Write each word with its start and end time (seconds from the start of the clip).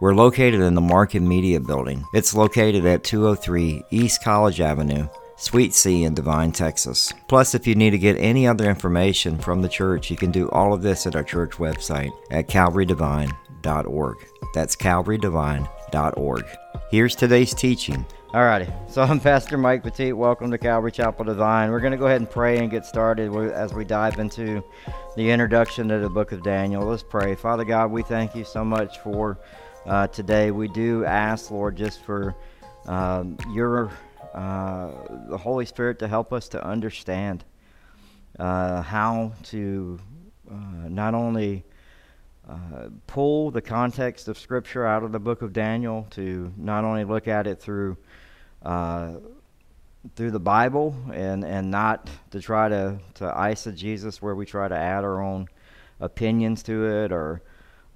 We're 0.00 0.14
located 0.14 0.62
in 0.62 0.74
the 0.74 0.80
Market 0.80 1.20
Media 1.20 1.60
Building. 1.60 2.06
It's 2.14 2.34
located 2.34 2.86
at 2.86 3.04
203 3.04 3.84
East 3.90 4.24
College 4.24 4.58
Avenue, 4.58 5.06
Suite 5.36 5.74
C 5.74 6.04
in 6.04 6.14
Devine, 6.14 6.52
Texas. 6.52 7.12
Plus, 7.28 7.54
if 7.54 7.66
you 7.66 7.74
need 7.74 7.90
to 7.90 7.98
get 7.98 8.16
any 8.16 8.46
other 8.46 8.70
information 8.70 9.36
from 9.36 9.60
the 9.60 9.68
church, 9.68 10.10
you 10.10 10.16
can 10.16 10.30
do 10.30 10.48
all 10.52 10.72
of 10.72 10.80
this 10.80 11.06
at 11.06 11.16
our 11.16 11.22
church 11.22 11.50
website 11.58 12.10
at 12.30 12.48
calvarydevine.org. 12.48 14.16
That's 14.54 14.74
calvarydevine.org. 14.74 16.44
Here's 16.90 17.14
today's 17.14 17.52
teaching. 17.52 18.06
Alrighty, 18.30 18.72
so 18.90 19.02
I'm 19.02 19.20
Pastor 19.20 19.58
Mike 19.58 19.82
Petit. 19.82 20.14
Welcome 20.14 20.50
to 20.50 20.56
Calvary 20.56 20.92
Chapel 20.92 21.26
Devine. 21.26 21.70
We're 21.70 21.80
going 21.80 21.92
to 21.92 21.98
go 21.98 22.06
ahead 22.06 22.22
and 22.22 22.30
pray 22.30 22.56
and 22.56 22.70
get 22.70 22.86
started 22.86 23.34
as 23.52 23.74
we 23.74 23.84
dive 23.84 24.18
into 24.18 24.64
the 25.16 25.30
introduction 25.30 25.88
to 25.88 25.98
the 25.98 26.08
book 26.08 26.32
of 26.32 26.42
Daniel. 26.42 26.86
Let's 26.86 27.02
pray. 27.02 27.34
Father 27.34 27.64
God, 27.64 27.90
we 27.90 28.02
thank 28.02 28.34
you 28.34 28.44
so 28.44 28.64
much 28.64 28.98
for 29.00 29.36
uh, 29.86 30.06
today. 30.08 30.50
We 30.50 30.68
do 30.68 31.04
ask, 31.04 31.50
Lord, 31.50 31.76
just 31.76 32.02
for 32.04 32.34
um, 32.86 33.36
your 33.52 33.90
uh, 34.34 34.90
the 35.28 35.36
Holy 35.36 35.66
Spirit 35.66 35.98
to 36.00 36.08
help 36.08 36.32
us 36.32 36.48
to 36.48 36.64
understand 36.64 37.44
uh, 38.38 38.82
how 38.82 39.32
to 39.44 39.98
uh, 40.50 40.88
not 40.88 41.14
only 41.14 41.64
uh, 42.48 42.88
pull 43.06 43.50
the 43.50 43.62
context 43.62 44.28
of 44.28 44.38
Scripture 44.38 44.86
out 44.86 45.02
of 45.02 45.12
the 45.12 45.18
book 45.18 45.42
of 45.42 45.52
Daniel, 45.52 46.06
to 46.10 46.52
not 46.56 46.84
only 46.84 47.04
look 47.04 47.28
at 47.28 47.46
it 47.46 47.60
through 47.60 47.96
uh, 48.62 49.14
through 50.16 50.30
the 50.30 50.40
Bible 50.40 50.94
and, 51.12 51.44
and 51.44 51.70
not 51.70 52.08
to 52.30 52.40
try 52.40 52.68
to, 52.68 52.98
to 53.14 53.24
eisegesis 53.24 54.16
where 54.22 54.34
we 54.34 54.46
try 54.46 54.66
to 54.66 54.74
add 54.74 55.04
our 55.04 55.22
own 55.22 55.46
opinions 56.00 56.62
to 56.62 56.86
it 56.86 57.12
or 57.12 57.42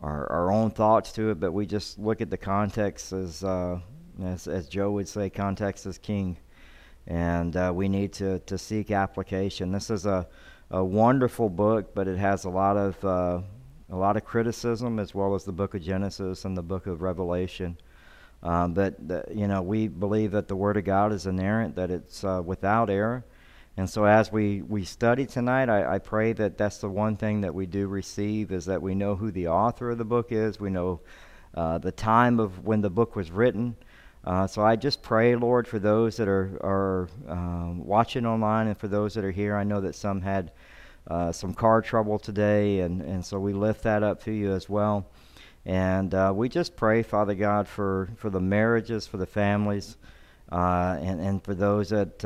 our, 0.00 0.30
our 0.30 0.52
own 0.52 0.70
thoughts 0.70 1.12
to 1.12 1.30
it, 1.30 1.40
but 1.40 1.52
we 1.52 1.66
just 1.66 1.98
look 1.98 2.20
at 2.20 2.30
the 2.30 2.36
context 2.36 3.12
as, 3.12 3.42
uh, 3.42 3.78
as, 4.22 4.46
as 4.46 4.68
Joe 4.68 4.90
would 4.92 5.08
say, 5.08 5.30
context 5.30 5.86
is 5.86 5.98
king. 5.98 6.36
And 7.06 7.56
uh, 7.56 7.72
we 7.74 7.88
need 7.88 8.12
to, 8.14 8.38
to 8.40 8.56
seek 8.56 8.90
application. 8.90 9.72
This 9.72 9.90
is 9.90 10.06
a, 10.06 10.26
a 10.70 10.82
wonderful 10.82 11.48
book, 11.48 11.94
but 11.94 12.08
it 12.08 12.18
has 12.18 12.44
a 12.44 12.50
lot 12.50 12.76
of, 12.76 13.04
uh, 13.04 13.40
a 13.90 13.96
lot 13.96 14.16
of 14.16 14.24
criticism 14.24 14.98
as 14.98 15.14
well 15.14 15.34
as 15.34 15.44
the 15.44 15.52
book 15.52 15.74
of 15.74 15.82
Genesis 15.82 16.44
and 16.44 16.56
the 16.56 16.62
book 16.62 16.86
of 16.86 17.02
Revelation. 17.02 17.76
Um, 18.42 18.74
but 18.74 18.96
you 19.34 19.48
know, 19.48 19.62
we 19.62 19.88
believe 19.88 20.32
that 20.32 20.48
the 20.48 20.56
Word 20.56 20.76
of 20.76 20.84
God 20.84 21.12
is 21.12 21.26
inerrant, 21.26 21.76
that 21.76 21.90
it's 21.90 22.24
uh, 22.24 22.42
without 22.44 22.90
error. 22.90 23.24
And 23.76 23.90
so, 23.90 24.04
as 24.04 24.30
we, 24.30 24.62
we 24.62 24.84
study 24.84 25.26
tonight, 25.26 25.68
I, 25.68 25.94
I 25.94 25.98
pray 25.98 26.32
that 26.34 26.56
that's 26.56 26.78
the 26.78 26.88
one 26.88 27.16
thing 27.16 27.40
that 27.40 27.54
we 27.54 27.66
do 27.66 27.88
receive 27.88 28.52
is 28.52 28.66
that 28.66 28.80
we 28.80 28.94
know 28.94 29.16
who 29.16 29.32
the 29.32 29.48
author 29.48 29.90
of 29.90 29.98
the 29.98 30.04
book 30.04 30.30
is. 30.30 30.60
We 30.60 30.70
know 30.70 31.00
uh, 31.54 31.78
the 31.78 31.90
time 31.92 32.38
of 32.38 32.64
when 32.64 32.80
the 32.82 32.90
book 32.90 33.16
was 33.16 33.30
written. 33.32 33.76
Uh, 34.24 34.46
so 34.46 34.62
I 34.62 34.76
just 34.76 35.02
pray, 35.02 35.34
Lord, 35.34 35.66
for 35.66 35.78
those 35.78 36.16
that 36.16 36.28
are 36.28 36.58
are 36.62 37.08
um, 37.28 37.84
watching 37.84 38.24
online 38.24 38.68
and 38.68 38.78
for 38.78 38.88
those 38.88 39.14
that 39.14 39.24
are 39.24 39.32
here. 39.32 39.56
I 39.56 39.64
know 39.64 39.80
that 39.80 39.94
some 39.94 40.20
had 40.20 40.52
uh, 41.08 41.32
some 41.32 41.52
car 41.52 41.82
trouble 41.82 42.18
today, 42.18 42.80
and, 42.80 43.02
and 43.02 43.24
so 43.24 43.38
we 43.38 43.52
lift 43.52 43.82
that 43.82 44.02
up 44.02 44.22
to 44.24 44.32
you 44.32 44.52
as 44.52 44.68
well. 44.68 45.06
And 45.66 46.14
uh, 46.14 46.32
we 46.34 46.48
just 46.48 46.76
pray, 46.76 47.02
Father 47.02 47.34
God, 47.34 47.68
for, 47.68 48.10
for 48.16 48.30
the 48.30 48.40
marriages, 48.40 49.06
for 49.06 49.16
the 49.16 49.26
families, 49.26 49.96
uh, 50.52 50.98
and, 51.00 51.20
and 51.20 51.42
for 51.42 51.54
those 51.54 51.90
that, 51.90 52.24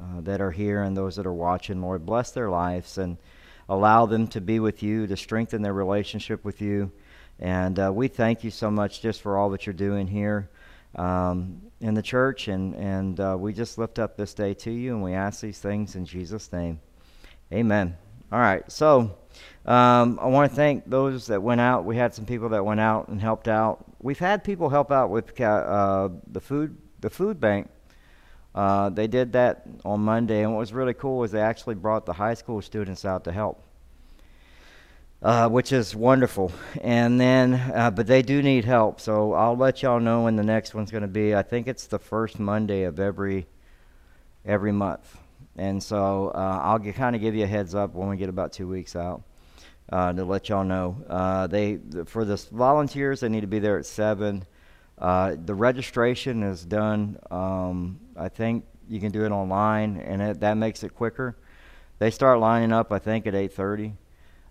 uh, 0.00 0.20
that 0.22 0.40
are 0.40 0.50
here 0.50 0.82
and 0.82 0.96
those 0.96 1.16
that 1.16 1.26
are 1.26 1.32
watching, 1.32 1.80
Lord. 1.80 2.06
Bless 2.06 2.30
their 2.30 2.50
lives 2.50 2.98
and 2.98 3.16
allow 3.68 4.06
them 4.06 4.28
to 4.28 4.40
be 4.40 4.60
with 4.60 4.82
you, 4.82 5.06
to 5.06 5.16
strengthen 5.16 5.62
their 5.62 5.72
relationship 5.72 6.44
with 6.44 6.60
you. 6.60 6.90
And 7.38 7.78
uh, 7.78 7.92
we 7.94 8.08
thank 8.08 8.44
you 8.44 8.50
so 8.50 8.70
much 8.70 9.02
just 9.02 9.22
for 9.22 9.36
all 9.36 9.50
that 9.50 9.66
you're 9.66 9.74
doing 9.74 10.06
here 10.06 10.48
um, 10.94 11.60
in 11.80 11.94
the 11.94 12.02
church. 12.02 12.48
And, 12.48 12.74
and 12.74 13.20
uh, 13.20 13.36
we 13.38 13.52
just 13.52 13.78
lift 13.78 13.98
up 13.98 14.16
this 14.16 14.34
day 14.34 14.54
to 14.54 14.70
you, 14.70 14.94
and 14.94 15.02
we 15.02 15.14
ask 15.14 15.40
these 15.40 15.58
things 15.58 15.96
in 15.96 16.06
Jesus' 16.06 16.52
name. 16.52 16.80
Amen. 17.52 17.96
All 18.32 18.38
right, 18.38 18.70
so. 18.70 19.16
Um, 19.66 20.20
I 20.22 20.26
want 20.26 20.50
to 20.50 20.56
thank 20.56 20.88
those 20.88 21.26
that 21.26 21.42
went 21.42 21.60
out. 21.60 21.84
We 21.84 21.96
had 21.96 22.14
some 22.14 22.24
people 22.24 22.50
that 22.50 22.64
went 22.64 22.78
out 22.78 23.08
and 23.08 23.20
helped 23.20 23.48
out. 23.48 23.84
We've 24.00 24.18
had 24.18 24.44
people 24.44 24.68
help 24.68 24.92
out 24.92 25.10
with 25.10 25.40
uh, 25.40 26.08
the 26.30 26.40
food 26.40 26.76
the 27.00 27.10
food 27.10 27.40
bank. 27.40 27.68
Uh, 28.56 28.88
they 28.88 29.06
did 29.06 29.34
that 29.34 29.64
on 29.84 30.00
Monday, 30.00 30.42
and 30.42 30.50
what 30.52 30.60
was 30.60 30.72
really 30.72 30.94
cool 30.94 31.22
is 31.24 31.30
they 31.30 31.42
actually 31.42 31.74
brought 31.74 32.06
the 32.06 32.14
high 32.14 32.32
school 32.32 32.62
students 32.62 33.04
out 33.04 33.24
to 33.24 33.30
help, 33.30 33.62
uh, 35.22 35.46
which 35.46 35.72
is 35.72 35.94
wonderful. 35.94 36.50
And 36.80 37.20
then, 37.20 37.52
uh, 37.52 37.90
but 37.90 38.06
they 38.06 38.22
do 38.22 38.42
need 38.42 38.64
help, 38.64 38.98
so 38.98 39.34
I'll 39.34 39.58
let 39.58 39.82
y'all 39.82 40.00
know 40.00 40.22
when 40.22 40.36
the 40.36 40.42
next 40.42 40.74
one's 40.74 40.90
going 40.90 41.02
to 41.02 41.08
be. 41.08 41.34
I 41.34 41.42
think 41.42 41.68
it's 41.68 41.86
the 41.86 41.98
first 41.98 42.38
Monday 42.38 42.84
of 42.84 42.98
every 42.98 43.46
every 44.46 44.72
month, 44.72 45.18
and 45.58 45.82
so 45.82 46.28
uh, 46.34 46.60
I'll 46.62 46.78
kind 46.78 47.14
of 47.14 47.20
give 47.20 47.34
you 47.34 47.44
a 47.44 47.48
heads 47.48 47.74
up 47.74 47.94
when 47.94 48.08
we 48.08 48.16
get 48.16 48.30
about 48.30 48.54
two 48.54 48.68
weeks 48.68 48.96
out 48.96 49.22
uh, 49.92 50.14
to 50.14 50.24
let 50.24 50.48
y'all 50.48 50.64
know. 50.64 50.96
Uh, 51.10 51.46
they 51.46 51.78
for 52.06 52.24
the 52.24 52.36
volunteers, 52.52 53.20
they 53.20 53.28
need 53.28 53.42
to 53.42 53.46
be 53.46 53.58
there 53.58 53.76
at 53.76 53.84
seven. 53.84 54.46
Uh, 54.98 55.36
the 55.44 55.54
registration 55.54 56.42
is 56.42 56.64
done. 56.64 57.18
Um, 57.30 58.00
I 58.16 58.28
think 58.28 58.64
you 58.88 59.00
can 59.00 59.12
do 59.12 59.24
it 59.24 59.30
online, 59.30 59.98
and 59.98 60.22
it, 60.22 60.40
that 60.40 60.54
makes 60.54 60.82
it 60.82 60.94
quicker. 60.94 61.36
They 61.98 62.10
start 62.10 62.40
lining 62.40 62.72
up, 62.72 62.92
I 62.92 62.98
think, 62.98 63.26
at 63.26 63.34
eight 63.34 63.52
thirty. 63.52 63.94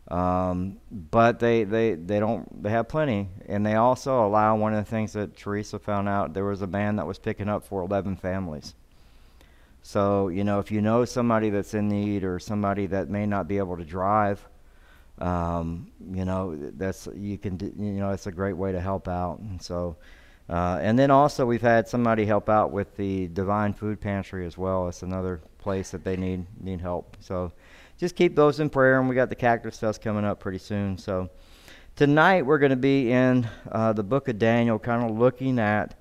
Um, 0.10 0.78
but 0.92 1.40
they, 1.40 1.64
they, 1.64 1.96
they 1.96 2.20
don't 2.20 2.62
they 2.62 2.70
have 2.70 2.88
plenty, 2.88 3.30
and 3.48 3.66
they 3.66 3.74
also 3.74 4.26
allow 4.26 4.56
one 4.56 4.74
of 4.74 4.86
the 4.86 4.90
things 4.90 5.14
that 5.14 5.36
Teresa 5.36 5.80
found 5.80 6.08
out. 6.08 6.34
There 6.34 6.46
was 6.46 6.62
a 6.62 6.68
band 6.68 7.00
that 7.00 7.08
was 7.08 7.18
picking 7.18 7.50
up 7.50 7.64
for 7.64 7.82
eleven 7.82 8.16
families. 8.16 8.76
So 9.82 10.28
you 10.28 10.44
know, 10.44 10.60
if 10.60 10.72
you 10.72 10.82
know 10.82 11.06
somebody 11.06 11.50
that's 11.50 11.74
in 11.74 11.88
need 11.88 12.24
or 12.24 12.38
somebody 12.38 12.86
that 12.88 13.10
may 13.10 13.26
not 13.26 13.48
be 13.48 13.58
able 13.58 13.78
to 13.78 13.86
drive, 13.86 14.48
um, 15.20 15.92
you 16.12 16.26
know 16.26 16.56
that's 16.56 17.08
you 17.16 17.38
can 17.40 17.60
you 17.78 18.00
know 18.00 18.12
it's 18.12 18.28
a 18.28 18.32
great 18.32 18.58
way 18.58 18.72
to 18.72 18.82
help 18.82 19.08
out 19.08 19.40
and 19.40 19.62
so 19.62 19.96
uh, 20.50 20.78
and 20.82 20.98
then 20.98 21.10
also 21.10 21.46
we've 21.46 21.62
had 21.62 21.88
somebody 21.88 22.26
help 22.26 22.50
out 22.50 22.72
with 22.72 22.96
the 22.98 23.28
Devine 23.30 23.74
food 23.74 24.00
pantry 24.00 24.46
as 24.46 24.58
well. 24.58 24.88
It's 24.88 25.02
another 25.02 25.42
place 25.58 25.90
that 25.92 26.04
they 26.04 26.16
need 26.16 26.46
need 26.62 26.82
help. 26.82 27.18
So 27.20 27.52
just 27.98 28.16
keep 28.16 28.36
those 28.36 28.60
in 28.60 28.70
prayer 28.70 29.00
and 29.00 29.10
we 29.10 29.16
got 29.16 29.30
the 29.30 29.36
cactus 29.36 29.80
fest 29.80 30.02
coming 30.02 30.24
up 30.24 30.40
pretty 30.40 30.60
soon. 30.60 30.98
So 30.98 31.30
tonight 31.96 32.46
we're 32.46 32.60
going 32.60 32.72
to 32.72 32.76
be 32.76 33.12
in 33.12 33.48
uh, 33.72 33.94
the 33.94 34.04
book 34.04 34.28
of 34.28 34.38
daniel 34.38 34.78
kind 34.78 35.10
of 35.10 35.18
looking 35.18 35.58
at 35.58 36.00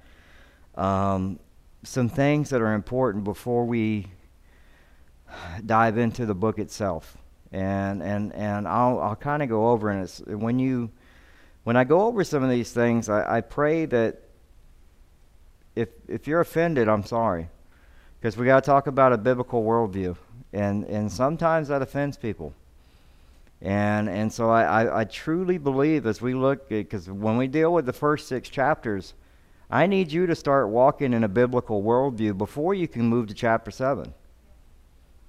um, 0.75 1.39
some 1.83 2.09
things 2.09 2.51
that 2.51 2.61
are 2.61 2.75
important 2.75 3.25
before 3.25 3.65
we 3.65 4.09
dive 5.65 5.97
into 5.97 6.27
the 6.27 6.35
book 6.35 6.59
itself. 6.59 7.17
And 7.51 8.03
and 8.03 8.35
and 8.35 8.69
I'll 8.69 8.99
I'll 9.01 9.17
kind 9.17 9.43
of 9.43 9.49
go 9.49 9.71
over 9.71 9.89
and 9.89 10.03
it's 10.03 10.19
when 10.27 10.59
you 10.59 10.91
when 11.63 11.77
I 11.77 11.85
go 11.85 12.03
over 12.03 12.25
some 12.25 12.43
of 12.43 12.51
these 12.51 12.73
things, 12.73 13.09
I, 13.09 13.39
I 13.39 13.41
pray 13.41 13.87
that 13.87 14.24
if 15.77 15.89
if 16.09 16.27
you're 16.27 16.41
offended, 16.41 16.89
I'm 16.89 17.05
sorry, 17.05 17.49
because 18.21 18.37
we 18.37 18.47
got 18.47 18.63
to 18.65 18.67
talk 18.67 18.87
about 18.87 19.13
a 19.13 19.19
biblical 19.19 19.65
worldview, 19.65 20.17
and 20.53 20.85
and 20.85 21.11
sometimes 21.11 21.69
that 21.69 21.83
offends 21.83 22.17
people. 22.17 22.53
And 23.61 24.09
and 24.09 24.33
so 24.33 24.51
I, 24.51 24.85
I, 24.85 25.01
I 25.01 25.05
truly 25.05 25.59
believe 25.59 26.07
as 26.07 26.21
we 26.21 26.35
look 26.35 26.69
because 26.69 27.09
when 27.09 27.37
we 27.37 27.47
deal 27.47 27.73
with 27.73 27.87
the 27.87 27.93
first 27.93 28.29
six 28.29 28.49
chapters, 28.49 29.15
I 29.71 29.87
need 29.87 30.13
you 30.13 30.27
to 30.27 30.35
start 30.35 30.69
walking 30.69 31.13
in 31.13 31.25
a 31.25 31.29
biblical 31.29 31.83
worldview 31.83 32.37
before 32.37 32.75
you 32.75 32.87
can 32.87 33.07
move 33.07 33.29
to 33.29 33.35
chapter 33.35 33.71
seven. 33.71 34.13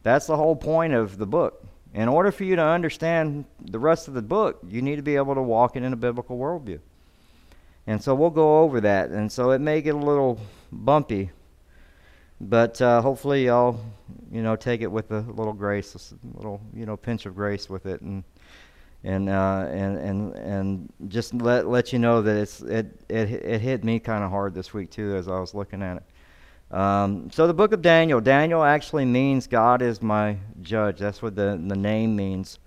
That's 0.03 0.27
the 0.27 0.38
whole 0.38 0.56
point 0.56 0.94
of 0.94 1.18
the 1.18 1.25
book. 1.25 1.65
In 1.94 2.09
order 2.09 2.31
for 2.31 2.44
you 2.44 2.57
to 2.57 2.62
understand 2.62 3.45
the 3.59 3.80
rest 3.80 4.09
of 4.09 4.13
the 4.13 4.21
book, 4.21 4.59
you 4.68 4.81
need 4.81 4.97
to 4.97 5.01
be 5.01 5.15
able 5.15 5.33
to 5.33 5.42
walk 5.42 5.77
in 5.77 5.86
a 5.86 5.95
biblical 5.95 6.38
worldview. 6.38 6.80
And 7.88 8.02
so 8.02 8.16
we'll 8.16 8.32
go 8.32 8.62
over 8.62 8.82
that. 8.82 9.10
And 9.12 9.32
so 9.32 9.52
it 9.52 9.62
may 9.62 9.82
get 9.82 9.96
a 9.96 9.98
little 9.98 10.40
bumpy, 10.72 11.32
but 12.42 12.82
uh, 12.82 13.02
hopefully 13.02 13.46
y'all, 13.46 13.80
you 14.32 14.42
know, 14.42 14.56
take 14.56 14.82
it 14.82 14.92
with 14.92 15.12
a 15.12 15.22
little 15.22 15.54
grace, 15.54 15.96
a 16.12 16.38
little, 16.38 16.62
you 16.74 16.86
know, 16.86 16.98
pinch 16.98 17.26
of 17.26 17.36
grace 17.36 17.70
with 17.70 17.86
it, 17.86 18.02
and 18.02 18.24
and 19.04 19.30
uh, 19.30 19.68
and 19.70 19.98
and 19.98 20.36
and 20.36 20.94
just 21.08 21.34
let 21.36 21.68
let 21.68 21.94
you 21.94 22.00
know 22.00 22.22
that 22.24 22.36
it's 22.36 22.62
it 22.62 22.88
it 23.08 23.30
it 23.30 23.62
hit 23.62 23.84
me 23.84 24.00
kind 24.00 24.24
of 24.24 24.31
hard 24.31 24.56
this 24.56 24.74
week 24.74 24.90
too 24.90 25.16
as 25.16 25.28
I 25.28 25.40
was 25.40 25.54
looking 25.54 25.84
at 25.84 25.98
it. 25.98 26.04
Um, 26.76 27.30
so 27.31 27.46
the 27.46 27.54
book 27.54 27.72
of 27.72 27.81
Daniel, 27.81 28.20
Daniel 28.20 28.64
actually 28.64 29.06
means 29.06 29.48
God 29.48 29.81
is 29.81 30.02
my 30.02 30.38
judge. 30.62 31.00
That's 31.00 31.22
what 31.22 31.36
the, 31.36 31.62
the 31.68 31.76
name 31.76 32.16
means. 32.16 32.60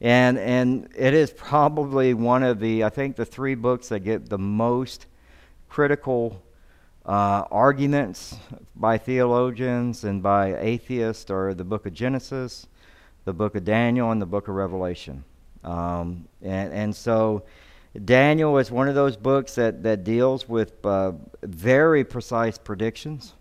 And, 0.00 0.38
and 0.38 0.88
it 0.96 1.12
is 1.12 1.32
probably 1.32 2.14
one 2.14 2.42
of 2.42 2.60
the, 2.60 2.84
I 2.84 2.88
think, 2.88 3.16
the 3.16 3.24
three 3.24 3.54
books 3.54 3.88
that 3.88 4.00
get 4.00 4.28
the 4.28 4.38
most 4.38 5.06
critical 5.68 6.40
uh, 7.04 7.44
arguments 7.50 8.36
by 8.76 8.98
theologians 8.98 10.04
and 10.04 10.22
by 10.22 10.56
atheists 10.56 11.30
are 11.30 11.54
the 11.54 11.64
book 11.64 11.86
of 11.86 11.94
Genesis, 11.94 12.66
the 13.24 13.32
book 13.32 13.56
of 13.56 13.64
Daniel, 13.64 14.10
and 14.12 14.22
the 14.22 14.26
book 14.26 14.46
of 14.48 14.54
Revelation. 14.54 15.24
Um, 15.64 16.28
and, 16.42 16.72
and 16.72 16.94
so 16.94 17.42
Daniel 18.04 18.58
is 18.58 18.70
one 18.70 18.88
of 18.88 18.94
those 18.94 19.16
books 19.16 19.56
that, 19.56 19.82
that 19.82 20.04
deals 20.04 20.48
with 20.48 20.84
uh, 20.86 21.12
very 21.42 22.04
precise 22.04 22.56
predictions 22.56 23.34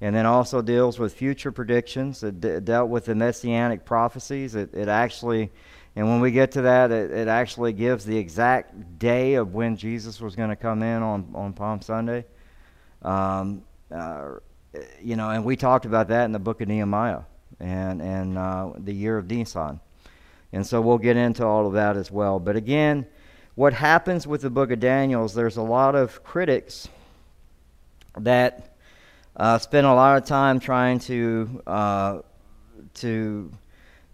and 0.00 0.14
then 0.14 0.26
also 0.26 0.60
deals 0.60 0.98
with 0.98 1.14
future 1.14 1.52
predictions. 1.52 2.22
It 2.22 2.64
dealt 2.64 2.90
with 2.90 3.06
the 3.06 3.14
messianic 3.14 3.84
prophecies. 3.84 4.54
It, 4.54 4.74
it 4.74 4.88
actually, 4.88 5.50
and 5.96 6.08
when 6.08 6.20
we 6.20 6.30
get 6.30 6.52
to 6.52 6.62
that, 6.62 6.90
it, 6.90 7.10
it 7.10 7.28
actually 7.28 7.72
gives 7.72 8.04
the 8.04 8.18
exact 8.18 8.98
day 8.98 9.34
of 9.34 9.54
when 9.54 9.76
Jesus 9.76 10.20
was 10.20 10.36
going 10.36 10.50
to 10.50 10.56
come 10.56 10.82
in 10.82 11.02
on, 11.02 11.30
on 11.34 11.52
Palm 11.52 11.80
Sunday. 11.80 12.24
Um, 13.02 13.62
uh, 13.90 14.32
you 15.00 15.16
know, 15.16 15.30
and 15.30 15.44
we 15.44 15.56
talked 15.56 15.86
about 15.86 16.08
that 16.08 16.24
in 16.24 16.32
the 16.32 16.38
book 16.38 16.60
of 16.60 16.68
Nehemiah 16.68 17.20
and, 17.60 18.02
and 18.02 18.36
uh, 18.36 18.72
the 18.76 18.92
year 18.92 19.16
of 19.16 19.30
Nisan. 19.30 19.80
And 20.52 20.66
so 20.66 20.80
we'll 20.80 20.98
get 20.98 21.16
into 21.16 21.44
all 21.44 21.66
of 21.66 21.74
that 21.74 21.96
as 21.96 22.10
well. 22.10 22.38
But 22.38 22.56
again, 22.56 23.06
what 23.54 23.72
happens 23.72 24.26
with 24.26 24.40
the 24.40 24.50
book 24.50 24.70
of 24.70 24.80
Daniel 24.80 25.24
is 25.24 25.34
there's 25.34 25.56
a 25.56 25.62
lot 25.62 25.94
of 25.94 26.24
critics 26.24 26.88
that 28.18 28.73
uh, 29.36 29.58
spend 29.58 29.86
a 29.86 29.94
lot 29.94 30.16
of 30.16 30.26
time 30.26 30.60
trying 30.60 30.98
to 31.00 31.62
uh, 31.66 32.18
to 32.94 33.50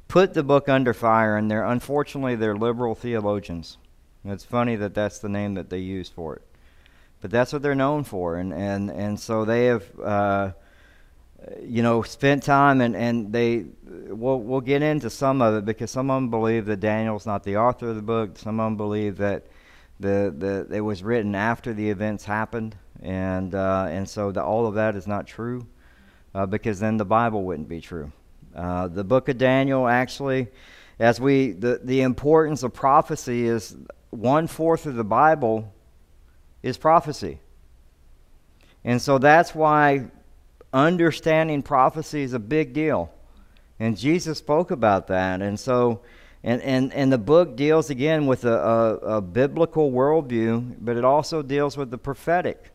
put 0.08 0.34
the 0.34 0.42
book 0.42 0.68
under 0.68 0.94
fire, 0.94 1.36
and 1.36 1.50
they're 1.50 1.64
unfortunately 1.64 2.36
they're 2.36 2.56
liberal 2.56 2.94
theologians. 2.94 3.76
And 4.24 4.32
it's 4.32 4.44
funny 4.44 4.76
that 4.76 4.94
that's 4.94 5.18
the 5.18 5.28
name 5.28 5.54
that 5.54 5.70
they 5.70 5.78
use 5.78 6.08
for 6.08 6.36
it, 6.36 6.42
but 7.20 7.30
that's 7.30 7.52
what 7.52 7.62
they're 7.62 7.74
known 7.74 8.04
for, 8.04 8.36
and 8.36 8.52
and 8.52 8.90
and 8.90 9.18
so 9.18 9.44
they 9.44 9.66
have. 9.66 9.84
Uh, 10.00 10.52
you 11.62 11.82
know, 11.82 12.02
spent 12.02 12.42
time 12.42 12.80
and, 12.80 12.94
and 12.94 13.32
they 13.32 13.64
we'll 13.86 14.40
we'll 14.40 14.60
get 14.60 14.82
into 14.82 15.08
some 15.08 15.40
of 15.40 15.54
it 15.54 15.64
because 15.64 15.90
some 15.90 16.10
of 16.10 16.16
them 16.16 16.30
believe 16.30 16.66
that 16.66 16.80
Daniel's 16.80 17.26
not 17.26 17.44
the 17.44 17.56
author 17.56 17.88
of 17.88 17.96
the 17.96 18.02
book. 18.02 18.36
Some 18.36 18.60
of 18.60 18.66
them 18.66 18.76
believe 18.76 19.16
that 19.18 19.46
the 19.98 20.34
the 20.36 20.76
it 20.76 20.80
was 20.80 21.02
written 21.02 21.34
after 21.34 21.72
the 21.72 21.90
events 21.90 22.24
happened, 22.24 22.76
and 23.02 23.54
uh, 23.54 23.86
and 23.88 24.08
so 24.08 24.32
the, 24.32 24.42
all 24.42 24.66
of 24.66 24.74
that 24.74 24.96
is 24.96 25.06
not 25.06 25.26
true, 25.26 25.66
uh, 26.34 26.46
because 26.46 26.80
then 26.80 26.96
the 26.96 27.04
Bible 27.04 27.44
wouldn't 27.44 27.68
be 27.68 27.80
true. 27.80 28.12
Uh, 28.54 28.88
the 28.88 29.04
book 29.04 29.28
of 29.28 29.38
Daniel 29.38 29.86
actually, 29.88 30.48
as 30.98 31.20
we 31.20 31.52
the 31.52 31.80
the 31.82 32.02
importance 32.02 32.62
of 32.62 32.72
prophecy 32.72 33.46
is 33.46 33.76
one 34.10 34.46
fourth 34.46 34.86
of 34.86 34.94
the 34.94 35.04
Bible 35.04 35.72
is 36.62 36.76
prophecy, 36.76 37.38
and 38.84 39.00
so 39.00 39.18
that's 39.18 39.54
why 39.54 40.10
understanding 40.72 41.62
prophecy 41.62 42.22
is 42.22 42.32
a 42.32 42.38
big 42.38 42.72
deal. 42.72 43.10
And 43.78 43.96
Jesus 43.96 44.38
spoke 44.38 44.70
about 44.70 45.06
that. 45.06 45.40
And 45.40 45.58
so, 45.58 46.02
and, 46.44 46.60
and, 46.62 46.92
and 46.92 47.10
the 47.10 47.18
book 47.18 47.56
deals 47.56 47.88
again 47.88 48.26
with 48.26 48.44
a, 48.44 48.52
a, 48.52 48.94
a 49.16 49.20
biblical 49.22 49.90
worldview, 49.90 50.76
but 50.80 50.96
it 50.96 51.04
also 51.04 51.42
deals 51.42 51.76
with 51.76 51.90
the 51.90 51.98
prophetic. 51.98 52.72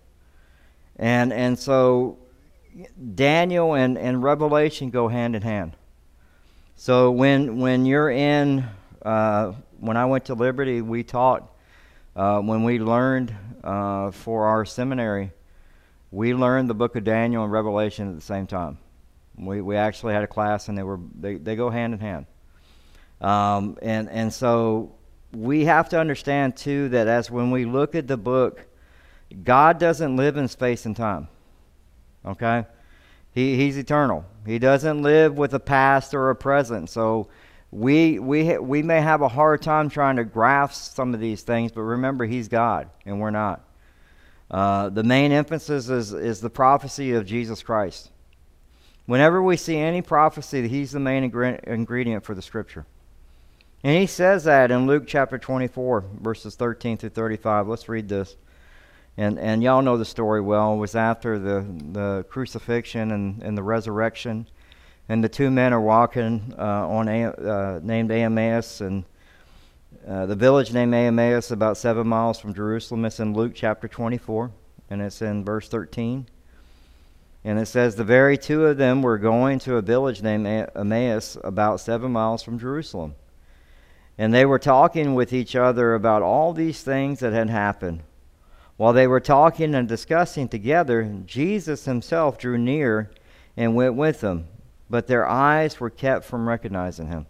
And, 0.98 1.34
and 1.34 1.58
so, 1.60 2.18
Daniel 3.16 3.74
and, 3.74 3.98
and 3.98 4.24
Revelation 4.24 4.90
go 4.90 5.08
hand 5.08 5.36
in 5.36 5.42
hand. 5.42 5.76
So, 6.76 7.12
when, 7.12 7.60
when 7.60 7.86
you're 7.86 8.10
in, 8.10 8.66
uh, 9.02 9.54
when 9.80 9.98
I 9.98 10.06
went 10.06 10.26
to 10.26 10.34
Liberty, 10.34 10.82
we 10.82 11.04
taught, 11.04 11.52
uh, 12.16 12.40
when 12.40 12.64
we 12.64 12.80
learned 12.80 13.36
uh, 13.64 14.12
for 14.12 14.46
our 14.46 14.66
seminary, 14.66 15.32
we 16.12 16.34
learned 16.34 16.70
the 16.70 16.74
book 16.74 16.96
of 16.96 17.04
Daniel 17.04 17.44
and 17.44 17.52
Revelation 17.52 18.08
at 18.10 18.16
the 18.16 18.22
same 18.22 18.48
time. 18.48 18.78
We, 19.38 19.60
we 19.62 19.76
actually 19.76 20.14
had 20.14 20.24
a 20.24 20.28
class, 20.28 20.70
and 20.70 20.78
they 20.78 20.84
were 20.84 21.00
they, 21.20 21.36
they 21.36 21.58
go 21.58 21.70
hand 21.70 21.94
in 21.94 22.00
hand. 22.00 22.26
Um, 23.20 23.78
and 23.82 24.10
and 24.10 24.34
so 24.34 24.96
we 25.34 25.66
have 25.66 25.90
to 25.90 26.00
understand 26.00 26.56
too 26.56 26.90
that 26.90 27.08
as 27.08 27.30
when 27.30 27.52
we 27.52 27.66
look 27.66 27.96
at 27.96 28.08
the 28.08 28.18
book, 28.18 28.66
God 29.44 29.80
doesn't 29.80 30.16
live 30.16 30.38
in 30.38 30.48
space 30.48 30.86
and 30.86 30.96
time. 30.96 31.28
Okay, 32.26 32.66
he 33.32 33.56
he's 33.58 33.78
eternal. 33.78 34.26
He 34.46 34.60
doesn't 34.60 35.02
live 35.02 35.38
with 35.38 35.54
a 35.54 35.60
past 35.60 36.14
or 36.14 36.30
a 36.30 36.36
present. 36.36 36.90
So 36.90 37.28
we 37.72 38.20
we 38.20 38.58
we 38.58 38.84
may 38.84 39.02
have 39.02 39.22
a 39.22 39.28
hard 39.28 39.62
time 39.62 39.90
trying 39.90 40.16
to 40.16 40.24
grasp 40.24 40.96
some 40.96 41.14
of 41.14 41.20
these 41.20 41.42
things, 41.42 41.72
but 41.72 41.82
remember, 41.82 42.26
He's 42.26 42.48
God, 42.48 42.90
and 43.06 43.20
we're 43.20 43.32
not. 43.32 43.66
Uh, 44.50 44.90
the 44.90 45.04
main 45.04 45.32
emphasis 45.32 45.90
is, 45.90 46.14
is 46.14 46.40
the 46.40 46.50
prophecy 46.50 47.14
of 47.14 47.26
Jesus 47.26 47.64
Christ. 47.64 48.12
Whenever 49.06 49.42
we 49.42 49.58
see 49.58 49.78
any 49.78 50.02
prophecy, 50.02 50.68
he's 50.68 50.92
the 50.92 51.00
main 51.00 51.24
ingredient 51.24 52.24
for 52.24 52.34
the 52.34 52.42
scripture. 52.42 52.86
And 53.84 54.00
he 54.00 54.08
says 54.08 54.46
that 54.46 54.72
in 54.72 54.88
Luke 54.88 55.04
chapter 55.06 55.38
24, 55.38 56.06
verses 56.22 56.56
13 56.56 56.98
through 56.98 57.10
35. 57.10 57.68
Let's 57.68 57.88
read 57.88 58.10
this. 58.10 58.36
And, 59.18 59.40
and 59.40 59.64
y'all 59.64 59.82
know 59.82 59.98
the 59.98 60.06
story 60.06 60.42
well. 60.42 60.74
It 60.74 60.78
was 60.78 60.96
after 60.96 61.40
the, 61.40 61.66
the 61.92 62.26
crucifixion 62.30 63.12
and, 63.12 63.42
and 63.42 63.58
the 63.58 63.64
resurrection. 63.64 64.48
And 65.08 65.24
the 65.24 65.30
two 65.30 65.50
men 65.50 65.72
are 65.72 65.80
walking 65.80 66.54
uh, 66.58 66.88
on 66.88 67.08
a, 67.08 67.26
uh, 67.26 67.80
named 67.82 68.12
Emmaus, 68.12 68.82
and 68.82 69.06
uh, 70.08 70.26
the 70.26 70.36
village 70.36 70.74
named 70.74 70.94
Emmaus, 70.94 71.52
about 71.52 71.78
seven 71.78 72.08
miles 72.08 72.40
from 72.40 72.54
Jerusalem. 72.54 73.06
It's 73.06 73.20
in 73.20 73.34
Luke 73.34 73.54
chapter 73.56 73.88
24, 73.88 74.52
and 74.90 75.02
it's 75.02 75.22
in 75.22 75.46
verse 75.46 75.70
13. 75.70 76.28
And 77.44 77.60
it 77.60 77.68
says, 77.68 77.96
The 77.96 78.04
very 78.04 78.38
two 78.38 78.66
of 78.66 78.78
them 78.78 79.04
were 79.04 79.20
going 79.20 79.60
to 79.60 79.76
a 79.76 79.82
village 79.82 80.24
named 80.24 80.48
Emmaus, 80.76 81.38
about 81.44 81.80
seven 81.80 82.12
miles 82.12 82.42
from 82.42 82.58
Jerusalem. 82.58 83.14
And 84.18 84.34
they 84.34 84.46
were 84.46 84.60
talking 84.60 85.14
with 85.14 85.32
each 85.32 85.56
other 85.56 85.94
about 85.94 86.24
all 86.24 86.54
these 86.54 86.82
things 86.82 87.20
that 87.20 87.34
had 87.34 87.50
happened. 87.50 88.02
While 88.78 88.94
they 88.94 89.08
were 89.08 89.20
talking 89.20 89.74
and 89.74 89.88
discussing 89.88 90.50
together, 90.50 91.22
Jesus 91.26 91.86
himself 91.86 92.38
drew 92.38 92.58
near 92.58 93.12
and 93.56 93.76
went 93.76 93.96
with 93.96 94.22
them, 94.22 94.48
but 94.90 95.08
their 95.08 95.28
eyes 95.28 95.80
were 95.80 95.90
kept 95.90 96.26
from 96.26 96.48
recognizing 96.48 97.08
him. 97.08 97.26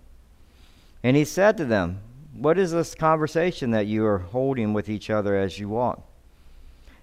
And 1.03 1.15
he 1.15 1.23
said 1.23 1.57
to 1.57 1.65
them, 1.65 2.01
what 2.35 2.57
is 2.57 2.71
this 2.71 2.95
conversation 2.95 3.71
that 3.71 3.87
you 3.87 4.05
are 4.05 4.19
holding 4.19 4.73
with 4.73 4.89
each 4.89 5.09
other 5.09 5.37
as 5.37 5.57
you 5.57 5.69
walk? 5.69 6.01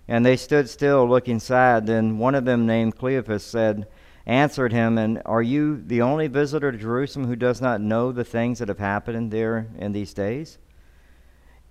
And 0.06 0.26
they 0.26 0.36
stood 0.36 0.68
still, 0.68 1.08
looking 1.08 1.40
sad. 1.40 1.86
Then 1.86 2.18
one 2.18 2.34
of 2.34 2.44
them, 2.44 2.66
named 2.66 2.98
Cleophas, 2.98 3.44
said, 3.44 3.86
answered 4.26 4.72
him, 4.72 4.98
And 4.98 5.22
are 5.24 5.42
you 5.42 5.82
the 5.86 6.02
only 6.02 6.26
visitor 6.26 6.70
to 6.70 6.76
Jerusalem 6.76 7.26
who 7.26 7.36
does 7.36 7.62
not 7.62 7.80
know 7.80 8.12
the 8.12 8.24
things 8.24 8.58
that 8.58 8.68
have 8.68 8.78
happened 8.78 9.30
there 9.30 9.68
in 9.78 9.92
these 9.92 10.12
days? 10.12 10.58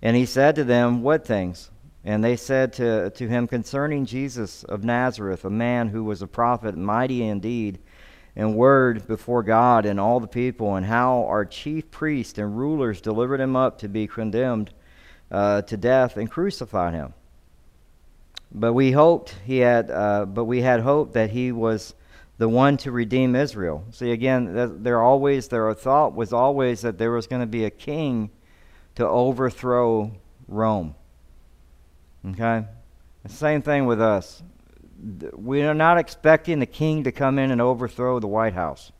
And 0.00 0.16
he 0.16 0.26
said 0.26 0.56
to 0.56 0.64
them, 0.64 1.02
What 1.02 1.24
things? 1.24 1.70
And 2.04 2.22
they 2.22 2.36
said 2.36 2.72
to, 2.74 3.10
to 3.10 3.28
him, 3.28 3.46
Concerning 3.46 4.06
Jesus 4.06 4.64
of 4.64 4.82
Nazareth, 4.82 5.44
a 5.44 5.50
man 5.50 5.88
who 5.88 6.02
was 6.02 6.20
a 6.20 6.26
prophet, 6.26 6.76
mighty 6.76 7.22
indeed 7.22 7.78
and 8.34 8.56
word 8.56 9.06
before 9.06 9.42
God 9.42 9.84
and 9.84 10.00
all 10.00 10.18
the 10.18 10.26
people, 10.26 10.74
and 10.74 10.86
how 10.86 11.24
our 11.26 11.44
chief 11.44 11.90
priests 11.90 12.38
and 12.38 12.56
rulers 12.56 13.00
delivered 13.00 13.40
him 13.40 13.56
up 13.56 13.78
to 13.78 13.88
be 13.88 14.06
condemned 14.06 14.72
uh, 15.30 15.62
to 15.62 15.76
death 15.76 16.16
and 16.16 16.30
crucified 16.30 16.94
him. 16.94 17.14
But 18.50 18.72
we 18.72 18.92
hoped 18.92 19.34
he 19.44 19.58
had, 19.58 19.90
uh, 19.90 20.26
but 20.26 20.44
we 20.44 20.62
had 20.62 20.80
hoped 20.80 21.14
that 21.14 21.30
he 21.30 21.52
was 21.52 21.94
the 22.38 22.48
one 22.48 22.76
to 22.78 22.90
redeem 22.90 23.36
Israel. 23.36 23.84
See, 23.92 24.10
again, 24.10 24.82
there 24.82 25.00
always 25.00 25.48
their 25.48 25.72
thought 25.74 26.14
was 26.14 26.32
always 26.32 26.80
that 26.82 26.98
there 26.98 27.12
was 27.12 27.26
going 27.26 27.40
to 27.40 27.46
be 27.46 27.64
a 27.64 27.70
king 27.70 28.30
to 28.96 29.06
overthrow 29.06 30.12
Rome. 30.48 30.94
Okay, 32.30 32.64
the 33.22 33.28
same 33.28 33.62
thing 33.62 33.86
with 33.86 34.00
us 34.00 34.42
we 35.34 35.62
are 35.62 35.74
not 35.74 35.98
expecting 35.98 36.60
the 36.60 36.66
king 36.66 37.04
to 37.04 37.12
come 37.12 37.38
in 37.38 37.50
and 37.50 37.60
overthrow 37.60 38.20
the 38.20 38.28
White 38.28 38.54
House. 38.54 38.92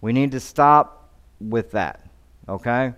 We 0.00 0.12
need 0.12 0.32
to 0.32 0.40
stop 0.40 1.10
with 1.40 1.72
that, 1.72 2.06
okay? 2.48 2.94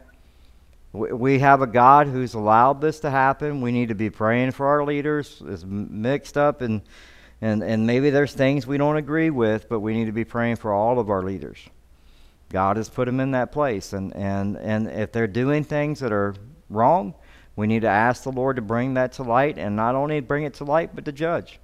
We 0.92 1.38
have 1.40 1.60
a 1.60 1.66
God 1.66 2.06
who's 2.06 2.34
allowed 2.34 2.80
this 2.80 3.00
to 3.00 3.10
happen. 3.10 3.60
We 3.60 3.72
need 3.72 3.88
to 3.88 3.94
be 3.94 4.10
praying 4.10 4.52
for 4.52 4.66
our 4.66 4.84
leaders. 4.84 5.42
It's 5.46 5.64
mixed 5.64 6.36
up, 6.36 6.60
and, 6.60 6.82
and, 7.40 7.62
and 7.62 7.86
maybe 7.86 8.10
there's 8.10 8.32
things 8.32 8.66
we 8.66 8.78
don't 8.78 8.96
agree 8.96 9.30
with, 9.30 9.68
but 9.68 9.80
we 9.80 9.94
need 9.94 10.06
to 10.06 10.12
be 10.12 10.24
praying 10.24 10.56
for 10.56 10.72
all 10.72 10.98
of 10.98 11.10
our 11.10 11.22
leaders. 11.22 11.58
God 12.50 12.76
has 12.76 12.88
put 12.88 13.06
them 13.06 13.18
in 13.18 13.32
that 13.32 13.50
place, 13.50 13.92
and, 13.92 14.14
and, 14.14 14.56
and 14.58 14.88
if 14.88 15.10
they're 15.10 15.26
doing 15.26 15.64
things 15.64 16.00
that 16.00 16.12
are 16.12 16.34
wrong, 16.70 17.14
we 17.56 17.66
need 17.66 17.82
to 17.82 17.88
ask 17.88 18.24
the 18.24 18.32
Lord 18.32 18.56
to 18.56 18.62
bring 18.62 18.94
that 18.94 19.12
to 19.12 19.22
light, 19.22 19.58
and 19.58 19.76
not 19.76 19.94
only 19.94 20.20
bring 20.20 20.44
it 20.44 20.54
to 20.54 20.64
light, 20.64 20.94
but 20.94 21.04
to 21.04 21.12
judge. 21.12 21.60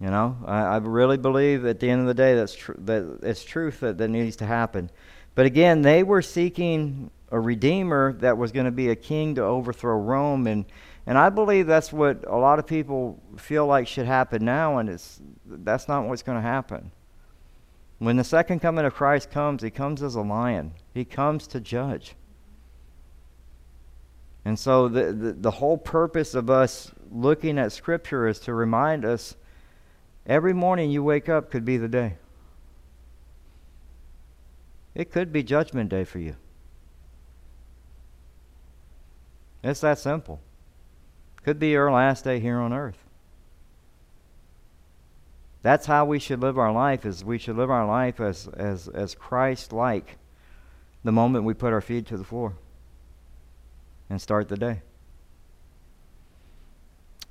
You 0.00 0.08
know, 0.08 0.36
I, 0.46 0.62
I 0.62 0.76
really 0.78 1.16
believe 1.16 1.64
at 1.64 1.78
the 1.78 1.88
end 1.88 2.00
of 2.00 2.06
the 2.08 2.14
day 2.14 2.34
that's 2.34 2.54
tr- 2.54 2.72
that 2.78 3.20
it's 3.22 3.44
truth 3.44 3.80
that, 3.80 3.98
that 3.98 4.08
needs 4.08 4.36
to 4.36 4.46
happen. 4.46 4.90
But 5.34 5.46
again, 5.46 5.82
they 5.82 6.02
were 6.02 6.22
seeking 6.22 7.10
a 7.30 7.38
redeemer 7.38 8.12
that 8.14 8.36
was 8.36 8.52
going 8.52 8.66
to 8.66 8.72
be 8.72 8.90
a 8.90 8.96
king 8.96 9.36
to 9.36 9.42
overthrow 9.42 9.96
Rome, 9.96 10.46
and 10.46 10.64
and 11.06 11.18
I 11.18 11.30
believe 11.30 11.66
that's 11.66 11.92
what 11.92 12.24
a 12.26 12.36
lot 12.36 12.58
of 12.58 12.66
people 12.66 13.20
feel 13.36 13.66
like 13.66 13.86
should 13.86 14.06
happen 14.06 14.44
now, 14.44 14.78
and 14.78 14.88
it's 14.88 15.20
that's 15.46 15.88
not 15.88 16.06
what's 16.06 16.22
going 16.22 16.38
to 16.38 16.42
happen. 16.42 16.90
When 17.98 18.16
the 18.16 18.24
second 18.24 18.60
coming 18.60 18.84
of 18.84 18.94
Christ 18.94 19.30
comes, 19.30 19.62
he 19.62 19.70
comes 19.70 20.02
as 20.02 20.16
a 20.16 20.20
lion. 20.20 20.72
He 20.92 21.04
comes 21.04 21.46
to 21.48 21.60
judge. 21.60 22.16
And 24.44 24.58
so 24.58 24.88
the, 24.88 25.12
the, 25.12 25.32
the 25.32 25.50
whole 25.50 25.78
purpose 25.78 26.34
of 26.34 26.50
us 26.50 26.90
looking 27.10 27.58
at 27.58 27.72
Scripture 27.72 28.26
is 28.26 28.40
to 28.40 28.54
remind 28.54 29.04
us 29.04 29.36
every 30.26 30.52
morning 30.52 30.90
you 30.90 31.02
wake 31.04 31.28
up 31.28 31.50
could 31.50 31.64
be 31.64 31.76
the 31.76 31.88
day. 31.88 32.16
It 34.94 35.10
could 35.10 35.32
be 35.32 35.42
Judgment 35.42 35.88
Day 35.90 36.04
for 36.04 36.18
you. 36.18 36.36
It's 39.62 39.80
that 39.80 39.98
simple. 39.98 40.40
Could 41.44 41.58
be 41.58 41.68
your 41.68 41.90
last 41.90 42.24
day 42.24 42.40
here 42.40 42.58
on 42.58 42.72
earth. 42.72 42.98
That's 45.62 45.86
how 45.86 46.04
we 46.04 46.18
should 46.18 46.40
live 46.40 46.58
our 46.58 46.72
life 46.72 47.06
is 47.06 47.24
we 47.24 47.38
should 47.38 47.56
live 47.56 47.70
our 47.70 47.86
life 47.86 48.20
as 48.20 48.48
as 48.48 48.88
as 48.88 49.14
Christ 49.14 49.72
like 49.72 50.18
the 51.04 51.12
moment 51.12 51.44
we 51.44 51.54
put 51.54 51.72
our 51.72 51.80
feet 51.80 52.06
to 52.06 52.16
the 52.16 52.24
floor 52.24 52.54
and 54.12 54.20
start 54.20 54.46
the 54.50 54.58
day. 54.58 54.82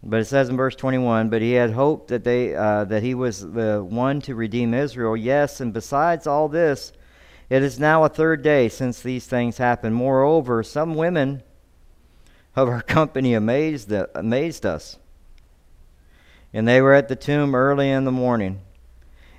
But 0.01 0.19
it 0.19 0.25
says 0.25 0.50
in 0.50 0.57
verse 0.57 0.75
21, 0.75 1.29
but 1.29 1.43
he 1.43 1.51
had 1.51 1.69
hoped 1.69 2.07
that 2.07 2.23
they 2.23 2.55
uh, 2.55 2.85
that 2.85 3.03
he 3.03 3.13
was 3.13 3.39
the 3.51 3.85
one 3.88 4.19
to 4.21 4.33
redeem 4.33 4.73
Israel. 4.73 5.15
Yes, 5.15 5.61
and 5.61 5.71
besides 5.71 6.25
all 6.25 6.50
this, 6.50 6.91
it 7.51 7.61
is 7.61 7.79
now 7.79 8.03
a 8.03 8.09
third 8.09 8.41
day 8.41 8.67
since 8.67 9.00
these 9.00 9.27
things 9.27 9.59
happened. 9.59 9.93
Moreover, 9.93 10.63
some 10.63 10.95
women 10.95 11.43
of 12.55 12.67
our 12.67 12.81
company 12.81 13.35
amazed 13.35 13.91
amazed 14.15 14.65
us. 14.65 14.97
And 16.51 16.67
they 16.67 16.81
were 16.81 16.95
at 16.95 17.09
the 17.09 17.15
tomb 17.15 17.53
early 17.53 17.91
in 17.91 18.05
the 18.05 18.11
morning. 18.11 18.59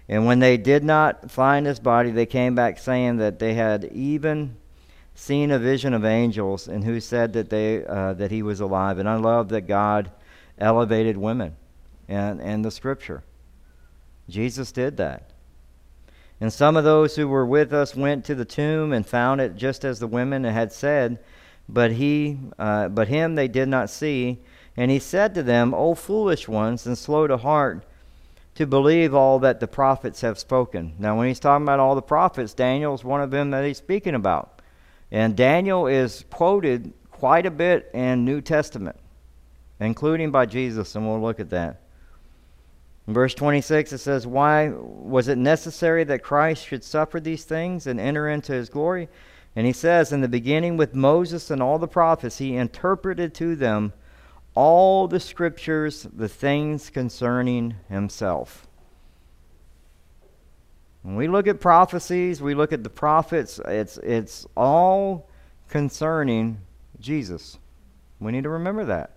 And 0.09 0.27
when 0.27 0.39
they 0.39 0.57
did 0.57 0.85
not 0.85 1.29
find 1.29 1.67
his 1.67 1.81
body, 1.81 2.13
they 2.13 2.25
came 2.25 2.55
back 2.55 2.79
saying 2.79 3.17
that 3.17 3.41
they 3.41 3.55
had 3.55 3.87
even 3.87 4.57
seen 5.23 5.53
a 5.53 5.59
vision 5.59 5.95
of 5.95 6.05
angels 6.05 6.67
and 6.67 6.83
who 6.83 6.99
said 6.99 7.33
that 7.33 7.49
they 7.49 7.85
uh, 7.85 8.13
that 8.15 8.33
he 8.33 8.43
was 8.43 8.61
alive. 8.61 8.99
And 8.99 9.09
I 9.09 9.15
love 9.15 9.51
that 9.51 9.63
God 9.63 10.11
elevated 10.59 11.17
women 11.17 11.55
and 12.09 12.41
and 12.41 12.65
the 12.65 12.71
scripture. 12.71 13.23
Jesus 14.29 14.73
did 14.73 14.97
that. 14.97 15.31
And 16.41 16.53
some 16.53 16.77
of 16.77 16.83
those 16.83 17.15
who 17.15 17.29
were 17.29 17.47
with 17.47 17.73
us 17.73 17.95
went 17.95 18.25
to 18.25 18.35
the 18.35 18.45
tomb 18.45 18.93
and 18.93 19.07
found 19.07 19.41
it 19.41 19.55
just 19.55 19.85
as 19.85 20.01
the 20.01 20.09
women 20.09 20.43
had 20.43 20.73
said, 20.73 21.21
but 21.69 21.93
he 21.93 22.39
uh, 22.59 22.89
but 22.89 23.07
him 23.07 23.37
they 23.37 23.49
did 23.49 23.69
not 23.69 23.91
see. 23.91 24.41
And 24.77 24.91
he 24.91 24.99
said 24.99 25.35
to 25.35 25.43
them, 25.45 25.73
O 25.73 25.95
foolish 25.95 26.49
ones, 26.49 26.85
and 26.85 26.99
slow 26.99 27.29
to 27.29 27.37
heart 27.37 27.85
to 28.57 28.67
believe 28.67 29.15
all 29.15 29.39
that 29.39 29.61
the 29.61 29.69
prophets 29.69 30.23
have 30.23 30.39
spoken. 30.39 30.95
Now, 30.99 31.17
when 31.17 31.29
he's 31.29 31.41
talking 31.41 31.65
about 31.65 31.81
all 31.81 31.95
the 31.95 32.03
prophets, 32.03 32.55
Daniel 32.55 32.95
is 32.95 33.05
one 33.05 33.23
of 33.23 33.31
them 33.31 33.51
that 33.51 33.65
he's 33.65 33.79
speaking 33.79 34.15
about. 34.15 34.52
And 35.13 35.37
Daniel 35.37 35.87
is 35.87 36.25
quoted 36.31 36.95
quite 37.11 37.45
a 37.45 37.51
bit 37.51 37.91
in 37.93 38.25
New 38.25 38.41
Testament, 38.41 38.97
including 39.79 40.31
by 40.31 40.47
Jesus, 40.47 40.97
and 40.97 41.07
we'll 41.07 41.21
look 41.21 41.39
at 41.39 41.51
that. 41.51 41.83
In 43.07 43.13
verse 43.13 43.35
26, 43.35 43.93
it 43.93 43.99
says, 43.99 44.27
Why 44.27 44.71
was 44.71 45.29
it 45.29 45.37
necessary 45.37 46.03
that 46.05 46.23
Christ 46.23 46.67
should 46.67 46.83
suffer 46.83 47.21
these 47.21 47.45
things 47.45 47.87
and 47.87 48.01
enter 48.01 48.27
into 48.27 48.53
his 48.53 48.71
glory? 48.71 49.11
And 49.55 49.67
he 49.67 49.73
says, 49.75 50.13
In 50.13 50.23
the 50.23 50.29
beginning, 50.29 50.79
with 50.79 50.95
Moses 50.95 51.51
and 51.51 51.63
all 51.63 51.79
the 51.79 51.87
prophets, 51.87 52.39
he 52.39 52.57
interpreted 52.57 53.35
to 53.35 53.55
them 53.55 53.93
all 54.55 55.09
the 55.09 55.21
scriptures, 55.21 56.07
the 56.11 56.29
things 56.29 56.89
concerning 56.89 57.75
himself. 57.91 58.67
When 61.03 61.17
we 61.17 61.27
look 61.27 61.49
at 61.49 61.61
prophecies, 61.61 62.41
we 62.41 62.55
look 62.55 62.73
at 62.73 62.85
the 62.85 62.91
prophets, 62.91 63.61
it's, 63.67 63.99
it's 63.99 64.47
all 64.57 65.29
concerning 65.69 66.61
Jesus. 67.01 67.59
We 68.21 68.31
need 68.31 68.45
to 68.45 68.51
remember 68.51 68.85
that. 68.85 69.11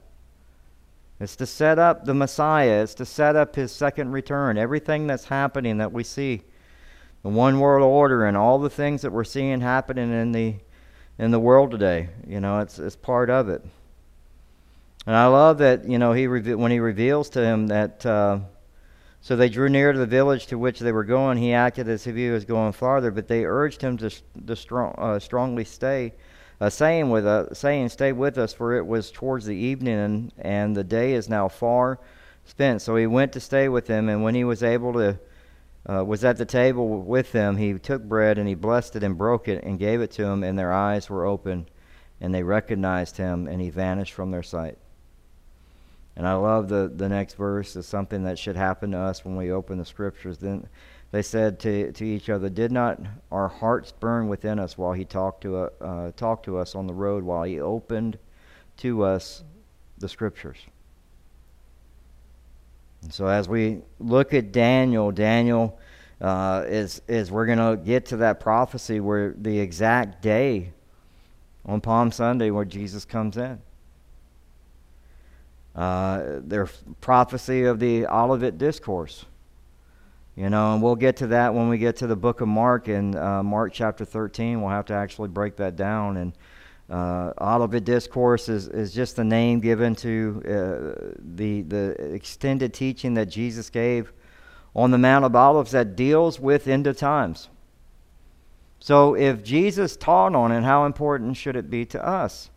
It's 1.19 1.35
to 1.37 1.45
set 1.45 1.77
up 1.77 2.05
the 2.05 2.13
Messiah, 2.13 2.81
it's 2.81 2.95
to 2.95 3.05
set 3.05 3.35
up 3.35 3.55
his 3.55 3.71
second 3.71 4.11
return. 4.11 4.57
Everything 4.57 5.05
that's 5.07 5.25
happening 5.25 5.77
that 5.77 5.93
we 5.93 6.03
see, 6.03 6.41
the 7.21 7.29
one 7.29 7.59
world 7.59 7.85
order, 7.85 8.25
and 8.25 8.35
all 8.35 8.57
the 8.59 8.69
things 8.69 9.03
that 9.03 9.11
we're 9.11 9.23
seeing 9.23 9.61
happening 9.61 10.11
in 10.11 10.31
the, 10.31 10.55
in 11.19 11.31
the 11.31 11.39
world 11.39 11.71
today, 11.71 12.09
you 12.27 12.39
know, 12.39 12.59
it's, 12.59 12.79
it's 12.79 12.95
part 12.95 13.29
of 13.29 13.47
it. 13.47 13.63
And 15.05 15.15
I 15.15 15.27
love 15.27 15.59
that, 15.59 15.87
you 15.87 15.99
know, 15.99 16.13
he 16.13 16.27
when 16.27 16.71
he 16.71 16.79
reveals 16.79 17.29
to 17.29 17.41
him 17.43 17.67
that. 17.67 18.03
Uh, 18.03 18.39
so 19.25 19.35
they 19.35 19.49
drew 19.49 19.69
near 19.69 19.91
to 19.91 19.97
the 19.97 20.05
village 20.05 20.45
to 20.45 20.59
which 20.59 20.79
they 20.79 20.91
were 20.91 21.03
going. 21.03 21.39
He 21.39 21.51
acted 21.51 21.89
as 21.89 22.05
if 22.05 22.15
he 22.15 22.29
was 22.29 22.45
going 22.45 22.73
farther, 22.73 23.09
but 23.09 23.27
they 23.27 23.43
urged 23.43 23.81
him 23.81 23.97
to, 23.97 24.11
to 24.45 24.55
strong, 24.55 24.93
uh, 24.99 25.17
strongly 25.17 25.63
stay, 25.63 26.13
uh, 26.61 26.69
saying 26.69 27.09
with 27.09 27.25
uh, 27.25 27.51
saying, 27.51 27.89
"Stay 27.89 28.11
with 28.11 28.37
us, 28.37 28.53
for 28.53 28.75
it 28.75 28.85
was 28.85 29.09
towards 29.09 29.47
the 29.47 29.55
evening, 29.55 29.97
and, 29.97 30.33
and 30.37 30.77
the 30.77 30.83
day 30.83 31.13
is 31.13 31.27
now 31.27 31.47
far 31.47 31.99
spent." 32.43 32.83
So 32.83 32.95
he 32.97 33.07
went 33.07 33.33
to 33.33 33.39
stay 33.39 33.67
with 33.67 33.87
them, 33.87 34.09
and 34.09 34.21
when 34.21 34.35
he 34.35 34.43
was 34.43 34.61
able 34.61 34.93
to, 34.93 35.19
uh, 35.89 36.05
was 36.05 36.23
at 36.23 36.37
the 36.37 36.45
table 36.45 37.01
with 37.01 37.31
them, 37.31 37.57
he 37.57 37.73
took 37.79 38.03
bread 38.03 38.37
and 38.37 38.47
he 38.47 38.53
blessed 38.53 38.95
it 38.95 39.01
and 39.01 39.17
broke 39.17 39.47
it 39.47 39.63
and 39.63 39.79
gave 39.79 40.01
it 40.01 40.11
to 40.11 40.21
them, 40.21 40.43
and 40.43 40.55
their 40.55 40.71
eyes 40.71 41.09
were 41.09 41.25
open, 41.25 41.67
and 42.21 42.31
they 42.31 42.43
recognized 42.43 43.17
him, 43.17 43.47
and 43.47 43.59
he 43.59 43.71
vanished 43.71 44.13
from 44.13 44.29
their 44.29 44.43
sight. 44.43 44.77
And 46.17 46.27
I 46.27 46.33
love 46.35 46.69
the, 46.69 46.91
the 46.93 47.09
next 47.09 47.33
verse 47.33 47.75
is 47.75 47.85
something 47.85 48.23
that 48.23 48.39
should 48.39 48.55
happen 48.55 48.91
to 48.91 48.97
us 48.97 49.25
when 49.25 49.35
we 49.35 49.51
open 49.51 49.77
the 49.77 49.85
scriptures. 49.85 50.37
Then 50.37 50.67
they 51.11 51.21
said 51.21 51.59
to, 51.61 51.91
to 51.91 52.05
each 52.05 52.29
other, 52.29 52.49
Did 52.49 52.71
not 52.71 52.99
our 53.31 53.49
hearts 53.49 53.91
burn 53.91 54.29
within 54.29 54.57
us 54.57 54.77
while 54.77 54.93
he 54.93 55.03
talked 55.03 55.41
to, 55.41 55.57
uh, 55.81 56.11
talked 56.15 56.45
to 56.45 56.57
us 56.57 56.73
on 56.73 56.87
the 56.87 56.93
road, 56.93 57.23
while 57.23 57.43
he 57.43 57.59
opened 57.59 58.17
to 58.77 59.03
us 59.03 59.43
the 59.97 60.07
scriptures? 60.07 60.57
And 63.01 63.13
so 63.13 63.27
as 63.27 63.49
we 63.49 63.81
look 63.99 64.33
at 64.33 64.53
Daniel, 64.53 65.11
Daniel 65.11 65.77
uh, 66.21 66.63
is, 66.65 67.01
is 67.09 67.29
we're 67.29 67.45
going 67.45 67.59
to 67.59 67.75
get 67.83 68.05
to 68.07 68.17
that 68.17 68.39
prophecy 68.39 69.01
where 69.01 69.35
the 69.37 69.59
exact 69.59 70.21
day 70.21 70.71
on 71.65 71.81
Palm 71.81 72.09
Sunday 72.11 72.51
where 72.51 72.65
Jesus 72.65 73.03
comes 73.03 73.35
in 73.35 73.59
uh, 75.75 76.39
their 76.39 76.67
prophecy 77.01 77.63
of 77.63 77.79
the 77.79 78.07
Olivet 78.07 78.57
Discourse. 78.57 79.25
You 80.35 80.49
know, 80.49 80.73
and 80.73 80.83
we'll 80.83 80.95
get 80.95 81.17
to 81.17 81.27
that 81.27 81.53
when 81.53 81.69
we 81.69 81.77
get 81.77 81.95
to 81.97 82.07
the 82.07 82.15
book 82.15 82.41
of 82.41 82.47
Mark 82.47 82.89
in 82.89 83.15
uh, 83.15 83.41
Mark 83.41 83.71
chapter 83.73 84.03
13. 84.03 84.61
We'll 84.61 84.69
have 84.69 84.85
to 84.85 84.93
actually 84.93 85.29
break 85.29 85.55
that 85.57 85.77
down. 85.77 86.17
And 86.17 86.33
uh, 86.89 87.31
Olivet 87.39 87.85
Discourse 87.85 88.49
is, 88.49 88.67
is 88.67 88.93
just 88.93 89.15
the 89.15 89.23
name 89.23 89.61
given 89.61 89.95
to 89.95 90.41
uh, 90.45 91.13
the, 91.19 91.61
the 91.61 92.13
extended 92.13 92.73
teaching 92.73 93.13
that 93.13 93.27
Jesus 93.27 93.69
gave 93.69 94.11
on 94.75 94.91
the 94.91 94.97
Mount 94.97 95.23
of 95.23 95.35
Olives 95.35 95.71
that 95.71 95.95
deals 95.95 96.39
with 96.39 96.67
end 96.67 96.85
of 96.85 96.97
times. 96.97 97.47
So 98.79 99.15
if 99.15 99.41
Jesus 99.43 99.95
taught 99.95 100.35
on 100.35 100.51
it, 100.51 100.63
how 100.63 100.85
important 100.85 101.37
should 101.37 101.55
it 101.55 101.69
be 101.69 101.85
to 101.85 102.05
us? 102.05 102.49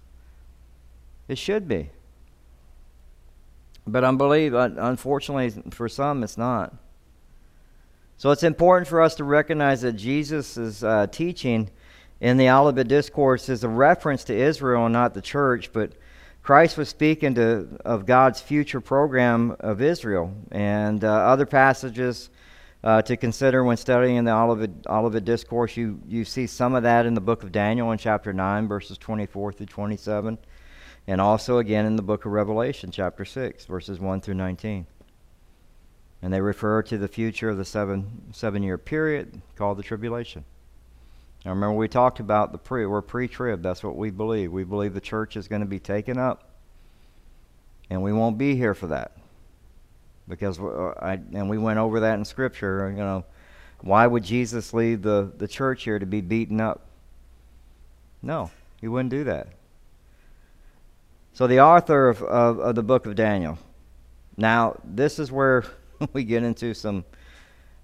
It 1.28 1.38
should 1.38 1.68
be. 1.68 1.90
But 3.90 4.04
I 4.04 4.12
believe, 4.12 4.54
unfortunately, 4.54 5.62
for 5.70 5.88
some, 5.88 6.22
it's 6.22 6.38
not. 6.38 6.74
So 8.18 8.30
it's 8.30 8.42
important 8.42 8.88
for 8.88 9.00
us 9.00 9.14
to 9.16 9.24
recognize 9.24 9.82
that 9.82 9.92
Jesus' 9.92 10.82
uh, 10.82 11.06
teaching 11.06 11.70
in 12.20 12.36
the 12.36 12.50
Olivet 12.50 12.88
Discourse 12.88 13.48
is 13.48 13.62
a 13.64 13.68
reference 13.68 14.24
to 14.24 14.34
Israel 14.34 14.86
and 14.86 14.92
not 14.92 15.14
the 15.14 15.22
church, 15.22 15.72
but 15.72 15.92
Christ 16.42 16.76
was 16.76 16.88
speaking 16.88 17.34
to, 17.36 17.68
of 17.84 18.06
God's 18.06 18.40
future 18.40 18.80
program 18.80 19.54
of 19.60 19.80
Israel. 19.80 20.34
And 20.50 21.04
uh, 21.04 21.08
other 21.08 21.46
passages 21.46 22.30
uh, 22.82 23.02
to 23.02 23.16
consider 23.16 23.62
when 23.62 23.76
studying 23.76 24.24
the 24.24 24.34
Olivet, 24.34 24.70
Olivet 24.88 25.24
Discourse, 25.24 25.76
you, 25.76 26.00
you 26.08 26.24
see 26.24 26.46
some 26.46 26.74
of 26.74 26.82
that 26.82 27.06
in 27.06 27.14
the 27.14 27.20
book 27.20 27.42
of 27.42 27.52
Daniel 27.52 27.92
in 27.92 27.98
chapter 27.98 28.32
9, 28.32 28.66
verses 28.66 28.98
24 28.98 29.52
through 29.52 29.66
27 29.66 30.38
and 31.08 31.22
also 31.22 31.56
again 31.56 31.86
in 31.86 31.96
the 31.96 32.02
book 32.02 32.26
of 32.26 32.32
Revelation, 32.32 32.90
chapter 32.90 33.24
6, 33.24 33.64
verses 33.64 33.98
1 33.98 34.20
through 34.20 34.34
19. 34.34 34.86
And 36.20 36.32
they 36.32 36.40
refer 36.42 36.82
to 36.82 36.98
the 36.98 37.08
future 37.08 37.48
of 37.48 37.56
the 37.56 37.64
seven, 37.64 38.24
seven 38.32 38.62
year 38.62 38.76
period 38.76 39.40
called 39.56 39.78
the 39.78 39.82
tribulation. 39.82 40.44
Now 41.44 41.52
remember, 41.52 41.76
we 41.76 41.88
talked 41.88 42.20
about 42.20 42.52
the 42.52 42.58
pre, 42.58 42.84
we're 42.84 43.00
pre 43.00 43.26
trib. 43.26 43.62
That's 43.62 43.82
what 43.82 43.96
we 43.96 44.10
believe. 44.10 44.52
We 44.52 44.64
believe 44.64 44.92
the 44.92 45.00
church 45.00 45.34
is 45.36 45.48
going 45.48 45.62
to 45.62 45.66
be 45.66 45.78
taken 45.78 46.18
up, 46.18 46.50
and 47.88 48.02
we 48.02 48.12
won't 48.12 48.36
be 48.36 48.54
here 48.54 48.74
for 48.74 48.88
that. 48.88 49.12
because 50.28 50.60
uh, 50.60 50.92
I 51.00 51.14
and 51.14 51.48
we 51.48 51.56
went 51.56 51.78
over 51.78 52.00
that 52.00 52.18
in 52.18 52.24
Scripture. 52.24 52.90
You 52.90 52.98
know, 52.98 53.24
why 53.80 54.06
would 54.06 54.24
Jesus 54.24 54.74
leave 54.74 55.00
the 55.02 55.32
the 55.38 55.48
church 55.48 55.84
here 55.84 55.98
to 55.98 56.06
be 56.06 56.20
beaten 56.20 56.60
up? 56.60 56.86
No, 58.20 58.50
he 58.80 58.88
wouldn't 58.88 59.10
do 59.10 59.24
that. 59.24 59.48
So 61.38 61.46
the 61.46 61.60
author 61.60 62.08
of, 62.08 62.20
of, 62.20 62.58
of 62.58 62.74
the 62.74 62.82
book 62.82 63.06
of 63.06 63.14
Daniel. 63.14 63.58
Now, 64.36 64.80
this 64.82 65.20
is 65.20 65.30
where 65.30 65.62
we 66.12 66.24
get 66.24 66.42
into 66.42 66.74
some, 66.74 67.04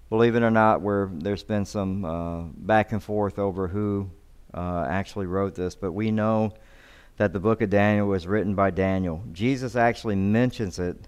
believe 0.09 0.35
it 0.35 0.43
or 0.43 0.51
not, 0.51 0.81
where 0.81 1.09
there's 1.09 1.45
been 1.45 1.63
some 1.63 2.03
uh, 2.03 2.41
back 2.53 2.91
and 2.91 3.01
forth 3.01 3.39
over 3.39 3.69
who 3.69 4.09
uh, 4.53 4.85
actually 4.89 5.27
wrote 5.27 5.55
this, 5.55 5.73
but 5.73 5.93
we 5.93 6.11
know 6.11 6.53
that 7.15 7.31
the 7.31 7.39
book 7.39 7.61
of 7.61 7.69
Daniel 7.69 8.07
was 8.07 8.27
written 8.27 8.55
by 8.55 8.71
Daniel. 8.71 9.23
Jesus 9.31 9.77
actually 9.77 10.15
mentions 10.15 10.77
it 10.77 11.07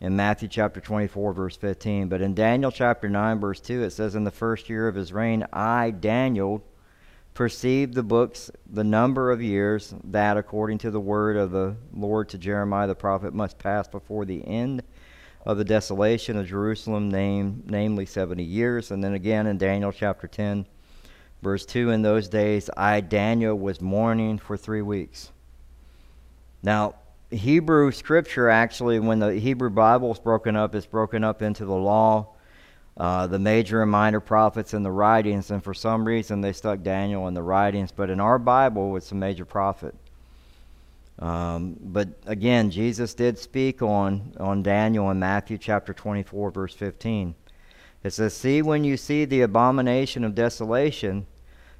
in 0.00 0.16
Matthew 0.16 0.48
chapter 0.48 0.80
24, 0.80 1.32
verse 1.34 1.56
15. 1.56 2.08
But 2.08 2.20
in 2.20 2.34
Daniel 2.34 2.72
chapter 2.72 3.08
9, 3.08 3.38
verse 3.38 3.60
2, 3.60 3.84
it 3.84 3.90
says, 3.90 4.16
In 4.16 4.24
the 4.24 4.32
first 4.32 4.68
year 4.68 4.88
of 4.88 4.96
his 4.96 5.12
reign, 5.12 5.46
I, 5.52 5.92
Daniel, 5.92 6.64
perceived 7.34 7.94
the 7.94 8.02
books, 8.02 8.50
the 8.70 8.84
number 8.84 9.30
of 9.30 9.42
years 9.42 9.94
that, 10.04 10.36
according 10.36 10.78
to 10.78 10.90
the 10.90 11.00
word 11.00 11.36
of 11.36 11.50
the 11.50 11.76
Lord 11.92 12.28
to 12.30 12.38
Jeremiah 12.38 12.86
the 12.86 12.94
prophet, 12.94 13.34
must 13.34 13.58
pass 13.58 13.88
before 13.88 14.24
the 14.24 14.46
end 14.46 14.82
of 15.46 15.56
the 15.56 15.64
desolation 15.64 16.36
of 16.36 16.46
Jerusalem, 16.46 17.10
name, 17.10 17.62
namely 17.66 18.04
70 18.06 18.42
years. 18.42 18.90
And 18.90 19.02
then 19.02 19.14
again 19.14 19.46
in 19.46 19.58
Daniel 19.58 19.92
chapter 19.92 20.26
10, 20.26 20.66
verse 21.42 21.64
2 21.64 21.90
In 21.90 22.02
those 22.02 22.28
days, 22.28 22.68
I, 22.76 23.00
Daniel, 23.00 23.58
was 23.58 23.80
mourning 23.80 24.38
for 24.38 24.56
three 24.56 24.82
weeks. 24.82 25.30
Now, 26.62 26.96
Hebrew 27.30 27.92
scripture 27.92 28.48
actually, 28.48 28.98
when 28.98 29.20
the 29.20 29.34
Hebrew 29.34 29.70
Bible 29.70 30.12
is 30.12 30.18
broken 30.18 30.56
up, 30.56 30.74
it's 30.74 30.86
broken 30.86 31.24
up 31.24 31.42
into 31.42 31.64
the 31.64 31.72
law, 31.72 32.34
uh, 33.00 33.26
the 33.26 33.38
major 33.38 33.80
and 33.80 33.90
minor 33.90 34.20
prophets, 34.20 34.74
and 34.74 34.84
the 34.84 34.90
writings. 34.90 35.50
And 35.50 35.64
for 35.64 35.72
some 35.72 36.04
reason, 36.04 36.42
they 36.42 36.52
stuck 36.52 36.82
Daniel 36.82 37.26
in 37.28 37.32
the 37.32 37.42
writings. 37.42 37.90
But 37.92 38.10
in 38.10 38.20
our 38.20 38.38
Bible, 38.38 38.94
it's 38.98 39.10
a 39.10 39.14
major 39.14 39.46
prophet. 39.46 39.94
Um, 41.18 41.78
but 41.80 42.08
again, 42.26 42.70
Jesus 42.70 43.14
did 43.14 43.38
speak 43.38 43.80
on, 43.80 44.34
on 44.38 44.62
Daniel 44.62 45.10
in 45.10 45.18
Matthew 45.18 45.56
chapter 45.56 45.94
24, 45.94 46.50
verse 46.50 46.74
15. 46.74 47.34
It 48.04 48.12
says, 48.12 48.36
See, 48.36 48.60
when 48.60 48.84
you 48.84 48.98
see 48.98 49.24
the 49.24 49.40
abomination 49.40 50.22
of 50.22 50.34
desolation 50.34 51.26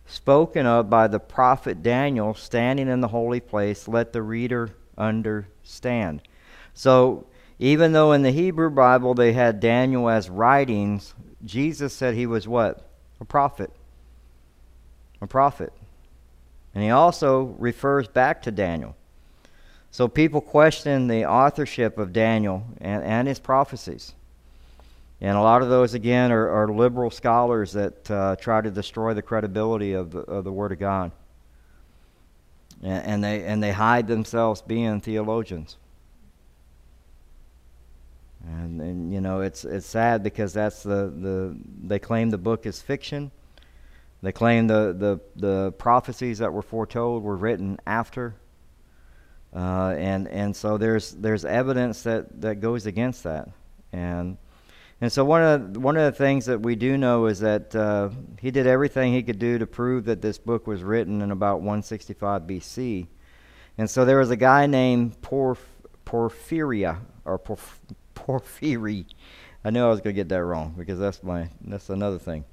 spoken 0.06 0.64
of 0.64 0.88
by 0.88 1.06
the 1.06 1.20
prophet 1.20 1.82
Daniel 1.82 2.32
standing 2.32 2.88
in 2.88 3.02
the 3.02 3.08
holy 3.08 3.40
place, 3.40 3.86
let 3.86 4.14
the 4.14 4.22
reader 4.22 4.70
understand. 4.96 6.22
So, 6.72 7.26
even 7.60 7.92
though 7.92 8.10
in 8.10 8.22
the 8.22 8.32
Hebrew 8.32 8.70
Bible 8.70 9.14
they 9.14 9.32
had 9.32 9.60
Daniel 9.60 10.10
as 10.10 10.28
writings, 10.28 11.14
Jesus 11.44 11.94
said 11.94 12.14
he 12.14 12.26
was 12.26 12.48
what? 12.48 12.84
A 13.20 13.24
prophet. 13.24 13.70
A 15.20 15.28
prophet. 15.28 15.72
And 16.74 16.82
he 16.82 16.90
also 16.90 17.54
refers 17.58 18.08
back 18.08 18.42
to 18.42 18.50
Daniel. 18.50 18.96
So 19.92 20.08
people 20.08 20.40
question 20.40 21.06
the 21.06 21.26
authorship 21.26 21.98
of 21.98 22.12
Daniel 22.12 22.64
and, 22.80 23.04
and 23.04 23.28
his 23.28 23.38
prophecies. 23.38 24.14
And 25.20 25.36
a 25.36 25.40
lot 25.40 25.62
of 25.62 25.68
those, 25.68 25.94
again, 25.94 26.32
are, 26.32 26.48
are 26.48 26.68
liberal 26.68 27.10
scholars 27.10 27.72
that 27.74 28.10
uh, 28.10 28.36
try 28.36 28.60
to 28.60 28.70
destroy 28.70 29.14
the 29.14 29.22
credibility 29.22 29.92
of 29.92 30.10
the, 30.10 30.20
of 30.20 30.44
the 30.44 30.52
Word 30.52 30.72
of 30.72 30.78
God 30.80 31.12
and, 32.82 33.04
and 33.04 33.24
they 33.24 33.44
and 33.44 33.62
they 33.62 33.72
hide 33.72 34.06
themselves 34.06 34.62
being 34.62 35.00
theologians. 35.00 35.76
And, 38.46 38.80
and 38.80 39.12
you 39.12 39.20
know 39.20 39.40
it's 39.40 39.64
it's 39.64 39.86
sad 39.86 40.22
because 40.22 40.52
that's 40.52 40.82
the, 40.82 41.12
the 41.14 41.56
they 41.82 41.98
claim 41.98 42.30
the 42.30 42.38
book 42.38 42.64
is 42.66 42.80
fiction. 42.80 43.30
They 44.22 44.32
claim 44.32 44.66
the, 44.66 44.94
the, 44.96 45.20
the 45.36 45.72
prophecies 45.72 46.38
that 46.38 46.52
were 46.52 46.62
foretold 46.62 47.22
were 47.22 47.36
written 47.36 47.78
after. 47.86 48.34
Uh, 49.54 49.94
and 49.96 50.28
and 50.28 50.54
so 50.54 50.78
there's 50.78 51.12
there's 51.12 51.44
evidence 51.44 52.02
that, 52.02 52.40
that 52.40 52.60
goes 52.60 52.86
against 52.86 53.24
that. 53.24 53.48
And 53.92 54.36
and 55.00 55.10
so 55.10 55.24
one 55.24 55.42
of 55.42 55.74
the, 55.74 55.80
one 55.80 55.96
of 55.96 56.04
the 56.04 56.16
things 56.16 56.46
that 56.46 56.60
we 56.60 56.76
do 56.76 56.96
know 56.98 57.26
is 57.26 57.40
that 57.40 57.74
uh, 57.74 58.10
he 58.40 58.50
did 58.50 58.66
everything 58.66 59.12
he 59.12 59.22
could 59.22 59.38
do 59.38 59.58
to 59.58 59.66
prove 59.66 60.04
that 60.04 60.20
this 60.20 60.38
book 60.38 60.66
was 60.66 60.82
written 60.82 61.22
in 61.22 61.30
about 61.30 61.56
165 61.60 62.42
BC. 62.42 63.06
And 63.78 63.88
so 63.88 64.04
there 64.04 64.18
was 64.18 64.30
a 64.30 64.36
guy 64.36 64.66
named 64.66 65.20
Porf- 65.22 65.56
Porphyria 66.04 66.98
or 67.24 67.38
Porphyry. 68.20 69.06
I 69.64 69.70
knew 69.70 69.84
I 69.84 69.88
was 69.88 70.00
going 70.00 70.14
to 70.14 70.20
get 70.20 70.28
that 70.28 70.42
wrong 70.42 70.74
because 70.76 70.98
that's 70.98 71.22
my 71.22 71.48
that's 71.62 71.90
another 71.90 72.18
thing. 72.18 72.44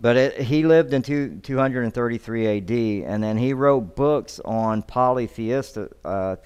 But 0.00 0.16
it, 0.16 0.40
he 0.40 0.64
lived 0.64 0.94
in 0.94 1.02
two, 1.02 1.40
233 1.42 2.46
AD, 2.46 2.70
and 3.06 3.22
then 3.22 3.36
he 3.36 3.52
wrote 3.52 3.94
books 3.94 4.40
on 4.44 4.82
polytheism, 4.82 5.90
uh, 6.04 6.36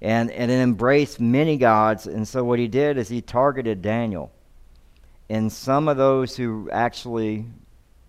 and, 0.00 0.30
and 0.30 0.50
it 0.50 0.54
embraced 0.54 1.20
many 1.20 1.58
gods. 1.58 2.06
And 2.06 2.26
so 2.26 2.42
what 2.42 2.58
he 2.58 2.66
did 2.66 2.96
is 2.96 3.10
he 3.10 3.20
targeted 3.20 3.82
Daniel. 3.82 4.32
And 5.28 5.52
some 5.52 5.86
of 5.86 5.98
those 5.98 6.34
who 6.36 6.70
actually 6.72 7.44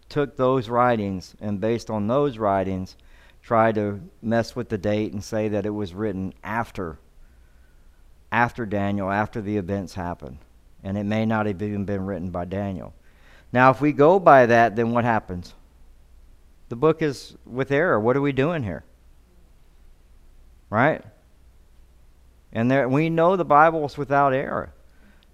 took 0.07 0.37
those 0.37 0.69
writings 0.69 1.35
and 1.41 1.59
based 1.59 1.89
on 1.89 2.07
those 2.07 2.37
writings 2.37 2.95
tried 3.41 3.75
to 3.75 4.01
mess 4.21 4.55
with 4.55 4.69
the 4.69 4.77
date 4.77 5.11
and 5.11 5.23
say 5.23 5.49
that 5.49 5.65
it 5.65 5.71
was 5.71 5.93
written 5.93 6.33
after 6.43 6.99
after 8.35 8.65
Daniel, 8.65 9.09
after 9.09 9.39
the 9.39 9.55
events 9.55 9.93
happened. 9.93 10.37
And 10.83 10.97
it 10.97 11.05
may 11.05 11.25
not 11.25 11.45
have 11.45 11.61
even 11.61 11.85
been 11.85 12.05
written 12.05 12.31
by 12.31 12.43
Daniel. 12.43 12.93
Now, 13.53 13.71
if 13.71 13.79
we 13.79 13.93
go 13.93 14.19
by 14.19 14.45
that, 14.47 14.75
then 14.75 14.91
what 14.91 15.05
happens? 15.05 15.53
The 16.67 16.75
book 16.75 17.01
is 17.01 17.37
with 17.45 17.71
error. 17.71 17.97
What 17.97 18.17
are 18.17 18.21
we 18.21 18.33
doing 18.33 18.61
here? 18.61 18.83
Right? 20.69 21.01
And 22.51 22.69
there, 22.69 22.89
we 22.89 23.09
know 23.09 23.37
the 23.37 23.45
Bible 23.45 23.85
is 23.85 23.97
without 23.97 24.33
error. 24.33 24.73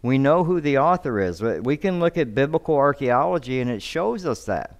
We 0.04 0.20
know 0.20 0.44
who 0.44 0.62
the 0.62 0.78
author 0.78 1.20
is. 1.20 1.42
We 1.42 1.78
can 1.78 2.00
look 2.00 2.20
at 2.20 2.36
biblical 2.36 2.76
archaeology 2.76 3.62
and 3.62 3.72
it 3.72 3.82
shows 3.82 4.28
us 4.28 4.46
that. 4.46 4.76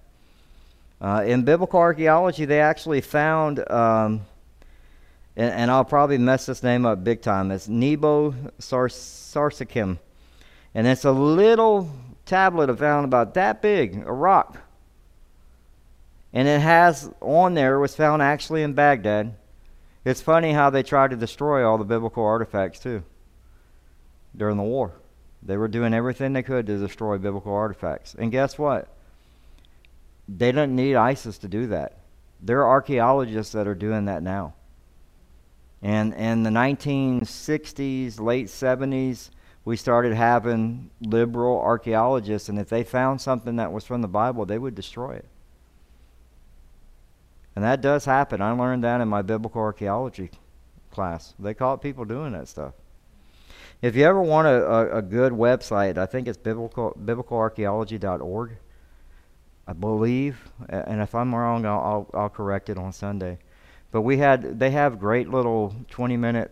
Uh, 1.00 1.24
in 1.26 1.42
biblical 1.42 1.80
archaeology, 1.80 2.44
they 2.44 2.60
actually 2.60 3.00
found, 3.00 3.68
um, 3.68 4.20
and, 5.36 5.50
and, 5.50 5.70
I'll 5.70 5.84
probably 5.84 6.18
mess 6.18 6.46
this 6.46 6.62
name 6.62 6.84
up 6.84 7.02
big 7.02 7.22
time, 7.22 7.50
it's 7.50 7.68
Nebo 7.68 8.32
Sarsarchim. 8.58 9.98
And 10.74 10.86
it's 10.86 11.04
a 11.04 11.12
little 11.12 11.90
tablet 12.26 12.70
of 12.70 12.78
found 12.78 13.04
about 13.04 13.34
that 13.34 13.62
big, 13.62 14.02
a 14.06 14.12
rock. 14.12 14.58
And 16.32 16.48
it 16.48 16.60
has 16.60 17.10
on 17.20 17.54
there, 17.54 17.78
was 17.78 17.94
found 17.94 18.22
actually 18.22 18.62
in 18.62 18.72
Baghdad. 18.72 19.34
It's 20.04 20.22
funny 20.22 20.52
how 20.52 20.70
they 20.70 20.82
tried 20.82 21.10
to 21.10 21.16
destroy 21.16 21.66
all 21.66 21.78
the 21.78 21.84
biblical 21.84 22.24
artifacts, 22.24 22.80
too, 22.80 23.04
during 24.36 24.56
the 24.56 24.62
war. 24.62 24.92
They 25.42 25.56
were 25.56 25.68
doing 25.68 25.92
everything 25.92 26.32
they 26.32 26.42
could 26.42 26.66
to 26.66 26.78
destroy 26.78 27.18
biblical 27.18 27.52
artifacts. 27.52 28.14
And 28.18 28.32
guess 28.32 28.58
what? 28.58 28.88
They 30.28 30.52
don't 30.52 30.76
need 30.76 30.94
ISIS 30.94 31.38
to 31.38 31.48
do 31.48 31.66
that. 31.68 31.98
There 32.40 32.60
are 32.60 32.68
archaeologists 32.68 33.52
that 33.52 33.66
are 33.66 33.74
doing 33.74 34.06
that 34.06 34.22
now. 34.22 34.54
And 35.82 36.14
in 36.14 36.44
the 36.44 36.50
1960s, 36.50 38.20
late 38.20 38.46
70s, 38.46 39.30
we 39.64 39.76
started 39.76 40.14
having 40.14 40.90
liberal 41.00 41.60
archaeologists, 41.60 42.48
and 42.48 42.58
if 42.58 42.68
they 42.68 42.84
found 42.84 43.20
something 43.20 43.56
that 43.56 43.72
was 43.72 43.84
from 43.84 44.02
the 44.02 44.08
Bible, 44.08 44.46
they 44.46 44.58
would 44.58 44.74
destroy 44.74 45.12
it. 45.12 45.26
And 47.54 47.64
that 47.64 47.80
does 47.80 48.04
happen. 48.04 48.40
I 48.40 48.52
learned 48.52 48.84
that 48.84 49.00
in 49.00 49.08
my 49.08 49.22
biblical 49.22 49.60
archaeology 49.60 50.30
class. 50.90 51.34
They 51.38 51.54
caught 51.54 51.82
people 51.82 52.04
doing 52.04 52.32
that 52.32 52.48
stuff. 52.48 52.74
If 53.82 53.96
you 53.96 54.04
ever 54.04 54.22
want 54.22 54.46
a, 54.46 54.64
a, 54.64 54.98
a 54.98 55.02
good 55.02 55.32
website, 55.32 55.98
I 55.98 56.06
think 56.06 56.28
it's 56.28 56.38
biblical 56.38 56.96
biblicalarchaeology.org. 57.04 58.56
I 59.66 59.72
believe, 59.74 60.50
and 60.68 61.00
if 61.00 61.14
I'm 61.14 61.34
wrong, 61.34 61.66
I'll, 61.66 62.08
I'll, 62.14 62.20
I'll 62.22 62.28
correct 62.28 62.68
it 62.68 62.78
on 62.78 62.92
Sunday. 62.92 63.38
But 63.92 64.00
we 64.00 64.16
had 64.18 64.58
they 64.58 64.70
have 64.70 64.98
great 64.98 65.28
little 65.28 65.76
20 65.90 66.16
minute 66.16 66.50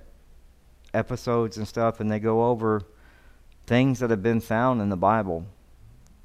episodes 0.94 1.56
and 1.56 1.66
stuff, 1.66 1.98
and 1.98 2.10
they 2.10 2.20
go 2.20 2.46
over 2.46 2.82
things 3.66 3.98
that 4.00 4.10
have 4.10 4.22
been 4.22 4.40
found 4.40 4.80
in 4.80 4.90
the 4.90 4.96
Bible 4.96 5.46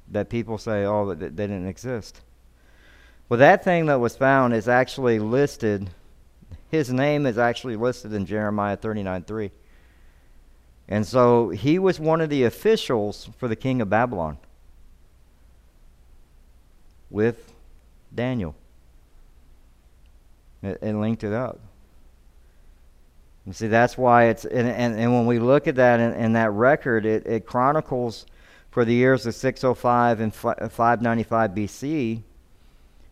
that 0.08 0.28
people 0.28 0.58
say, 0.58 0.84
oh, 0.84 1.06
that 1.06 1.18
they 1.18 1.28
didn't 1.28 1.66
exist. 1.66 2.20
Well, 3.28 3.38
that 3.38 3.64
thing 3.64 3.86
that 3.86 3.98
was 3.98 4.16
found 4.16 4.54
is 4.54 4.68
actually 4.68 5.18
listed, 5.18 5.90
his 6.70 6.92
name 6.92 7.26
is 7.26 7.38
actually 7.38 7.76
listed 7.76 8.12
in 8.12 8.26
Jeremiah 8.26 8.76
39 8.76 9.24
3. 9.24 9.50
And 10.88 11.04
so 11.04 11.48
he 11.48 11.78
was 11.78 11.98
one 11.98 12.20
of 12.20 12.30
the 12.30 12.44
officials 12.44 13.28
for 13.38 13.48
the 13.48 13.56
king 13.56 13.80
of 13.80 13.90
Babylon 13.90 14.38
with 17.10 17.52
Daniel. 18.14 18.54
It, 20.66 20.78
it 20.82 20.94
linked 20.94 21.24
it 21.24 21.32
up. 21.32 21.60
You 23.46 23.52
see, 23.52 23.68
that's 23.68 23.96
why 23.96 24.24
it's, 24.24 24.44
and, 24.44 24.68
and, 24.68 24.98
and 24.98 25.12
when 25.12 25.26
we 25.26 25.38
look 25.38 25.68
at 25.68 25.76
that 25.76 26.00
in, 26.00 26.12
in 26.14 26.32
that 26.32 26.50
record, 26.50 27.06
it, 27.06 27.26
it 27.26 27.46
chronicles 27.46 28.26
for 28.70 28.84
the 28.84 28.92
years 28.92 29.24
of 29.24 29.34
605 29.34 30.20
and 30.20 30.32
uh, 30.32 30.68
595 30.68 31.50
BC. 31.52 32.22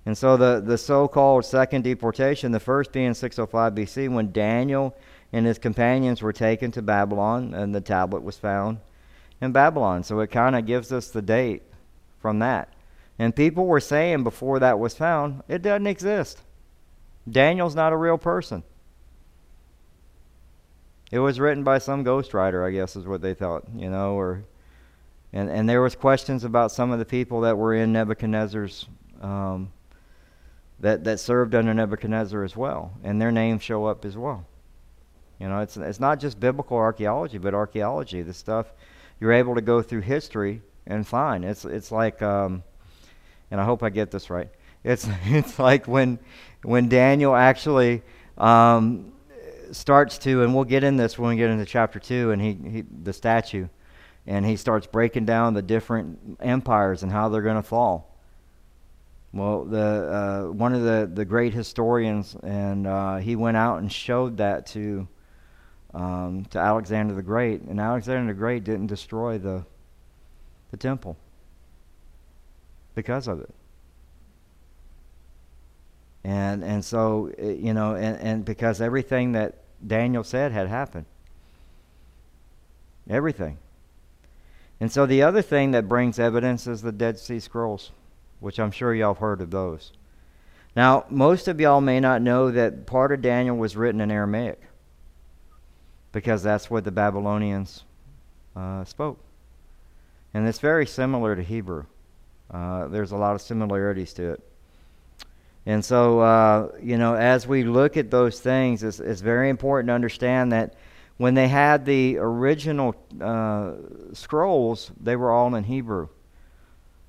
And 0.07 0.19
so 0.19 0.37
the, 0.37 0.61
the 0.61 0.77
so 0.77 1.07
called 1.07 1.45
second 1.45 1.85
deportation, 1.85 2.53
the 2.53 2.61
first 2.61 2.93
being 2.93 3.15
605 3.15 3.75
BC, 3.75 4.13
when 4.13 4.33
Daniel 4.33 4.95
and 5.33 5.47
his 5.47 5.59
companions 5.59 6.21
were 6.21 6.33
taken 6.33 6.73
to 6.73 6.83
Babylon 6.83 7.55
and 7.55 7.75
the 7.75 7.81
tablet 7.81 8.23
was 8.23 8.37
found 8.37 8.79
in 9.41 9.53
Babylon. 9.53 10.03
So 10.03 10.19
it 10.21 10.33
kind 10.33 10.57
of 10.57 10.67
gives 10.67 10.93
us 10.93 11.09
the 11.09 11.23
date 11.23 11.63
from 12.19 12.41
that. 12.41 12.73
And 13.19 13.35
people 13.35 13.67
were 13.67 13.81
saying 13.81 14.25
before 14.25 14.59
that 14.59 14.81
was 14.81 14.95
found, 14.95 15.45
it 15.47 15.63
doesn't 15.63 15.87
exist. 15.87 16.41
Daniel's 17.31 17.75
not 17.75 17.93
a 17.93 17.97
real 17.97 18.19
person. 18.19 18.63
It 21.11 21.19
was 21.19 21.39
written 21.39 21.65
by 21.65 21.79
some 21.79 22.05
ghostwriter, 22.05 22.67
I 22.67 22.71
guess, 22.71 22.97
is 22.97 23.07
what 23.07 23.23
they 23.23 23.35
thought, 23.35 23.65
you 23.75 23.89
know, 23.89 24.15
or 24.15 24.45
and 25.33 25.49
and 25.49 25.69
there 25.69 25.83
was 25.83 25.95
questions 25.95 26.45
about 26.45 26.73
some 26.73 26.91
of 26.91 26.99
the 26.99 27.05
people 27.05 27.43
that 27.43 27.57
were 27.57 27.75
in 27.75 27.93
Nebuchadnezzar's 27.93 28.87
um, 29.21 29.73
that 30.81 31.05
that 31.05 31.21
served 31.21 31.55
under 31.55 31.73
Nebuchadnezzar 31.73 32.43
as 32.43 32.57
well, 32.57 32.93
and 33.03 33.21
their 33.21 33.33
names 33.33 33.63
show 33.63 33.85
up 33.87 34.05
as 34.05 34.17
well. 34.17 34.45
You 35.39 35.49
know, 35.49 35.61
it's 35.61 35.77
it's 35.77 36.01
not 36.01 36.21
just 36.21 36.41
biblical 36.41 36.77
archaeology, 36.77 37.39
but 37.39 37.55
archaeology. 37.55 38.23
The 38.23 38.35
stuff 38.35 38.73
you're 39.21 39.33
able 39.33 39.55
to 39.55 39.61
go 39.61 39.83
through 39.83 40.01
history 40.01 40.63
and 40.87 41.07
find. 41.07 41.45
It's 41.45 41.65
it's 41.65 41.91
like, 41.91 42.23
um, 42.23 42.63
and 43.51 43.61
I 43.61 43.65
hope 43.65 43.83
I 43.83 43.91
get 43.91 44.11
this 44.11 44.31
right. 44.31 44.49
It's 44.85 45.09
it's 45.25 45.59
like 45.59 45.89
when 45.89 46.19
when 46.63 46.89
Daniel 46.89 47.35
actually 47.35 48.03
um, 48.39 49.13
starts 49.73 50.19
to, 50.19 50.43
and 50.43 50.55
we'll 50.55 50.65
get 50.65 50.85
in 50.85 50.97
this 50.97 51.19
when 51.19 51.31
we 51.31 51.37
get 51.37 51.51
into 51.51 51.65
chapter 51.65 51.99
two, 51.99 52.31
and 52.31 52.41
he, 52.41 52.53
he 52.71 52.85
the 53.03 53.13
statue, 53.13 53.69
and 54.27 54.45
he 54.45 54.57
starts 54.57 54.87
breaking 54.87 55.25
down 55.25 55.55
the 55.55 55.63
different 55.63 56.39
empires 56.41 57.03
and 57.03 57.11
how 57.11 57.29
they're 57.29 57.43
going 57.43 57.57
to 57.57 57.63
fall. 57.63 58.11
Well, 59.33 59.65
the 59.65 59.81
uh, 59.81 60.53
one 60.53 60.75
of 60.75 60.83
the, 60.83 61.11
the 61.13 61.25
great 61.25 61.55
historians, 61.55 62.37
and 62.43 62.87
uh, 62.87 63.17
he 63.17 63.35
went 63.35 63.57
out 63.57 63.79
and 63.79 63.91
showed 63.91 64.37
that 64.37 64.67
to 64.69 65.09
um, 65.93 66.45
to 66.51 66.59
Alexander 66.59 67.15
the 67.15 67.23
Great, 67.23 67.63
and 67.63 67.81
Alexander 67.81 68.33
the 68.33 68.39
Great 68.39 68.65
didn't 68.65 68.87
destroy 68.87 69.39
the 69.39 69.65
the 70.71 70.77
temple 70.77 71.17
because 72.95 73.27
of 73.27 73.41
it. 73.41 73.53
And 76.25 76.65
and 76.65 76.85
so 76.85 77.31
eh, 77.39 77.53
you 77.53 77.75
know, 77.75 77.95
and, 77.95 78.19
and 78.19 78.45
because 78.45 78.81
everything 78.81 79.33
that 79.33 79.59
Daniel 79.87 80.25
said 80.25 80.53
had 80.53 80.69
happened. 80.69 81.07
Everything. 83.09 83.59
And 84.81 84.91
so 84.91 85.07
the 85.07 85.23
other 85.23 85.43
thing 85.43 85.73
that 85.73 85.89
brings 85.89 86.19
evidence 86.19 86.67
is 86.67 86.83
the 86.83 86.93
Dead 86.93 87.19
Sea 87.19 87.39
Scrolls, 87.39 87.91
which 88.41 88.59
I'm 88.59 88.71
sure 88.71 88.95
y'all 88.95 89.15
have 89.15 89.21
heard 89.21 89.41
of 89.41 89.51
those. 89.51 89.93
Now, 90.75 91.05
most 91.09 91.47
of 91.47 91.61
y'all 91.61 91.81
may 91.81 92.01
not 92.01 92.23
know 92.23 92.51
that 92.51 92.87
part 92.87 93.13
of 93.13 93.23
Daniel 93.23 93.57
was 93.57 93.77
written 93.77 94.01
in 94.01 94.11
Aramaic 94.11 94.61
because 96.11 96.43
that's 96.43 96.69
what 96.69 96.85
the 96.85 96.91
Babylonians 96.91 97.85
uh, 98.57 98.85
spoke. 98.85 99.19
And 100.33 100.49
it's 100.49 100.59
very 100.59 100.87
similar 100.87 101.37
to 101.37 101.43
Hebrew. 101.43 101.85
Uh, 102.51 102.89
there's 102.89 103.13
a 103.13 103.17
lot 103.17 103.35
of 103.35 103.41
similarities 103.41 104.13
to 104.15 104.33
it. 104.33 104.43
And 105.67 105.85
so, 105.85 106.21
uh, 106.21 106.73
you 106.83 106.99
know, 106.99 107.15
as 107.15 107.47
we 107.47 107.65
look 107.65 107.97
at 107.97 108.11
those 108.11 108.39
things, 108.41 108.83
it's, 108.83 109.01
it's, 109.01 109.23
very 109.23 109.49
important 109.49 109.89
to 109.89 109.95
understand 109.95 110.53
that 110.53 110.75
when 111.17 111.35
they 111.35 111.49
had 111.49 111.87
the 111.87 112.19
original 112.19 112.95
uh, 113.21 113.73
scrolls, 114.13 114.93
they 115.01 115.17
were 115.17 115.31
all 115.31 115.55
in 115.55 115.65
Hebrew. 115.65 116.09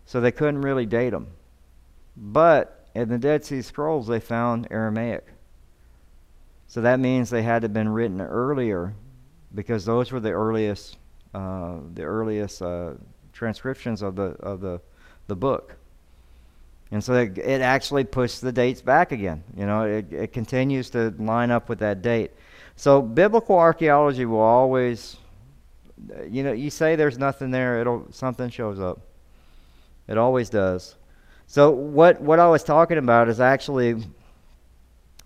So 0.05 0.21
they 0.21 0.31
couldn't 0.31 0.61
really 0.61 0.85
date 0.85 1.09
them. 1.09 1.27
But 2.15 2.87
in 2.95 3.09
the 3.09 3.17
Dead 3.17 3.43
Sea 3.43 3.61
Scrolls, 3.61 4.07
they 4.07 4.19
found 4.19 4.67
Aramaic. 4.71 5.25
So 6.67 6.81
that 6.81 6.99
means 6.99 7.29
they 7.29 7.43
had 7.43 7.61
to 7.61 7.65
have 7.65 7.73
been 7.73 7.89
written 7.89 8.21
earlier 8.21 8.93
because 9.53 9.85
those 9.85 10.11
were 10.11 10.19
the 10.19 10.31
earliest, 10.31 10.97
uh, 11.33 11.77
the 11.93 12.03
earliest 12.03 12.61
uh, 12.61 12.93
transcriptions 13.33 14.01
of 14.01 14.15
the, 14.15 14.35
of 14.39 14.61
the, 14.61 14.79
the 15.27 15.35
book. 15.35 15.75
And 16.95 17.03
so 17.03 17.15
it, 17.15 17.37
it 17.37 17.59
actually 17.59 18.05
pushes 18.05 18.39
the 18.39 18.53
dates 18.53 18.81
back 18.81 19.11
again. 19.11 19.43
You 19.57 19.65
know, 19.65 19.83
it, 19.83 20.13
it 20.13 20.31
continues 20.31 20.89
to 20.91 21.13
line 21.19 21.51
up 21.51 21.67
with 21.67 21.79
that 21.79 22.01
date. 22.01 22.31
So 22.77 23.01
biblical 23.01 23.57
archaeology 23.57 24.23
will 24.23 24.39
always, 24.39 25.17
you 26.29 26.41
know, 26.41 26.53
you 26.53 26.69
say 26.69 26.95
there's 26.95 27.17
nothing 27.17 27.51
there, 27.51 27.81
it'll 27.81 28.07
something 28.11 28.49
shows 28.49 28.79
up. 28.79 29.01
It 30.07 30.17
always 30.17 30.49
does. 30.49 30.95
So 31.47 31.69
what 31.69 32.21
what 32.21 32.39
I 32.39 32.47
was 32.47 32.63
talking 32.63 32.97
about 32.97 33.27
is 33.27 33.41
actually 33.41 34.01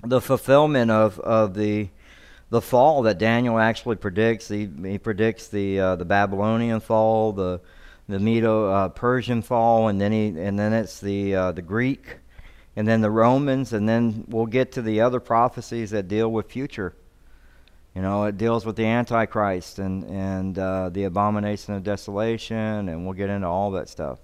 the 0.04 0.22
fulfillment 0.22 0.90
of, 0.90 1.20
of 1.20 1.54
the 1.54 1.90
the 2.50 2.62
fall 2.62 3.04
that 3.04 3.20
Daniel 3.20 3.60
actually 3.60 3.98
predicts. 3.98 4.48
He, 4.48 4.68
he 4.82 4.98
predicts 4.98 5.50
the 5.50 5.80
uh, 5.80 5.96
the 5.98 6.06
Babylonian 6.06 6.80
fall, 6.80 7.32
the 7.32 7.62
the 8.10 8.20
Medo 8.20 8.72
uh, 8.72 8.90
Persian 8.90 9.44
fall, 9.44 9.88
and 9.88 10.02
then 10.02 10.12
he, 10.12 10.28
and 10.30 10.58
then 10.58 10.74
it's 10.74 11.00
the 11.00 11.36
uh, 11.36 11.52
the 11.52 11.62
Greek, 11.62 12.18
and 12.76 12.88
then 12.88 13.02
the 13.02 13.12
Romans, 13.12 13.72
and 13.72 13.88
then 13.88 14.26
we'll 14.28 14.48
get 14.48 14.72
to 14.74 14.82
the 14.82 15.02
other 15.02 15.20
prophecies 15.20 15.92
that 15.92 16.08
deal 16.08 16.32
with 16.32 16.52
future. 16.52 16.96
You 17.96 18.02
know, 18.02 18.24
it 18.24 18.36
deals 18.38 18.66
with 18.66 18.78
the 18.78 18.86
Antichrist 18.86 19.78
and 19.78 20.04
and 20.06 20.58
uh, 20.58 20.90
the 20.90 21.04
abomination 21.04 21.76
of 21.76 21.84
desolation, 21.84 22.90
and 22.90 23.06
we'll 23.06 23.14
get 23.14 23.30
into 23.30 23.48
all 23.48 23.72
that 23.72 23.88
stuff. 23.88 24.18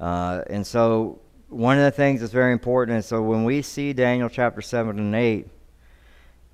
Uh, 0.00 0.42
and 0.50 0.66
so, 0.66 1.20
one 1.48 1.78
of 1.78 1.84
the 1.84 1.92
things 1.92 2.20
that's 2.20 2.32
very 2.32 2.52
important 2.52 2.98
is 2.98 3.06
so 3.06 3.22
when 3.22 3.44
we 3.44 3.62
see 3.62 3.92
Daniel 3.92 4.28
chapter 4.28 4.60
seven 4.60 4.98
and 4.98 5.14
eight. 5.14 5.48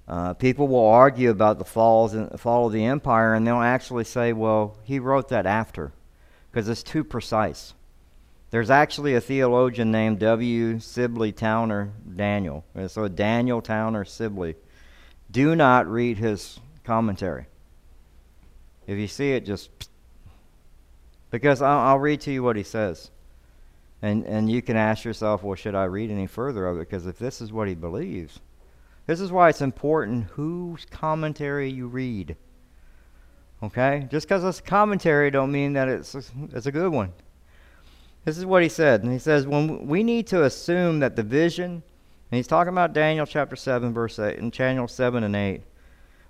Uh, 0.09 0.35
people 0.35 0.67
will 0.67 0.85
argue 0.85 1.31
about 1.31 1.59
the 1.59 1.65
falls 1.65 2.13
and 2.13 2.39
fall 2.39 2.67
of 2.67 2.73
the 2.73 2.85
empire, 2.85 3.35
and 3.35 3.47
they'll 3.47 3.63
actually 3.63 4.03
say, 4.03 4.33
"Well, 4.33 4.77
he 4.83 4.99
wrote 4.99 5.29
that 5.29 5.47
after." 5.47 5.93
Because 6.53 6.69
it's 6.69 6.83
too 6.83 7.03
precise. 7.03 7.73
There's 8.51 8.69
actually 8.69 9.15
a 9.15 9.21
theologian 9.21 9.91
named 9.91 10.19
W. 10.19 10.79
Sibley 10.79 11.33
Towner 11.33 11.91
Daniel. 12.15 12.65
Uh, 12.77 12.87
so 12.87 13.09
Daniel 13.09 13.63
Towner 13.63 14.05
Sibley. 14.05 14.57
Do 15.31 15.57
not 15.57 15.89
read 15.89 16.19
his 16.19 16.61
commentary. 16.85 17.47
If 18.87 18.99
you 18.99 19.09
see 19.09 19.33
it, 19.33 19.47
just 19.47 19.71
because 21.31 21.63
I'll, 21.63 21.79
I'll, 21.79 21.99
read 21.99 22.21
to 22.23 22.33
you 22.33 22.43
what 22.43 22.57
he 22.57 22.63
says, 22.63 23.11
and 24.03 24.27
and 24.27 24.51
you 24.51 24.61
can 24.61 24.77
ask 24.77 25.05
yourself, 25.05 25.43
well, 25.43 25.55
should 25.55 25.75
I 25.75 25.85
read 25.85 26.11
any 26.11 26.27
further 26.27 26.67
of 26.67 26.77
it? 26.77 26.91
Because 26.91 27.07
if 27.07 27.19
this 27.19 27.41
is 27.41 27.53
what 27.53 27.69
he 27.69 27.75
believes, 27.75 28.41
this 29.07 29.21
is 29.21 29.33
why 29.33 29.49
it's 29.49 29.63
important 29.63 30.25
whose 30.25 30.85
commentary 30.85 31.71
you 31.71 31.87
read. 31.87 32.37
Okay? 33.63 34.07
Just 34.11 34.27
because 34.27 34.45
it's 34.45 34.61
commentary 34.61 35.31
don't 35.31 35.53
mean 35.53 35.75
that 35.75 35.89
it's, 35.89 36.15
it's 36.15 36.67
a 36.67 36.73
good 36.73 36.93
one. 36.93 37.13
This 38.25 38.39
is 38.39 38.47
what 38.47 38.63
he 38.63 38.69
said. 38.69 39.03
And 39.03 39.13
he 39.13 39.19
says, 39.19 39.47
when 39.47 39.87
we 39.87 40.03
need 40.03 40.27
to 40.29 40.45
assume 40.45 41.01
that 41.01 41.17
the 41.17 41.23
vision, 41.23 41.71
and 41.71 42.37
he's 42.37 42.47
talking 42.47 42.73
about 42.73 42.93
Daniel 42.93 43.27
chapter 43.27 43.57
7, 43.57 43.93
verse 43.93 44.19
8, 44.19 44.39
and 44.39 44.53
Daniel 44.53 44.89
7 44.89 45.23
and 45.25 45.37
8. 45.37 45.63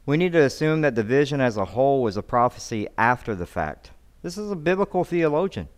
We 0.05 0.16
need 0.16 0.33
to 0.33 0.42
assume 0.42 0.81
that 0.81 0.95
the 0.95 1.05
vision 1.05 1.40
as 1.40 1.57
a 1.57 1.64
whole 1.64 2.03
was 2.03 2.16
a 2.16 2.23
prophecy 2.23 2.88
after 2.99 3.35
the 3.35 3.47
fact. 3.47 3.92
This 4.23 4.37
is 4.37 4.51
a 4.51 4.57
biblical 4.57 5.05
theologian. 5.05 5.68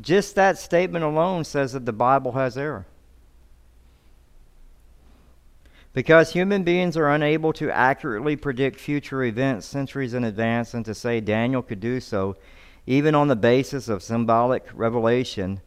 Just 0.00 0.34
that 0.34 0.58
statement 0.58 1.04
alone 1.04 1.44
says 1.44 1.72
that 1.72 1.86
the 1.86 1.92
Bible 1.92 2.32
has 2.32 2.56
error. 2.56 2.86
Because 5.92 6.32
human 6.32 6.62
beings 6.62 6.96
are 6.96 7.08
unable 7.08 7.52
to 7.54 7.70
accurately 7.70 8.36
predict 8.36 8.78
future 8.78 9.24
events 9.24 9.66
centuries 9.66 10.14
in 10.14 10.24
advance, 10.24 10.74
and 10.74 10.84
to 10.84 10.94
say 10.94 11.20
Daniel 11.20 11.62
could 11.62 11.80
do 11.80 12.00
so, 12.00 12.36
even 12.86 13.14
on 13.14 13.28
the 13.28 13.36
basis 13.36 13.88
of 13.88 14.02
symbolic 14.02 14.66
revelation 14.72 15.60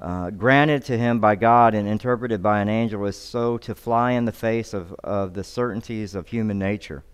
uh, 0.00 0.30
granted 0.30 0.82
to 0.84 0.96
him 0.96 1.20
by 1.20 1.36
God 1.36 1.74
and 1.74 1.86
interpreted 1.86 2.42
by 2.42 2.60
an 2.60 2.68
angel, 2.68 3.04
is 3.04 3.16
so 3.16 3.58
to 3.58 3.74
fly 3.74 4.12
in 4.12 4.24
the 4.24 4.32
face 4.32 4.72
of, 4.72 4.94
of 5.04 5.34
the 5.34 5.44
certainties 5.44 6.14
of 6.14 6.28
human 6.28 6.58
nature. 6.58 7.04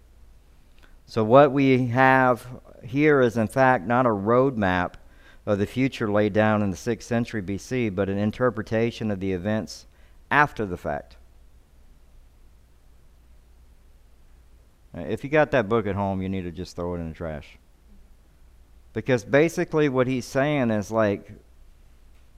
So, 1.05 1.25
what 1.25 1.53
we 1.53 1.87
have 1.89 2.47
here 2.85 3.21
is, 3.21 3.37
in 3.37 3.49
fact, 3.49 3.87
not 3.87 4.07
a 4.07 4.11
roadmap 4.11 4.95
of 5.47 5.59
the 5.59 5.67
future 5.67 6.11
laid 6.11 6.33
down 6.33 6.63
in 6.63 6.71
the 6.71 6.77
6th 6.77 7.03
century 7.03 7.43
BC, 7.43 7.95
but 7.95 8.09
an 8.09 8.19
interpretation 8.19 9.11
of 9.11 9.21
the 9.21 9.33
events 9.33 9.87
after 10.31 10.67
the 10.67 10.77
fact. 10.77 11.17
Uh, 14.97 15.01
if 15.01 15.23
you 15.23 15.31
got 15.31 15.51
that 15.51 15.69
book 15.69 15.87
at 15.87 15.95
home, 15.95 16.23
you 16.23 16.29
need 16.29 16.43
to 16.43 16.51
just 16.51 16.75
throw 16.75 16.95
it 16.95 16.99
in 16.99 17.09
the 17.09 17.15
trash. 17.15 17.59
Because 18.93 19.25
basically, 19.25 19.89
what 19.89 20.07
he's 20.07 20.25
saying 20.25 20.71
is 20.71 20.91
like, 20.91 21.31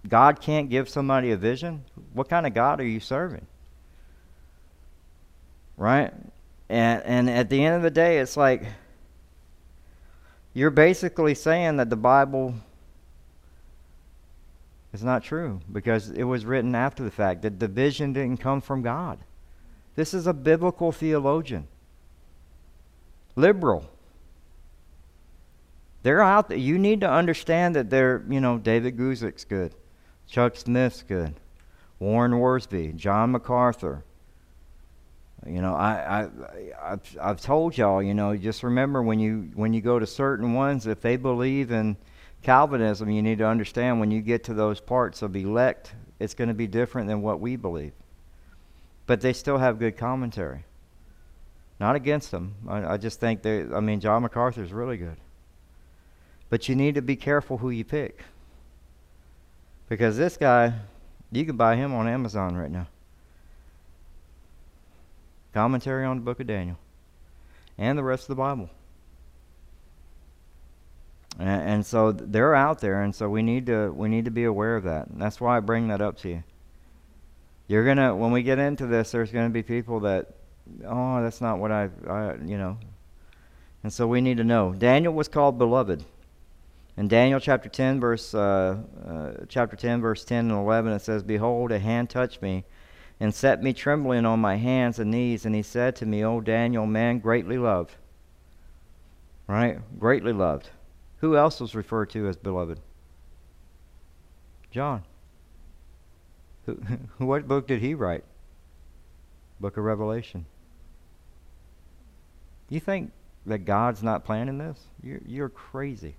God 0.09 0.41
can't 0.41 0.69
give 0.69 0.89
somebody 0.89 1.31
a 1.31 1.37
vision. 1.37 1.85
What 2.13 2.29
kind 2.29 2.47
of 2.47 2.55
God 2.55 2.81
are 2.81 2.87
you 2.87 3.01
serving? 3.01 3.47
Right? 5.77 6.13
And 6.69 7.03
and 7.05 7.31
at 7.31 7.49
the 7.49 7.65
end 7.65 7.77
of 7.77 7.83
the 7.83 7.91
day 7.91 8.19
it's 8.19 8.37
like 8.37 8.65
you're 10.53 10.71
basically 10.71 11.35
saying 11.35 11.77
that 11.77 11.89
the 11.89 11.97
Bible 11.97 12.55
is 14.93 15.05
not 15.05 15.23
true 15.23 15.61
because 15.71 16.11
it 16.11 16.25
was 16.25 16.45
written 16.45 16.75
after 16.75 17.05
the 17.05 17.11
fact 17.11 17.43
that 17.43 17.61
the 17.61 17.69
vision 17.69 18.13
didn't 18.13 18.39
come 18.39 18.61
from 18.61 18.83
God. 18.83 19.19
This 19.95 20.13
is 20.15 20.27
a 20.27 20.33
biblical 20.33 20.93
theologian. 20.93 21.69
Liberal. 23.39 23.89
They're 26.03 26.21
out 26.21 26.49
there. 26.49 26.59
You 26.59 26.77
need 26.77 27.03
to 27.03 27.11
understand 27.11 27.77
that 27.77 27.89
they're, 27.89 28.25
you 28.29 28.41
know, 28.41 28.59
David 28.59 28.97
Guzik's 28.97 29.45
good. 29.45 29.77
Chuck 30.27 30.57
Smith's 30.57 31.05
good. 31.05 31.35
Warren 32.01 32.33
Wiersbe, 32.33 32.97
John 32.97 33.31
MacArthur. 33.31 34.03
You 35.47 35.63
know, 35.63 35.73
I, 35.73 36.23
I, 36.23 36.29
I've, 36.83 37.19
I've 37.21 37.41
told 37.41 37.79
y'all, 37.79 38.03
you 38.03 38.13
know, 38.13 38.37
just 38.37 38.65
remember 38.65 39.05
when 39.05 39.21
you 39.21 39.51
when 39.55 39.73
you 39.73 39.81
go 39.83 40.01
to 40.01 40.07
certain 40.07 40.55
ones, 40.55 40.89
if 40.89 41.01
they 41.01 41.17
believe 41.17 41.71
in 41.71 41.97
Calvinism, 42.43 43.09
you 43.09 43.23
need 43.23 43.39
to 43.39 43.47
understand 43.47 44.01
when 44.01 44.11
you 44.11 44.21
get 44.21 44.43
to 44.45 44.55
those 44.55 44.81
parts 44.81 45.23
of 45.23 45.37
elect, 45.37 45.95
it's 46.19 46.35
going 46.35 46.49
to 46.49 46.55
be 46.55 46.67
different 46.67 47.07
than 47.07 47.23
what 47.23 47.39
we 47.39 47.55
believe. 47.55 47.93
But 49.07 49.21
they 49.21 49.33
still 49.33 49.59
have 49.59 49.79
good 49.79 49.97
commentary. 49.97 50.65
Not 51.81 51.95
against 51.97 52.31
them. 52.31 52.55
I, 52.67 52.95
I 52.95 52.97
just 52.97 53.21
think 53.21 53.43
they. 53.43 53.63
I 53.63 53.81
mean, 53.81 54.01
John 54.01 54.23
MacArthur 54.23 54.63
is 54.63 54.73
really 54.73 54.97
good. 54.97 55.17
But 56.51 56.69
you 56.69 56.75
need 56.75 56.95
to 56.95 57.03
be 57.03 57.17
careful 57.17 57.59
who 57.59 57.71
you 57.71 57.85
pick. 57.85 58.23
Because 59.89 60.17
this 60.17 60.37
guy, 60.37 60.75
you 61.31 61.45
can 61.45 61.57
buy 61.57 61.77
him 61.77 61.95
on 61.95 62.09
Amazon 62.09 62.57
right 62.57 62.71
now. 62.71 62.89
Commentary 65.55 66.05
on 66.05 66.17
the 66.17 66.23
book 66.23 66.41
of 66.41 66.47
Daniel 66.47 66.79
and 67.79 67.97
the 67.97 68.03
rest 68.03 68.25
of 68.25 68.29
the 68.29 68.35
Bible. 68.35 68.69
And, 71.39 71.63
and 71.63 71.87
so 71.87 72.13
they're 72.13 72.55
out 72.55 72.81
there, 72.81 73.03
and 73.03 73.15
so 73.15 73.29
we 73.29 73.43
need 73.43 73.67
to 73.67 73.91
we 73.93 74.09
need 74.09 74.25
to 74.25 74.31
be 74.31 74.45
aware 74.45 74.77
of 74.77 74.85
that. 74.85 75.07
And 75.07 75.23
that's 75.23 75.41
why 75.41 75.57
I 75.57 75.61
bring 75.61 75.89
that 75.89 76.01
up 76.01 76.19
to 76.19 76.29
you. 76.29 76.43
You're 77.69 77.85
gonna 77.85 78.15
when 78.15 78.33
we 78.33 78.43
get 78.43 78.59
into 78.59 78.87
this, 78.87 79.13
there's 79.13 79.31
gonna 79.31 79.51
be 79.51 79.63
people 79.63 80.01
that, 80.01 80.35
oh, 80.87 81.23
that's 81.23 81.41
not 81.41 81.59
what 81.59 81.73
I, 81.73 81.89
I 82.09 82.35
you 82.45 82.59
know. 82.59 82.79
And 83.83 83.93
so 83.93 84.07
we 84.07 84.21
need 84.21 84.37
to 84.39 84.45
know. 84.45 84.73
Daniel 84.73 85.13
was 85.13 85.29
called 85.29 85.59
beloved. 85.59 86.05
In 86.97 87.07
Daniel 87.07 87.39
chapter 87.39 87.69
10, 87.69 88.01
verse 88.01 88.35
uh, 88.35 88.79
uh, 89.07 89.45
chapter 89.49 89.77
10, 89.77 90.01
verse 90.01 90.25
10 90.25 90.51
and 90.51 90.59
11, 90.59 90.93
it 90.93 91.01
says, 91.01 91.23
"Behold, 91.23 91.71
a 91.71 91.79
hand 91.79 92.11
touched 92.11 92.43
me, 92.43 92.65
and 93.21 93.33
set 93.33 93.63
me 93.63 93.73
trembling 93.73 94.27
on 94.27 94.41
my 94.41 94.57
hands 94.57 94.99
and 94.99 95.11
knees, 95.11 95.47
and 95.47 95.55
he 95.55 95.63
said 95.63 95.95
to 95.97 96.07
me, 96.07 96.25
O 96.25 96.41
Daniel, 96.41 96.87
man 96.87 97.21
greatly 97.21 97.57
loved." 97.57 97.95
Right, 99.47 99.79
greatly 99.99 100.33
loved. 100.33 100.71
Who 101.19 101.37
else 101.37 101.61
was 101.61 101.75
referred 101.75 102.11
to 102.11 102.29
as 102.29 102.37
beloved? 102.37 102.81
John. 104.71 105.03
What 107.19 107.49
book 107.49 107.67
did 107.67 107.81
he 107.81 107.95
write? 107.95 108.25
Book 109.59 109.79
of 109.79 109.85
Revelation. 109.85 110.45
You 112.69 112.81
think 112.81 113.13
that 113.47 113.65
God's 113.65 114.03
not 114.03 114.25
planning 114.25 114.59
this? 114.59 114.79
You're, 115.03 115.21
you're 115.27 115.49
crazy. 115.49 116.17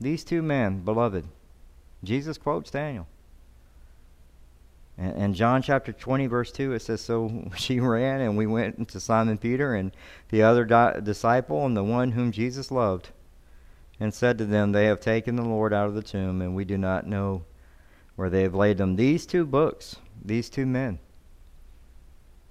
These 0.00 0.24
two 0.24 0.42
men, 0.42 0.80
beloved, 0.80 1.24
Jesus 2.04 2.38
quotes 2.38 2.70
Daniel. 2.70 3.06
And, 4.98 5.34
John 5.34 5.60
chapter 5.60 5.92
20, 5.92 6.26
verse 6.26 6.50
2, 6.50 6.72
it 6.72 6.80
says, 6.80 7.02
So 7.02 7.50
she 7.56 7.80
ran, 7.80 8.22
and 8.22 8.36
we 8.36 8.46
went 8.46 8.88
to 8.88 9.00
Simon 9.00 9.36
Peter 9.36 9.74
and 9.74 9.92
the 10.30 10.42
other 10.42 10.64
di- 10.64 11.00
disciple, 11.02 11.66
and 11.66 11.76
the 11.76 11.84
one 11.84 12.12
whom 12.12 12.32
Jesus 12.32 12.70
loved, 12.70 13.10
and 14.00 14.14
said 14.14 14.38
to 14.38 14.46
them, 14.46 14.72
They 14.72 14.86
have 14.86 15.00
taken 15.00 15.36
the 15.36 15.42
Lord 15.42 15.74
out 15.74 15.88
of 15.88 15.94
the 15.94 16.02
tomb, 16.02 16.40
and 16.40 16.56
we 16.56 16.64
do 16.64 16.78
not 16.78 17.06
know 17.06 17.44
where 18.14 18.30
they 18.30 18.42
have 18.42 18.54
laid 18.54 18.80
him. 18.80 18.96
These 18.96 19.26
two 19.26 19.44
books, 19.44 19.96
these 20.24 20.48
two 20.48 20.64
men, 20.64 20.98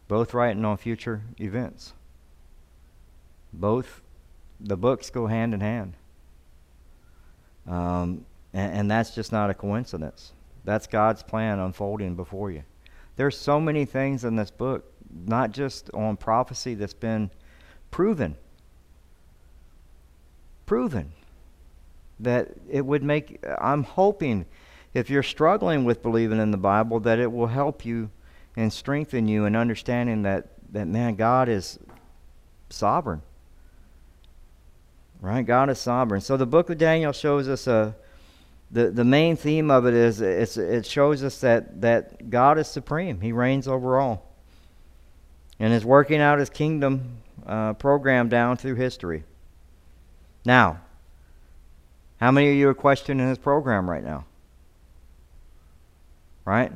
both 0.07 0.33
writing 0.33 0.63
on 0.65 0.77
future 0.77 1.21
events. 1.39 1.93
Both 3.51 4.01
the 4.59 4.77
books 4.77 5.09
go 5.09 5.27
hand 5.27 5.53
in 5.53 5.61
hand. 5.61 5.93
Um, 7.67 8.25
and, 8.53 8.73
and 8.79 8.91
that's 8.91 9.15
just 9.15 9.31
not 9.31 9.49
a 9.49 9.53
coincidence. 9.53 10.31
That's 10.63 10.87
God's 10.87 11.23
plan 11.23 11.59
unfolding 11.59 12.15
before 12.15 12.51
you. 12.51 12.63
There's 13.15 13.37
so 13.37 13.59
many 13.59 13.85
things 13.85 14.23
in 14.23 14.35
this 14.35 14.51
book, 14.51 14.91
not 15.25 15.51
just 15.51 15.89
on 15.93 16.17
prophecy 16.17 16.73
that's 16.73 16.93
been 16.93 17.29
proven. 17.91 18.35
Proven. 20.65 21.11
That 22.19 22.49
it 22.69 22.85
would 22.85 23.03
make, 23.03 23.43
I'm 23.59 23.83
hoping, 23.83 24.45
if 24.93 25.09
you're 25.09 25.23
struggling 25.23 25.85
with 25.85 26.01
believing 26.01 26.39
in 26.39 26.51
the 26.51 26.57
Bible, 26.57 26.99
that 27.01 27.19
it 27.19 27.31
will 27.31 27.47
help 27.47 27.85
you 27.85 28.09
and 28.55 28.71
strengthen 28.71 29.27
you 29.27 29.45
in 29.45 29.55
understanding 29.55 30.23
that, 30.23 30.47
that 30.71 30.87
man, 30.87 31.15
God 31.15 31.49
is 31.49 31.79
sovereign. 32.69 33.21
Right? 35.21 35.45
God 35.45 35.69
is 35.69 35.79
sovereign. 35.79 36.21
So 36.21 36.37
the 36.37 36.45
book 36.45 36.69
of 36.69 36.77
Daniel 36.77 37.11
shows 37.11 37.47
us 37.47 37.67
a 37.67 37.95
the, 38.71 38.89
the 38.89 39.03
main 39.03 39.37
theme 39.37 39.69
of 39.69 39.85
it 39.85 39.93
is 39.93 40.21
it 40.21 40.85
shows 40.85 41.23
us 41.23 41.39
that, 41.41 41.81
that 41.81 42.29
God 42.29 42.57
is 42.57 42.67
supreme. 42.67 43.21
He 43.21 43.31
reigns 43.31 43.67
over 43.67 43.99
all. 43.99 44.33
And 45.59 45.71
is 45.71 45.85
working 45.85 46.19
out 46.19 46.39
his 46.39 46.49
kingdom 46.49 47.19
uh, 47.45 47.73
program 47.73 48.27
down 48.27 48.57
through 48.57 48.75
history. 48.75 49.23
Now, 50.43 50.81
how 52.19 52.31
many 52.31 52.49
of 52.49 52.55
you 52.55 52.67
are 52.67 52.73
questioning 52.73 53.27
his 53.27 53.37
program 53.37 53.89
right 53.89 54.03
now? 54.03 54.25
Right? 56.43 56.71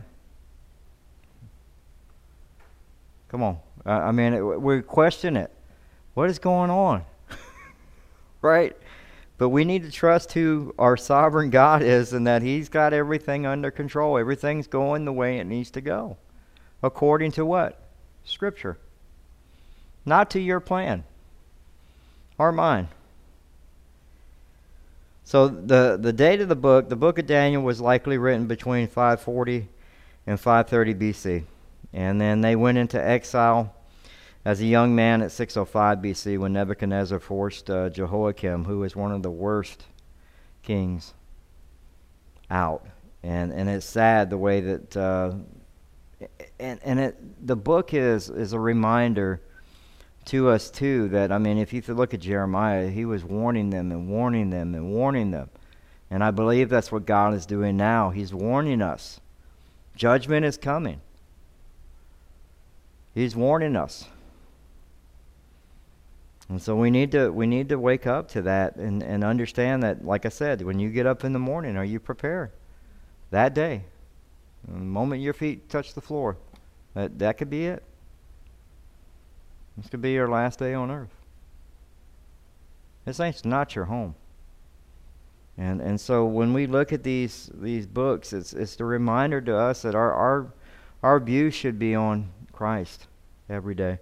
Come 3.29 3.43
on. 3.43 3.59
I 3.85 4.11
mean, 4.11 4.61
we 4.61 4.81
question 4.81 5.37
it. 5.37 5.51
What 6.13 6.29
is 6.29 6.39
going 6.39 6.69
on? 6.69 7.05
right? 8.41 8.75
But 9.37 9.49
we 9.49 9.63
need 9.63 9.83
to 9.83 9.91
trust 9.91 10.33
who 10.33 10.75
our 10.77 10.97
sovereign 10.97 11.49
God 11.49 11.81
is 11.81 12.11
and 12.11 12.27
that 12.27 12.41
He's 12.41 12.67
got 12.67 12.91
everything 12.91 13.45
under 13.45 13.71
control. 13.71 14.17
Everything's 14.17 14.67
going 14.67 15.05
the 15.05 15.13
way 15.13 15.37
it 15.37 15.45
needs 15.45 15.71
to 15.71 15.81
go. 15.81 16.17
According 16.83 17.31
to 17.33 17.45
what? 17.45 17.81
Scripture. 18.25 18.77
Not 20.05 20.29
to 20.31 20.39
your 20.39 20.59
plan 20.59 21.03
or 22.37 22.51
mine. 22.51 22.89
So 25.23 25.47
the, 25.47 25.97
the 26.01 26.11
date 26.11 26.41
of 26.41 26.49
the 26.49 26.55
book, 26.55 26.89
the 26.89 26.95
book 26.95 27.19
of 27.19 27.27
Daniel 27.27 27.61
was 27.61 27.79
likely 27.79 28.17
written 28.17 28.47
between 28.47 28.87
540 28.87 29.67
and 30.25 30.39
530 30.39 30.95
BC. 30.95 31.43
And 31.93 32.19
then 32.19 32.41
they 32.41 32.55
went 32.55 32.77
into 32.77 33.03
exile 33.03 33.73
as 34.45 34.61
a 34.61 34.65
young 34.65 34.95
man 34.95 35.21
at 35.21 35.31
605 35.31 35.99
BC, 35.99 36.37
when 36.37 36.53
Nebuchadnezzar 36.53 37.19
forced 37.19 37.69
uh, 37.69 37.89
Jehoiakim, 37.89 38.65
who 38.65 38.79
was 38.79 38.95
one 38.95 39.11
of 39.11 39.21
the 39.21 39.31
worst 39.31 39.85
kings, 40.63 41.13
out. 42.49 42.85
And, 43.21 43.51
and 43.51 43.69
it's 43.69 43.85
sad 43.85 44.29
the 44.29 44.37
way 44.37 44.61
that, 44.61 44.95
uh, 44.95 45.33
and, 46.59 46.79
and 46.83 46.99
it, 46.99 47.47
the 47.47 47.55
book 47.55 47.93
is, 47.93 48.29
is 48.29 48.53
a 48.53 48.59
reminder 48.59 49.41
to 50.25 50.49
us 50.49 50.69
too 50.69 51.09
that, 51.09 51.31
I 51.31 51.37
mean, 51.37 51.57
if 51.57 51.73
you 51.73 51.81
look 51.87 52.13
at 52.13 52.21
Jeremiah, 52.21 52.89
he 52.89 53.03
was 53.03 53.23
warning 53.23 53.71
them 53.71 53.91
and 53.91 54.07
warning 54.07 54.51
them 54.51 54.73
and 54.73 54.91
warning 54.91 55.31
them. 55.31 55.49
And 56.09 56.23
I 56.23 56.31
believe 56.31 56.69
that's 56.69 56.91
what 56.91 57.05
God 57.05 57.33
is 57.33 57.45
doing 57.45 57.77
now. 57.77 58.09
He's 58.09 58.33
warning 58.33 58.81
us. 58.81 59.19
Judgment 59.95 60.45
is 60.45 60.57
coming. 60.57 61.01
He's 63.13 63.35
warning 63.35 63.75
us. 63.75 64.07
And 66.49 66.61
so 66.61 66.75
we 66.75 66.89
need 66.89 67.11
to 67.11 67.29
we 67.29 67.45
need 67.45 67.69
to 67.69 67.77
wake 67.77 68.07
up 68.07 68.27
to 68.29 68.41
that 68.41 68.75
and, 68.75 69.03
and 69.03 69.23
understand 69.23 69.83
that, 69.83 70.03
like 70.03 70.25
I 70.25 70.29
said, 70.29 70.61
when 70.63 70.79
you 70.79 70.89
get 70.89 71.05
up 71.05 71.23
in 71.23 71.31
the 71.31 71.39
morning, 71.39 71.77
are 71.77 71.85
you 71.85 71.99
prepared? 71.99 72.51
That 73.29 73.53
day. 73.53 73.83
The 74.67 74.73
moment 74.73 75.21
your 75.21 75.33
feet 75.33 75.69
touch 75.69 75.93
the 75.93 76.01
floor, 76.01 76.37
that 76.95 77.19
that 77.19 77.37
could 77.37 77.49
be 77.49 77.67
it. 77.67 77.83
This 79.77 79.89
could 79.89 80.01
be 80.01 80.11
your 80.11 80.27
last 80.27 80.59
day 80.59 80.73
on 80.73 80.91
earth. 80.91 81.13
This 83.05 83.19
ain't 83.19 83.45
not 83.45 83.75
your 83.75 83.85
home. 83.85 84.15
And 85.57 85.81
and 85.81 86.01
so 86.01 86.25
when 86.25 86.53
we 86.53 86.65
look 86.65 86.91
at 86.91 87.03
these 87.03 87.51
these 87.53 87.85
books, 87.85 88.33
it's 88.33 88.53
it's 88.53 88.75
the 88.75 88.85
reminder 88.85 89.39
to 89.41 89.55
us 89.55 89.83
that 89.83 89.93
our 89.93 90.11
our 90.13 90.53
our 91.03 91.19
view 91.19 91.51
should 91.51 91.77
be 91.77 91.93
on 91.93 92.29
Christ 92.59 93.07
every 93.49 93.73
day. 93.73 93.99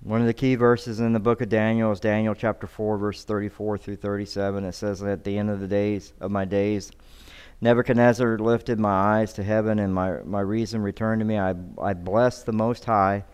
One 0.00 0.22
of 0.22 0.26
the 0.26 0.32
key 0.32 0.54
verses 0.54 1.00
in 1.00 1.12
the 1.12 1.20
book 1.20 1.42
of 1.42 1.50
Daniel 1.50 1.92
is 1.92 2.00
Daniel 2.00 2.34
chapter 2.34 2.66
4, 2.66 2.96
verse 2.96 3.24
34 3.24 3.76
through 3.76 3.96
37. 3.96 4.64
It 4.64 4.72
says, 4.72 5.02
At 5.02 5.22
the 5.22 5.36
end 5.36 5.50
of 5.50 5.60
the 5.60 5.68
days 5.68 6.14
of 6.18 6.30
my 6.30 6.46
days, 6.46 6.90
Nebuchadnezzar 7.60 8.38
lifted 8.38 8.80
my 8.80 9.18
eyes 9.18 9.34
to 9.34 9.42
heaven, 9.42 9.78
and 9.78 9.92
my, 9.92 10.22
my 10.24 10.40
reason 10.40 10.80
returned 10.80 11.20
to 11.20 11.26
me. 11.26 11.38
I, 11.38 11.54
I 11.78 11.92
blessed 11.92 12.46
the 12.46 12.52
Most 12.52 12.86
High 12.86 13.24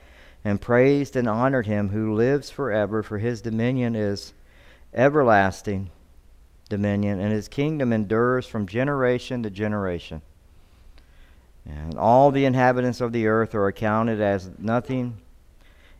and 0.45 0.61
praised 0.61 1.15
and 1.15 1.29
honored 1.29 1.67
him 1.67 1.91
who 1.91 2.12
lives 2.12 2.51
forever, 2.51 3.05
for 3.05 3.19
his 3.19 3.41
dominion 3.41 3.95
is 3.95 4.35
everlasting 4.93 5.93
dominion, 6.69 7.21
and 7.21 7.33
his 7.33 7.47
kingdom 7.47 7.93
endures 7.93 8.49
from 8.49 8.67
generation 8.67 9.45
to 9.45 9.51
generation. 9.51 10.23
And 11.66 11.96
all 11.96 12.31
the 12.31 12.44
inhabitants 12.44 13.01
of 13.01 13.12
the 13.12 13.27
earth 13.27 13.55
are 13.55 13.66
accounted 13.66 14.20
as 14.20 14.51
nothing, 14.59 15.18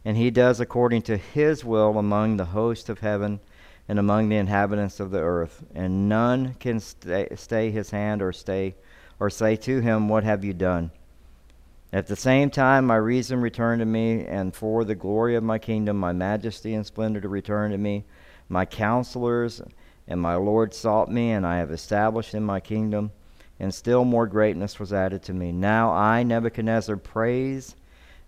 and 0.05 0.17
he 0.17 0.31
does 0.31 0.61
according 0.61 1.03
to 1.03 1.17
his 1.17 1.65
will 1.65 1.99
among 1.99 2.37
the 2.37 2.47
host 2.47 2.89
of 2.89 3.01
heaven 3.01 3.41
and 3.89 3.99
among 3.99 4.29
the 4.29 4.37
inhabitants 4.37 5.01
of 5.01 5.11
the 5.11 5.21
earth, 5.21 5.65
and 5.75 6.09
none 6.09 6.55
can 6.55 6.81
stay, 6.81 7.29
stay 7.35 7.71
his 7.71 7.91
hand 7.91 8.23
or 8.23 8.33
stay 8.33 8.75
or 9.21 9.31
say 9.31 9.55
to 9.55 9.81
him, 9.81 10.09
What 10.09 10.25
have 10.25 10.45
you 10.45 10.53
done? 10.53 10.91
At 11.93 12.07
the 12.07 12.17
same 12.17 12.49
time, 12.49 12.87
my 12.87 12.97
reason 12.97 13.41
returned 13.41 13.81
to 13.81 13.87
me, 13.87 14.25
and 14.25 14.55
for 14.55 14.83
the 14.83 14.95
glory 14.95 15.37
of 15.37 15.45
my 15.45 15.59
kingdom, 15.59 15.97
my 15.99 16.13
majesty 16.13 16.75
and 16.75 16.87
splendor 16.87 17.21
to 17.21 17.29
return 17.29 17.71
to 17.71 17.79
me. 17.79 18.05
My 18.49 18.65
counselors 18.65 19.61
and 20.09 20.21
my 20.21 20.35
Lord 20.35 20.75
sought 20.75 21.11
me, 21.11 21.31
and 21.33 21.47
I 21.47 21.59
have 21.59 21.71
established 21.71 22.35
in 22.35 22.43
my 22.43 22.61
kingdom, 22.61 23.13
and 23.63 23.73
still 23.73 24.05
more 24.05 24.27
greatness 24.27 24.81
was 24.81 24.93
added 24.93 25.23
to 25.23 25.33
me. 25.33 25.53
Now 25.53 25.93
I, 25.93 26.25
Nebuchadnezzar, 26.25 26.97
praise 26.97 27.77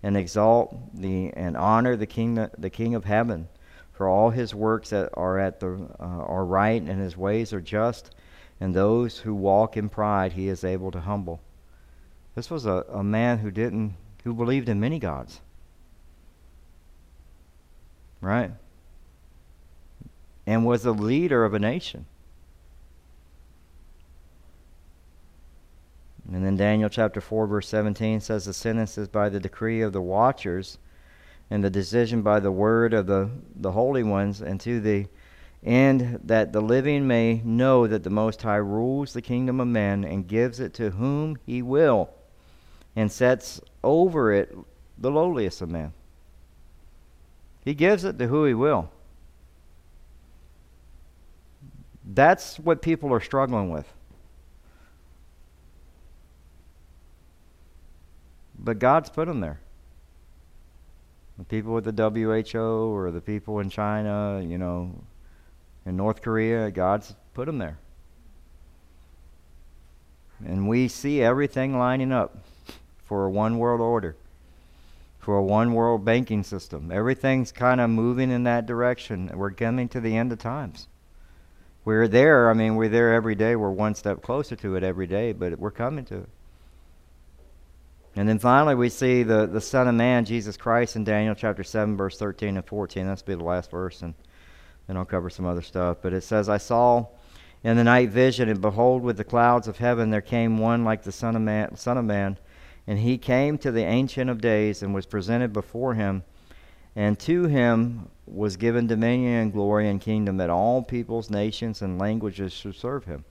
and 0.01 0.15
exalt 0.15 0.73
the 0.93 1.29
and 1.33 1.57
honor 1.57 1.97
the 1.97 2.05
king, 2.05 2.35
the 2.57 2.69
King 2.69 2.95
of 2.95 3.03
heaven 3.03 3.49
for 3.91 4.07
all 4.07 4.29
his 4.29 4.55
works 4.55 4.91
that 4.91 5.09
are 5.13 5.37
at 5.37 5.59
the 5.59 5.89
uh, 5.99 6.03
are 6.03 6.45
right 6.45 6.81
and 6.81 7.01
his 7.01 7.17
ways 7.17 7.51
are 7.51 7.59
just 7.59 8.15
and 8.61 8.73
those 8.73 9.19
who 9.19 9.35
walk 9.35 9.75
in 9.75 9.89
pride 9.89 10.31
he 10.31 10.47
is 10.47 10.63
able 10.63 10.89
to 10.91 11.01
humble. 11.01 11.41
This 12.33 12.49
was 12.49 12.65
a, 12.65 12.85
a 12.89 13.03
man 13.03 13.39
who 13.39 13.51
didn't 13.51 13.95
who 14.23 14.33
believed 14.33 14.69
in 14.69 14.79
many 14.79 14.99
gods. 14.99 15.41
Right? 18.21 18.51
And 20.47 20.65
was 20.65 20.85
a 20.85 20.91
leader 20.91 21.43
of 21.43 21.53
a 21.53 21.59
nation 21.59 22.05
and 26.31 26.43
then 26.43 26.55
daniel 26.55 26.89
chapter 26.89 27.21
4 27.21 27.47
verse 27.47 27.67
17 27.67 28.19
says 28.19 28.45
the 28.45 28.53
sentence 28.53 28.97
is 28.97 29.07
by 29.07 29.29
the 29.29 29.39
decree 29.39 29.81
of 29.81 29.93
the 29.93 30.01
watchers 30.01 30.77
and 31.49 31.63
the 31.63 31.69
decision 31.69 32.21
by 32.21 32.39
the 32.39 32.51
word 32.51 32.93
of 32.93 33.05
the, 33.05 33.29
the 33.55 33.71
holy 33.71 34.03
ones, 34.03 34.41
and 34.41 34.59
to 34.61 34.79
the 34.79 35.07
end 35.63 36.19
that 36.23 36.53
the 36.53 36.61
living 36.61 37.07
may 37.07 37.41
know 37.43 37.87
that 37.87 38.03
the 38.03 38.09
Most 38.09 38.41
High 38.41 38.55
rules 38.57 39.13
the 39.13 39.21
kingdom 39.21 39.59
of 39.59 39.67
men 39.67 40.03
and 40.03 40.27
gives 40.27 40.59
it 40.59 40.73
to 40.75 40.91
whom 40.91 41.37
he 41.45 41.61
will, 41.61 42.09
and 42.95 43.11
sets 43.11 43.61
over 43.83 44.33
it 44.33 44.55
the 44.97 45.11
lowliest 45.11 45.61
of 45.61 45.69
men. 45.69 45.93
He 47.63 47.73
gives 47.73 48.03
it 48.03 48.17
to 48.19 48.27
who 48.27 48.45
he 48.45 48.53
will. 48.53 48.89
That's 52.07 52.59
what 52.59 52.81
people 52.81 53.11
are 53.13 53.19
struggling 53.19 53.69
with. 53.69 53.91
But 58.65 58.79
God's 58.79 59.11
put 59.11 59.27
them 59.27 59.41
there. 59.41 59.59
The 61.37 61.43
people 61.43 61.73
with 61.73 61.85
the 61.85 62.09
WHO 62.09 62.59
or 62.59 63.11
the 63.11 63.21
people 63.21 63.59
in 63.59 63.69
China, 63.69 64.41
you 64.43 64.57
know, 64.57 65.03
in 65.85 65.95
North 65.95 66.23
Korea, 66.23 66.71
God's 66.71 67.13
put 67.35 67.45
them 67.45 67.59
there. 67.59 67.77
And 70.43 70.67
we 70.67 70.87
see 70.87 71.21
everything 71.21 71.77
lining 71.77 72.11
up 72.11 72.43
for 73.03 73.25
a 73.25 73.29
one 73.29 73.59
world 73.59 73.81
order, 73.81 74.15
for 75.19 75.37
a 75.37 75.43
one 75.43 75.73
world 75.73 76.03
banking 76.03 76.41
system. 76.41 76.91
Everything's 76.91 77.51
kind 77.51 77.79
of 77.79 77.91
moving 77.91 78.31
in 78.31 78.43
that 78.45 78.65
direction. 78.65 79.29
We're 79.35 79.51
coming 79.51 79.89
to 79.89 80.01
the 80.01 80.17
end 80.17 80.31
of 80.31 80.39
times. 80.39 80.87
We're 81.83 82.07
there. 82.07 82.49
I 82.49 82.53
mean, 82.53 82.75
we're 82.77 82.89
there 82.89 83.13
every 83.13 83.35
day. 83.35 83.55
We're 83.55 83.69
one 83.69 83.93
step 83.93 84.23
closer 84.23 84.55
to 84.55 84.75
it 84.75 84.83
every 84.83 85.05
day, 85.05 85.33
but 85.33 85.59
we're 85.59 85.69
coming 85.69 86.03
to 86.05 86.15
it. 86.21 86.29
And 88.17 88.29
then 88.29 88.39
finally, 88.39 88.75
we 88.75 88.87
see 88.87 89.23
the, 89.23 89.45
the 89.45 89.59
Son 89.59 89.89
of 89.89 89.95
Man, 89.95 90.23
Jesus 90.23 90.55
Christ, 90.55 90.95
in 90.95 91.03
Daniel 91.03 91.35
chapter 91.35 91.63
7, 91.63 91.97
verse 91.97 92.17
13 92.17 92.55
and 92.55 92.65
14. 92.65 93.05
That's 93.05 93.21
be 93.21 93.35
the 93.35 93.43
last 93.43 93.69
verse, 93.69 94.01
and 94.01 94.13
then 94.87 94.95
I'll 94.95 95.03
cover 95.03 95.29
some 95.29 95.45
other 95.45 95.61
stuff. 95.61 95.97
But 96.01 96.13
it 96.13 96.21
says, 96.21 96.47
I 96.47 96.57
saw 96.57 97.07
in 97.61 97.75
the 97.75 97.83
night 97.83 98.11
vision, 98.11 98.47
and 98.47 98.61
behold, 98.61 99.01
with 99.01 99.17
the 99.17 99.25
clouds 99.25 99.67
of 99.67 99.79
heaven 99.79 100.11
there 100.11 100.21
came 100.21 100.57
one 100.57 100.85
like 100.85 101.03
the 101.03 101.11
Son 101.11 101.35
of 101.35 101.41
Man, 101.41 101.75
Son 101.75 101.97
of 101.97 102.05
Man. 102.05 102.37
And 102.87 102.99
he 102.99 103.17
came 103.17 103.57
to 103.57 103.71
the 103.71 103.83
Ancient 103.83 104.29
of 104.29 104.39
Days 104.39 104.81
and 104.81 104.93
was 104.93 105.05
presented 105.05 105.51
before 105.51 105.95
him. 105.95 106.23
And 106.95 107.19
to 107.19 107.45
him 107.45 108.09
was 108.25 108.55
given 108.55 108.87
dominion 108.87 109.33
and 109.33 109.51
glory 109.51 109.89
and 109.89 109.99
kingdom 109.99 110.37
that 110.37 110.49
all 110.49 110.81
peoples, 110.83 111.29
nations, 111.29 111.81
and 111.81 111.99
languages 111.99 112.53
should 112.53 112.75
serve 112.75 113.05
him. 113.05 113.25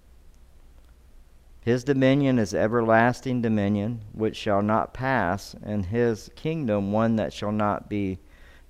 His 1.64 1.82
dominion 1.82 2.38
is 2.38 2.52
everlasting 2.52 3.40
dominion, 3.40 4.02
which 4.12 4.36
shall 4.36 4.60
not 4.60 4.92
pass, 4.92 5.56
and 5.62 5.86
his 5.86 6.30
kingdom 6.36 6.92
one 6.92 7.16
that 7.16 7.32
shall 7.32 7.52
not 7.52 7.88
be 7.88 8.18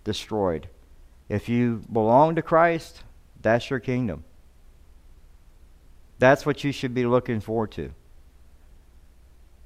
destroyed. 0.04 0.68
If 1.28 1.48
you 1.48 1.82
belong 1.92 2.36
to 2.36 2.42
Christ, 2.42 3.02
that's 3.42 3.68
your 3.68 3.80
kingdom. 3.80 4.22
That's 6.20 6.46
what 6.46 6.62
you 6.62 6.70
should 6.70 6.94
be 6.94 7.04
looking 7.04 7.40
forward 7.40 7.72
to. 7.72 7.90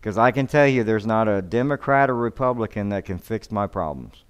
Because 0.01 0.17
I 0.17 0.31
can 0.31 0.47
tell 0.47 0.67
you 0.67 0.83
there's 0.83 1.05
not 1.05 1.29
a 1.29 1.43
Democrat 1.43 2.09
or 2.09 2.14
Republican 2.14 2.88
that 2.88 3.05
can 3.05 3.19
fix 3.19 3.51
my 3.51 3.67
problems. 3.67 4.25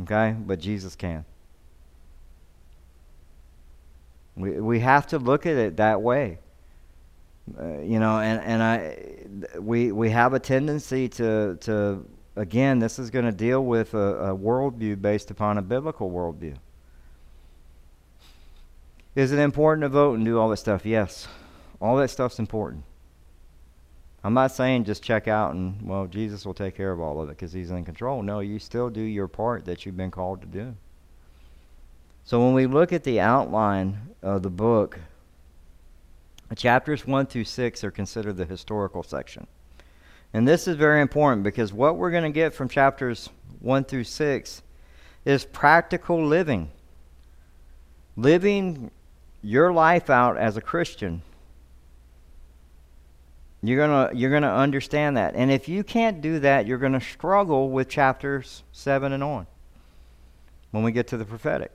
Okay? 0.00 0.34
But 0.38 0.58
Jesus 0.58 0.96
can. 0.96 1.26
We, 4.36 4.52
we 4.52 4.80
have 4.80 5.06
to 5.08 5.18
look 5.18 5.44
at 5.44 5.56
it 5.56 5.76
that 5.76 6.00
way. 6.00 6.38
Uh, 7.58 7.78
you 7.80 7.98
know, 7.98 8.20
and 8.20 8.40
and 8.40 8.62
I 8.62 9.58
we 9.60 9.92
we 9.92 10.10
have 10.10 10.32
a 10.32 10.38
tendency 10.38 11.08
to 11.10 11.56
to 11.62 12.04
again, 12.36 12.78
this 12.78 12.98
is 12.98 13.10
going 13.10 13.24
to 13.24 13.32
deal 13.32 13.64
with 13.64 13.94
a, 13.94 14.30
a 14.30 14.36
worldview 14.36 15.00
based 15.00 15.30
upon 15.30 15.58
a 15.58 15.62
biblical 15.62 16.10
worldview. 16.10 16.56
Is 19.14 19.30
it 19.30 19.38
important 19.38 19.82
to 19.82 19.88
vote 19.88 20.16
and 20.16 20.24
do 20.24 20.38
all 20.38 20.48
that 20.48 20.56
stuff? 20.56 20.84
Yes, 20.84 21.28
all 21.80 21.96
that 21.96 22.08
stuff's 22.08 22.38
important. 22.38 22.84
I'm 24.24 24.34
not 24.34 24.52
saying 24.52 24.84
just 24.84 25.02
check 25.02 25.28
out 25.28 25.54
and 25.54 25.86
well, 25.86 26.06
Jesus 26.06 26.46
will 26.46 26.54
take 26.54 26.74
care 26.74 26.90
of 26.90 27.00
all 27.00 27.20
of 27.20 27.28
it 27.28 27.32
because 27.32 27.52
He's 27.52 27.70
in 27.70 27.84
control. 27.84 28.22
No, 28.22 28.40
you 28.40 28.58
still 28.58 28.88
do 28.88 29.02
your 29.02 29.28
part 29.28 29.66
that 29.66 29.84
you've 29.84 29.96
been 29.96 30.10
called 30.10 30.40
to 30.40 30.46
do. 30.46 30.74
So 32.24 32.42
when 32.42 32.54
we 32.54 32.66
look 32.66 32.90
at 32.92 33.04
the 33.04 33.20
outline 33.20 33.98
of 34.22 34.42
the 34.42 34.50
book 34.50 34.98
Chapters 36.54 37.06
1 37.06 37.26
through 37.26 37.44
6 37.44 37.84
are 37.84 37.90
considered 37.90 38.36
the 38.36 38.44
historical 38.44 39.02
section. 39.02 39.46
And 40.32 40.46
this 40.46 40.68
is 40.68 40.76
very 40.76 41.00
important 41.00 41.42
because 41.42 41.72
what 41.72 41.96
we're 41.96 42.10
going 42.10 42.24
to 42.24 42.30
get 42.30 42.54
from 42.54 42.68
chapters 42.68 43.30
1 43.60 43.84
through 43.84 44.04
6 44.04 44.62
is 45.24 45.44
practical 45.44 46.24
living. 46.24 46.70
Living 48.16 48.90
your 49.42 49.72
life 49.72 50.10
out 50.10 50.36
as 50.36 50.56
a 50.56 50.60
Christian. 50.60 51.22
You're 53.62 53.86
going 53.86 54.10
to 54.10 54.16
you're 54.16 54.30
going 54.30 54.42
to 54.42 54.52
understand 54.52 55.16
that. 55.16 55.34
And 55.34 55.50
if 55.50 55.68
you 55.68 55.82
can't 55.82 56.20
do 56.20 56.40
that, 56.40 56.66
you're 56.66 56.78
going 56.78 56.92
to 56.92 57.00
struggle 57.00 57.70
with 57.70 57.88
chapters 57.88 58.62
7 58.72 59.12
and 59.12 59.24
on 59.24 59.46
when 60.70 60.82
we 60.82 60.92
get 60.92 61.08
to 61.08 61.16
the 61.16 61.24
prophetic. 61.24 61.72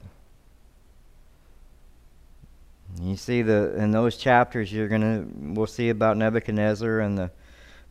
You 3.02 3.16
see 3.16 3.42
the 3.42 3.76
in 3.76 3.92
those 3.92 4.18
chapters 4.18 4.74
you're 4.74 4.88
gonna 4.88 5.26
we'll 5.34 5.68
see 5.68 5.90
about 5.90 6.18
Nebuchadnezzar 6.18 7.00
and 7.00 7.18
the 7.18 7.32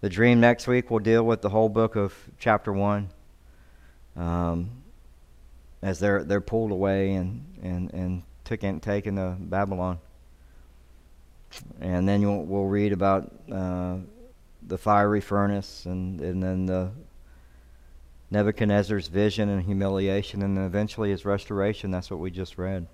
the 0.01 0.09
dream 0.09 0.41
next 0.41 0.67
week. 0.67 0.91
We'll 0.91 1.01
deal 1.01 1.25
with 1.25 1.43
the 1.43 1.49
whole 1.49 1.69
book 1.69 1.97
of 1.97 2.15
chapter 2.39 2.73
one. 2.73 3.11
Um, 4.17 4.71
as 5.83 5.99
they're 5.99 6.25
they're 6.25 6.41
pulled 6.41 6.73
away 6.73 7.15
and 7.15 7.45
and 7.63 7.93
and 7.95 8.23
taken 8.45 8.81
taken 8.81 9.17
to 9.17 9.37
Babylon. 9.39 9.99
And 11.81 12.07
then 12.07 12.49
we'll 12.49 12.67
read 12.67 12.93
about 12.93 13.33
uh, 13.51 13.97
the 14.67 14.77
fiery 14.77 15.21
furnace 15.21 15.87
and 15.87 16.21
and 16.21 16.43
then 16.43 16.67
the 16.67 16.91
Nebuchadnezzar's 18.31 19.09
vision 19.09 19.49
and 19.49 19.63
humiliation 19.63 20.43
and 20.43 20.59
eventually 20.59 21.11
his 21.11 21.25
restoration. 21.25 21.91
That's 21.91 22.11
what 22.11 22.21
we 22.21 22.31
just 22.31 22.59
read. 22.59 22.87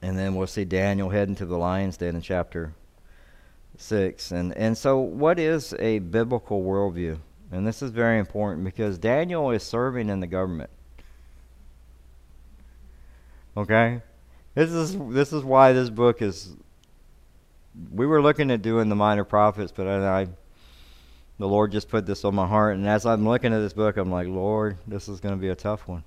And 0.00 0.18
then 0.18 0.34
we'll 0.34 0.46
see 0.46 0.64
Daniel 0.64 1.10
heading 1.10 1.34
to 1.36 1.46
the 1.46 1.58
lion's 1.58 1.96
den 1.96 2.14
in 2.14 2.22
chapter 2.22 2.72
6. 3.76 4.30
And, 4.30 4.56
and 4.56 4.78
so, 4.78 4.98
what 4.98 5.38
is 5.38 5.74
a 5.78 5.98
biblical 5.98 6.62
worldview? 6.62 7.18
And 7.50 7.66
this 7.66 7.82
is 7.82 7.90
very 7.90 8.18
important 8.18 8.64
because 8.64 8.98
Daniel 8.98 9.50
is 9.50 9.62
serving 9.62 10.08
in 10.08 10.20
the 10.20 10.26
government. 10.26 10.70
Okay? 13.56 14.02
This 14.54 14.70
is, 14.70 14.96
this 15.10 15.32
is 15.32 15.42
why 15.42 15.72
this 15.72 15.90
book 15.90 16.22
is 16.22 16.54
we 17.92 18.06
were 18.06 18.20
looking 18.20 18.50
at 18.50 18.62
doing 18.62 18.88
the 18.88 18.96
minor 18.96 19.24
prophets, 19.24 19.72
but 19.74 19.86
I, 19.86 20.22
I 20.22 20.28
the 21.38 21.46
Lord 21.46 21.70
just 21.70 21.88
put 21.88 22.06
this 22.06 22.24
on 22.24 22.34
my 22.34 22.46
heart. 22.46 22.76
And 22.76 22.86
as 22.86 23.06
I'm 23.06 23.26
looking 23.26 23.52
at 23.52 23.60
this 23.60 23.72
book, 23.72 23.96
I'm 23.96 24.10
like, 24.10 24.26
Lord, 24.26 24.78
this 24.86 25.08
is 25.08 25.20
going 25.20 25.34
to 25.34 25.40
be 25.40 25.48
a 25.48 25.54
tough 25.54 25.86
one. 25.86 26.02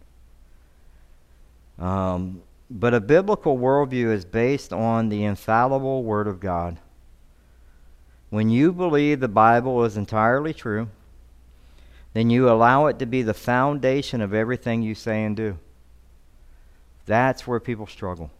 Um, 1.79 2.41
but 2.71 2.93
a 2.93 3.01
biblical 3.01 3.57
worldview 3.57 4.11
is 4.11 4.23
based 4.23 4.71
on 4.71 5.09
the 5.09 5.25
infallible 5.25 6.03
Word 6.03 6.27
of 6.27 6.39
God. 6.39 6.77
When 8.29 8.49
you 8.49 8.71
believe 8.71 9.19
the 9.19 9.27
Bible 9.27 9.83
is 9.83 9.97
entirely 9.97 10.53
true, 10.53 10.87
then 12.13 12.29
you 12.29 12.49
allow 12.49 12.85
it 12.85 12.97
to 12.99 13.05
be 13.05 13.23
the 13.23 13.33
foundation 13.33 14.21
of 14.21 14.33
everything 14.33 14.81
you 14.81 14.95
say 14.95 15.23
and 15.23 15.35
do. 15.35 15.57
That's 17.05 17.45
where 17.45 17.59
people 17.59 17.87
struggle. 17.87 18.31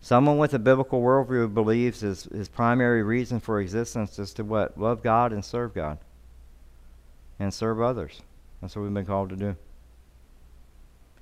Someone 0.00 0.38
with 0.38 0.54
a 0.54 0.58
biblical 0.58 1.02
worldview 1.02 1.52
believes 1.52 2.00
his, 2.00 2.24
his 2.24 2.48
primary 2.48 3.02
reason 3.02 3.38
for 3.38 3.60
existence 3.60 4.18
is 4.18 4.32
to 4.34 4.44
what? 4.44 4.80
Love 4.80 5.02
God 5.02 5.32
and 5.32 5.44
serve 5.44 5.74
God. 5.74 5.98
And 7.38 7.52
serve 7.52 7.82
others. 7.82 8.22
That's 8.62 8.74
what 8.74 8.82
we've 8.82 8.94
been 8.94 9.04
called 9.04 9.28
to 9.30 9.36
do. 9.36 9.56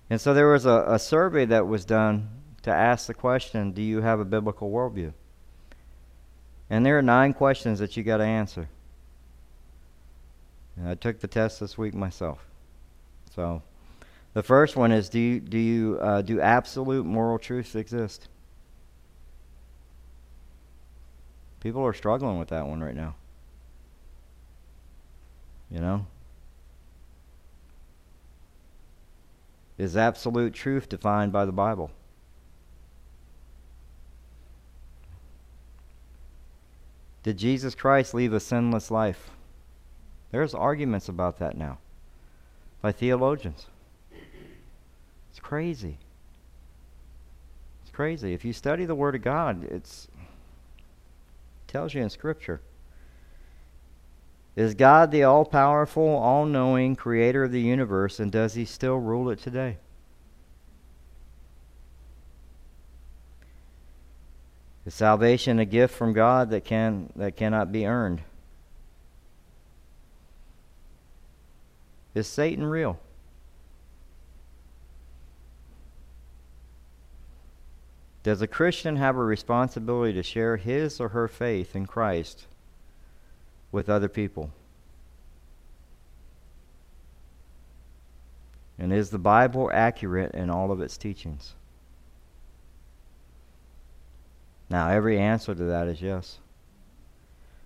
And 0.08 0.20
so 0.20 0.32
there 0.32 0.48
was 0.48 0.66
a, 0.66 0.84
a 0.86 0.98
survey 0.98 1.44
that 1.46 1.66
was 1.66 1.84
done 1.84 2.28
to 2.62 2.70
ask 2.70 3.06
the 3.06 3.14
question 3.14 3.72
Do 3.72 3.82
you 3.82 4.00
have 4.00 4.20
a 4.20 4.24
biblical 4.24 4.70
worldview? 4.70 5.12
And 6.68 6.84
there 6.84 6.98
are 6.98 7.02
nine 7.02 7.32
questions 7.32 7.78
that 7.78 7.96
you 7.96 8.02
got 8.02 8.18
to 8.18 8.24
answer. 8.24 8.68
And 10.76 10.88
I 10.88 10.94
took 10.94 11.20
the 11.20 11.28
test 11.28 11.60
this 11.60 11.78
week 11.78 11.94
myself. 11.94 12.44
So 13.34 13.62
the 14.34 14.42
first 14.42 14.76
one 14.76 14.92
is 14.92 15.08
Do 15.08 15.18
you, 15.18 15.40
do, 15.40 15.58
you, 15.58 15.98
uh, 16.00 16.22
do 16.22 16.40
absolute 16.40 17.06
moral 17.06 17.38
truths 17.38 17.74
exist? 17.74 18.28
People 21.60 21.84
are 21.84 21.94
struggling 21.94 22.38
with 22.38 22.48
that 22.48 22.66
one 22.66 22.80
right 22.80 22.94
now. 22.94 23.14
You 25.70 25.80
know? 25.80 26.06
Is 29.78 29.96
absolute 29.96 30.54
truth 30.54 30.88
defined 30.88 31.32
by 31.32 31.44
the 31.44 31.52
Bible? 31.52 31.90
Did 37.22 37.36
Jesus 37.38 37.74
Christ 37.74 38.14
leave 38.14 38.32
a 38.32 38.40
sinless 38.40 38.90
life? 38.90 39.30
There's 40.30 40.54
arguments 40.54 41.08
about 41.08 41.38
that 41.38 41.56
now 41.56 41.78
by 42.80 42.92
theologians. 42.92 43.66
It's 45.30 45.40
crazy. 45.40 45.98
It's 47.82 47.90
crazy. 47.90 48.32
If 48.32 48.44
you 48.44 48.52
study 48.52 48.84
the 48.84 48.94
Word 48.94 49.14
of 49.14 49.22
God, 49.22 49.64
it's 49.64 50.08
tells 51.66 51.94
you 51.94 52.02
in 52.02 52.10
Scripture. 52.10 52.60
Is 54.56 54.72
God 54.72 55.10
the 55.10 55.22
all 55.22 55.44
powerful, 55.44 56.08
all 56.08 56.46
knowing 56.46 56.96
creator 56.96 57.44
of 57.44 57.52
the 57.52 57.60
universe, 57.60 58.18
and 58.18 58.32
does 58.32 58.54
he 58.54 58.64
still 58.64 58.96
rule 58.96 59.28
it 59.28 59.38
today? 59.38 59.76
Is 64.86 64.94
salvation 64.94 65.58
a 65.58 65.66
gift 65.66 65.94
from 65.94 66.14
God 66.14 66.48
that, 66.50 66.64
can, 66.64 67.12
that 67.16 67.36
cannot 67.36 67.70
be 67.70 67.86
earned? 67.86 68.22
Is 72.14 72.26
Satan 72.26 72.64
real? 72.64 72.98
Does 78.22 78.40
a 78.40 78.46
Christian 78.46 78.96
have 78.96 79.16
a 79.16 79.22
responsibility 79.22 80.14
to 80.14 80.22
share 80.22 80.56
his 80.56 80.98
or 80.98 81.10
her 81.10 81.28
faith 81.28 81.76
in 81.76 81.84
Christ 81.84 82.46
with 83.72 83.88
other 83.88 84.08
people? 84.08 84.50
And 88.78 88.92
is 88.92 89.10
the 89.10 89.18
Bible 89.18 89.70
accurate 89.72 90.34
in 90.34 90.50
all 90.50 90.70
of 90.70 90.80
its 90.80 90.96
teachings? 90.96 91.54
Now, 94.68 94.90
every 94.90 95.18
answer 95.18 95.54
to 95.54 95.64
that 95.64 95.86
is 95.88 96.02
yes. 96.02 96.38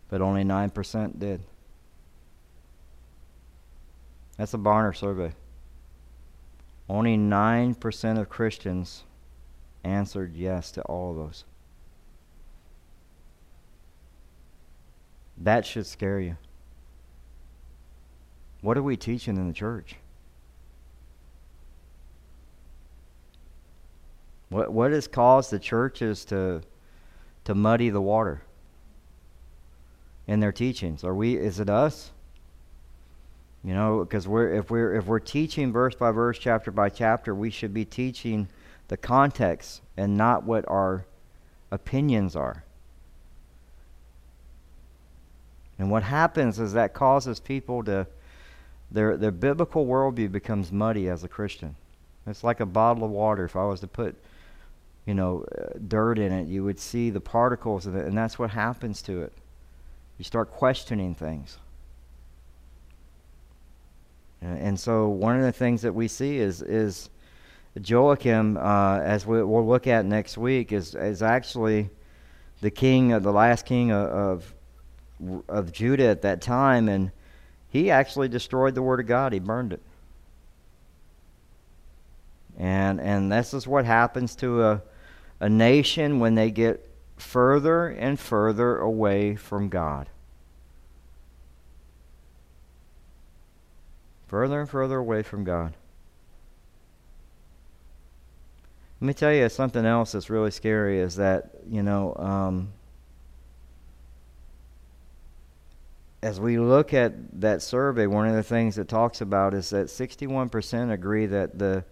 But 0.09 0.21
only 0.21 0.45
9% 0.45 1.19
did. 1.19 1.41
That's 4.37 4.55
a 4.55 4.59
Barna 4.59 4.97
survey. 4.97 5.33
Only 6.89 7.17
9% 7.17 8.21
of 8.21 8.29
Christians 8.29 9.05
answered 9.85 10.35
yes 10.35 10.71
to 10.73 10.83
all 10.83 11.11
of 11.11 11.17
those. 11.17 11.45
That 15.41 15.65
should 15.65 15.87
scare 15.87 16.21
you. 16.21 16.37
What 18.61 18.77
are 18.77 18.83
we 18.83 18.97
teaching 18.97 19.37
in 19.37 19.49
the 19.49 19.55
church? 19.55 19.97
What 24.51 24.73
what 24.73 24.93
has 24.93 25.09
caused 25.09 25.51
the 25.51 25.59
churches 25.59 26.25
to 26.27 26.61
to 27.45 27.55
muddy 27.55 27.89
the 27.89 28.03
water 28.03 28.43
in 30.27 30.41
their 30.41 30.53
teachings? 30.53 31.05
Are 31.05 31.15
we 31.15 31.37
is 31.37 31.59
it 31.59 31.71
us? 31.71 32.11
You 33.65 33.75
know, 33.75 34.01
because 34.01 34.29
we're 34.29 34.53
if 34.55 34.71
we're 34.71 34.97
if 34.97 35.07
we're 35.07 35.21
teaching 35.21 35.73
verse 35.73 35.95
by 35.95 36.11
verse, 36.11 36.39
chapter 36.39 36.71
by 36.71 36.91
chapter, 36.91 37.35
we 37.35 37.51
should 37.51 37.73
be 37.73 37.85
teaching 37.85 38.49
the 38.89 38.97
context 38.97 39.83
and 39.97 40.17
not 40.17 40.45
what 40.45 40.69
our 40.69 41.07
opinions 41.71 42.35
are. 42.35 42.65
And 45.81 45.91
what 45.91 46.03
happens 46.03 46.61
is 46.61 46.75
that 46.75 46.93
causes 46.93 47.41
people 47.41 47.83
to, 47.85 48.07
their, 48.91 49.17
their 49.17 49.31
biblical 49.31 49.87
worldview 49.87 50.31
becomes 50.31 50.71
muddy 50.71 51.09
as 51.09 51.25
a 51.25 51.29
Christian. 51.29 51.75
It's 52.27 52.45
like 52.45 52.61
a 52.61 52.67
bottle 52.67 53.03
of 53.03 53.11
water. 53.11 53.47
If 53.47 53.57
I 53.57 53.65
was 53.65 53.81
to 53.81 53.87
put, 53.87 54.15
you 55.07 55.15
know, 55.15 55.47
uh, 55.59 55.79
dirt 55.89 56.19
in 56.19 56.33
it, 56.33 56.49
you 56.49 56.65
would 56.65 56.79
see 56.79 57.09
the 57.09 57.21
particles 57.21 57.87
of 57.87 57.97
it, 57.97 58.05
and 58.05 58.17
that's 58.17 58.39
what 58.39 58.51
happens 58.51 59.01
to 59.03 59.23
it. 59.23 59.33
You 60.19 60.25
start 60.25 60.53
questioning 60.53 61.15
things. 61.15 61.57
And, 64.43 64.79
so 64.79 65.09
one 65.09 65.37
of 65.39 65.43
the 65.43 65.53
things 65.53 65.81
that 65.81 65.95
we 65.95 66.09
see 66.09 66.39
is, 66.39 66.61
is 66.61 67.09
Joachim, 67.83 68.59
uh, 68.59 69.01
as 69.01 69.27
we, 69.27 69.43
will 69.43 69.67
look 69.67 69.87
at 69.87 70.05
next 70.05 70.37
week, 70.37 70.73
is, 70.73 70.95
is 70.95 71.23
actually 71.23 71.89
the 72.61 72.71
king, 72.71 73.13
of 73.13 73.23
the 73.23 73.33
last 73.33 73.65
king 73.65 73.93
of, 73.93 74.09
of, 74.11 74.55
of 75.49 75.73
Judah 75.73 76.07
at 76.07 76.23
that 76.23 76.41
time, 76.41 76.89
and 76.89 77.11
he 77.69 77.91
actually 77.91 78.29
destroyed 78.29 78.75
the 78.75 78.83
Word 78.83 79.01
of 79.01 79.07
God. 79.07 79.33
He 79.33 79.39
burned 79.39 79.73
it. 79.73 79.83
And, 82.59 83.01
and 83.01 83.33
this 83.33 83.55
is 83.55 83.67
what 83.67 83.85
happens 83.85 84.35
to 84.37 84.63
a, 84.63 84.83
a 85.41 85.49
nation 85.49 86.21
when 86.21 86.35
they 86.35 86.51
get 86.51 86.87
further 87.17 87.89
and 87.89 88.19
further 88.19 88.77
away 88.77 89.37
from 89.37 89.69
God. 89.69 90.09
Further 94.29 94.61
and 94.61 94.69
further 94.69 94.99
away 94.99 95.23
from 95.23 95.45
God. 95.45 95.75
Let 99.01 99.07
me 99.07 99.15
tell 99.15 99.33
you 99.33 99.49
something 99.49 99.87
else 99.87 100.13
that's 100.13 100.29
really 100.29 100.51
scary 100.51 101.01
is 101.01 101.17
that, 101.17 101.51
you 101.67 101.83
know, 101.83 102.15
um, 102.17 102.73
as 106.23 106.39
we 106.39 106.59
look 106.59 106.93
at 106.93 107.41
that 107.41 107.63
survey, 107.63 108.07
one 108.07 108.29
of 108.29 108.35
the 108.35 108.43
things 108.43 108.79
it 108.79 108.89
talks 108.89 109.21
about 109.21 109.55
is 109.55 109.71
that 109.71 109.87
61% 109.87 110.93
agree 110.93 111.27
that 111.27 111.59
the 111.59 111.85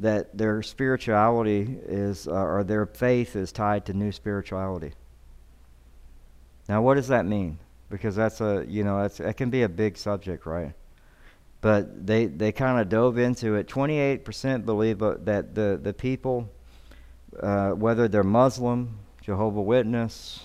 that 0.00 0.36
their 0.36 0.60
spirituality 0.60 1.78
is 1.86 2.26
uh, 2.26 2.32
or 2.32 2.64
their 2.64 2.84
faith 2.84 3.36
is 3.36 3.52
tied 3.52 3.86
to 3.86 3.92
new 3.92 4.10
spirituality. 4.10 4.92
Now, 6.68 6.82
what 6.82 6.94
does 6.94 7.08
that 7.08 7.26
mean? 7.26 7.58
Because 7.90 8.16
that's 8.16 8.40
a 8.40 8.64
you 8.68 8.82
know 8.82 9.02
that's 9.02 9.18
that 9.18 9.36
can 9.36 9.50
be 9.50 9.62
a 9.62 9.68
big 9.68 9.96
subject, 9.96 10.46
right? 10.46 10.74
but 11.64 12.06
they, 12.06 12.26
they 12.26 12.52
kind 12.52 12.78
of 12.78 12.90
dove 12.90 13.16
into 13.16 13.54
it. 13.54 13.66
28% 13.68 14.66
believe 14.66 15.02
uh, 15.02 15.14
that 15.20 15.54
the, 15.54 15.80
the 15.82 15.94
people, 15.94 16.46
uh, 17.42 17.70
whether 17.70 18.06
they're 18.06 18.22
Muslim, 18.22 18.98
Jehovah 19.22 19.62
Witness, 19.62 20.44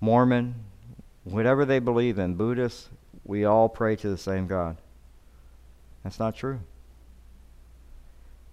Mormon, 0.00 0.56
whatever 1.24 1.64
they 1.64 1.78
believe 1.78 2.18
in, 2.18 2.34
Buddhists, 2.34 2.88
we 3.24 3.44
all 3.44 3.68
pray 3.68 3.96
to 3.96 4.08
the 4.08 4.18
same 4.18 4.46
God. 4.46 4.76
That's 6.02 6.18
not 6.18 6.36
true. 6.36 6.60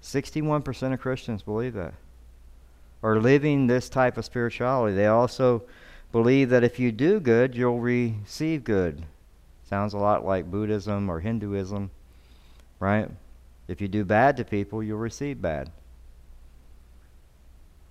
61% 0.03 0.93
of 0.93 0.99
Christians 0.99 1.41
believe 1.41 1.73
that. 1.73 1.93
Or 3.01 3.19
living 3.19 3.67
this 3.67 3.89
type 3.89 4.17
of 4.17 4.25
spirituality. 4.25 4.95
They 4.95 5.07
also 5.07 5.63
believe 6.11 6.49
that 6.49 6.63
if 6.63 6.79
you 6.79 6.91
do 6.91 7.19
good, 7.19 7.55
you'll 7.55 7.79
receive 7.79 8.63
good. 8.63 9.03
Sounds 9.69 9.93
a 9.93 9.97
lot 9.97 10.25
like 10.25 10.49
Buddhism 10.49 11.09
or 11.09 11.19
Hinduism, 11.19 11.91
right? 12.79 13.09
If 13.67 13.81
you 13.81 13.87
do 13.87 14.05
bad 14.05 14.37
to 14.37 14.45
people, 14.45 14.81
you'll 14.81 14.97
receive 14.97 15.41
bad. 15.41 15.71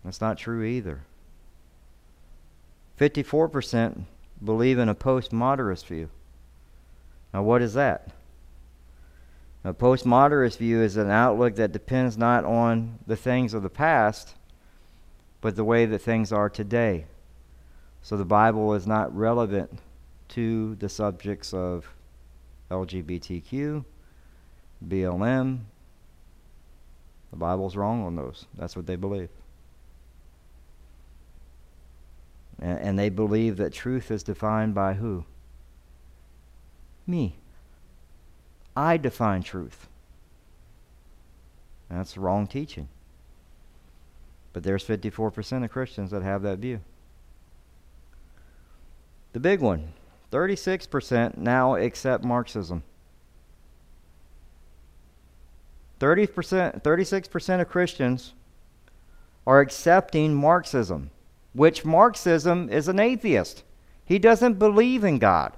That's 0.05 0.21
not 0.21 0.39
true 0.39 0.63
either. 0.65 1.01
54% 2.99 4.05
believe 4.45 4.79
in 4.79 4.89
a 4.89 4.95
postmodernist 4.95 5.87
view. 5.87 6.09
Now, 7.33 7.43
what 7.43 7.63
is 7.63 7.75
that? 7.75 8.11
A 9.65 9.75
postmodernist 9.75 10.59
view 10.59 10.81
is 10.81 10.97
an 10.97 11.11
outlook 11.11 11.57
that 11.57 11.73
depends 11.73 12.17
not 12.17 12.45
on 12.45 12.99
the 13.07 13.17
things 13.17 13.53
of 13.53 13.63
the 13.63 13.69
past, 13.71 14.35
but 15.41 15.57
the 15.57 15.65
way 15.65 15.87
that 15.87 15.99
things 15.99 16.33
are 16.33 16.49
today. 16.49 17.07
So 18.03 18.17
the 18.17 18.25
Bible 18.25 18.75
is 18.75 18.87
not 18.87 19.15
relevant 19.17 19.81
to 20.29 20.77
the 20.77 20.89
subjects 20.89 21.53
of 21.53 21.89
LGBTQ, 22.71 23.85
BLM. 24.87 25.61
The 27.31 27.37
Bible's 27.37 27.77
wrong 27.77 28.05
on 28.05 28.15
those. 28.15 28.47
That's 28.57 28.77
what 28.77 28.87
they 28.87 28.97
believe. 28.97 29.31
And, 32.59 32.99
they 32.99 33.11
believe 33.11 33.59
that 33.59 33.73
truth 33.73 34.11
is 34.11 34.23
defined 34.23 34.75
by 34.75 34.95
who? 34.95 35.25
Me. 37.07 37.37
I 38.75 38.97
define 38.97 39.43
truth. 39.43 39.89
That's 41.91 42.17
wrong 42.17 42.47
teaching. 42.47 42.89
But 44.53 44.63
there's 44.63 44.85
54% 44.85 45.65
of 45.65 45.71
Christians 45.71 46.11
that 46.11 46.23
have 46.23 46.43
that 46.43 46.59
view. 46.59 46.81
The 49.33 49.41
big 49.41 49.61
one 49.61 49.93
36% 50.33 51.37
now 51.37 51.77
accept 51.77 52.25
Marxism. 52.25 52.83
30%, 56.01 56.83
36% 56.83 57.61
of 57.61 57.69
Christians 57.69 58.35
are 59.47 59.61
accepting 59.61 60.35
Marxism, 60.35 61.11
which 61.57 61.85
Marxism 61.85 62.69
is 62.69 62.87
an 62.87 63.01
atheist. 63.01 63.65
He 64.05 64.19
doesn't 64.19 64.59
believe 64.59 65.03
in 65.03 65.19
God. 65.19 65.55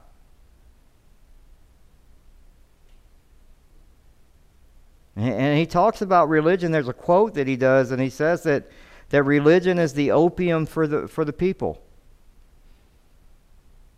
And 5.17 5.59
he 5.59 5.67
talks 5.67 6.01
about 6.01 6.29
religion. 6.29 6.71
There's 6.71 6.87
a 6.87 6.93
quote 6.93 7.35
that 7.35 7.49
he 7.49 7.57
does, 7.57 7.91
and 7.91 8.01
he 8.01 8.09
says 8.09 8.45
that, 8.45 8.71
that 9.11 9.25
religion 9.25 9.79
is 9.79 9.95
the 9.95 10.13
opium 10.13 10.65
for 10.65 10.87
the, 10.87 11.09
for 11.09 11.25
the 11.25 11.33
people. 11.33 11.83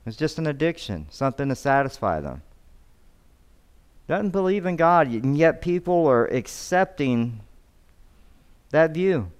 It's 0.06 0.16
just 0.16 0.38
an 0.38 0.46
addiction, 0.46 1.06
something 1.10 1.50
to 1.50 1.54
satisfy 1.54 2.20
them. 2.20 2.40
Doesn't 4.08 4.30
believe 4.30 4.64
in 4.64 4.76
God, 4.76 5.08
and 5.08 5.36
yet 5.36 5.60
people 5.60 6.06
are 6.06 6.24
accepting 6.26 7.40
that 8.70 8.92
view. 8.92 9.30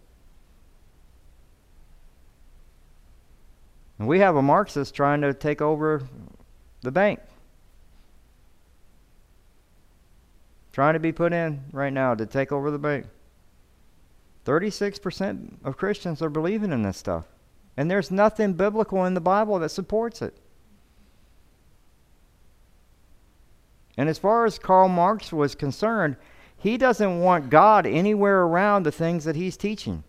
And 4.00 4.08
we 4.08 4.18
have 4.18 4.34
a 4.34 4.42
Marxist 4.42 4.94
trying 4.94 5.20
to 5.20 5.32
take 5.32 5.62
over 5.62 6.02
the 6.82 6.90
bank. 6.90 7.20
trying 10.72 10.94
to 10.94 11.00
be 11.00 11.12
put 11.12 11.32
in 11.32 11.62
right 11.72 11.92
now 11.92 12.14
to 12.14 12.26
take 12.26 12.52
over 12.52 12.70
the 12.70 12.78
bank. 12.78 13.06
36% 14.46 15.56
of 15.64 15.76
Christians 15.76 16.22
are 16.22 16.30
believing 16.30 16.72
in 16.72 16.82
this 16.82 16.96
stuff. 16.96 17.26
And 17.76 17.90
there's 17.90 18.10
nothing 18.10 18.54
biblical 18.54 19.04
in 19.04 19.14
the 19.14 19.20
Bible 19.20 19.58
that 19.58 19.68
supports 19.70 20.22
it. 20.22 20.34
And 23.96 24.08
as 24.08 24.18
far 24.18 24.46
as 24.46 24.58
Karl 24.58 24.88
Marx 24.88 25.32
was 25.32 25.54
concerned, 25.54 26.16
he 26.56 26.78
doesn't 26.78 27.20
want 27.20 27.50
God 27.50 27.86
anywhere 27.86 28.42
around 28.42 28.84
the 28.84 28.92
things 28.92 29.24
that 29.24 29.36
he's 29.36 29.56
teaching. 29.56 30.04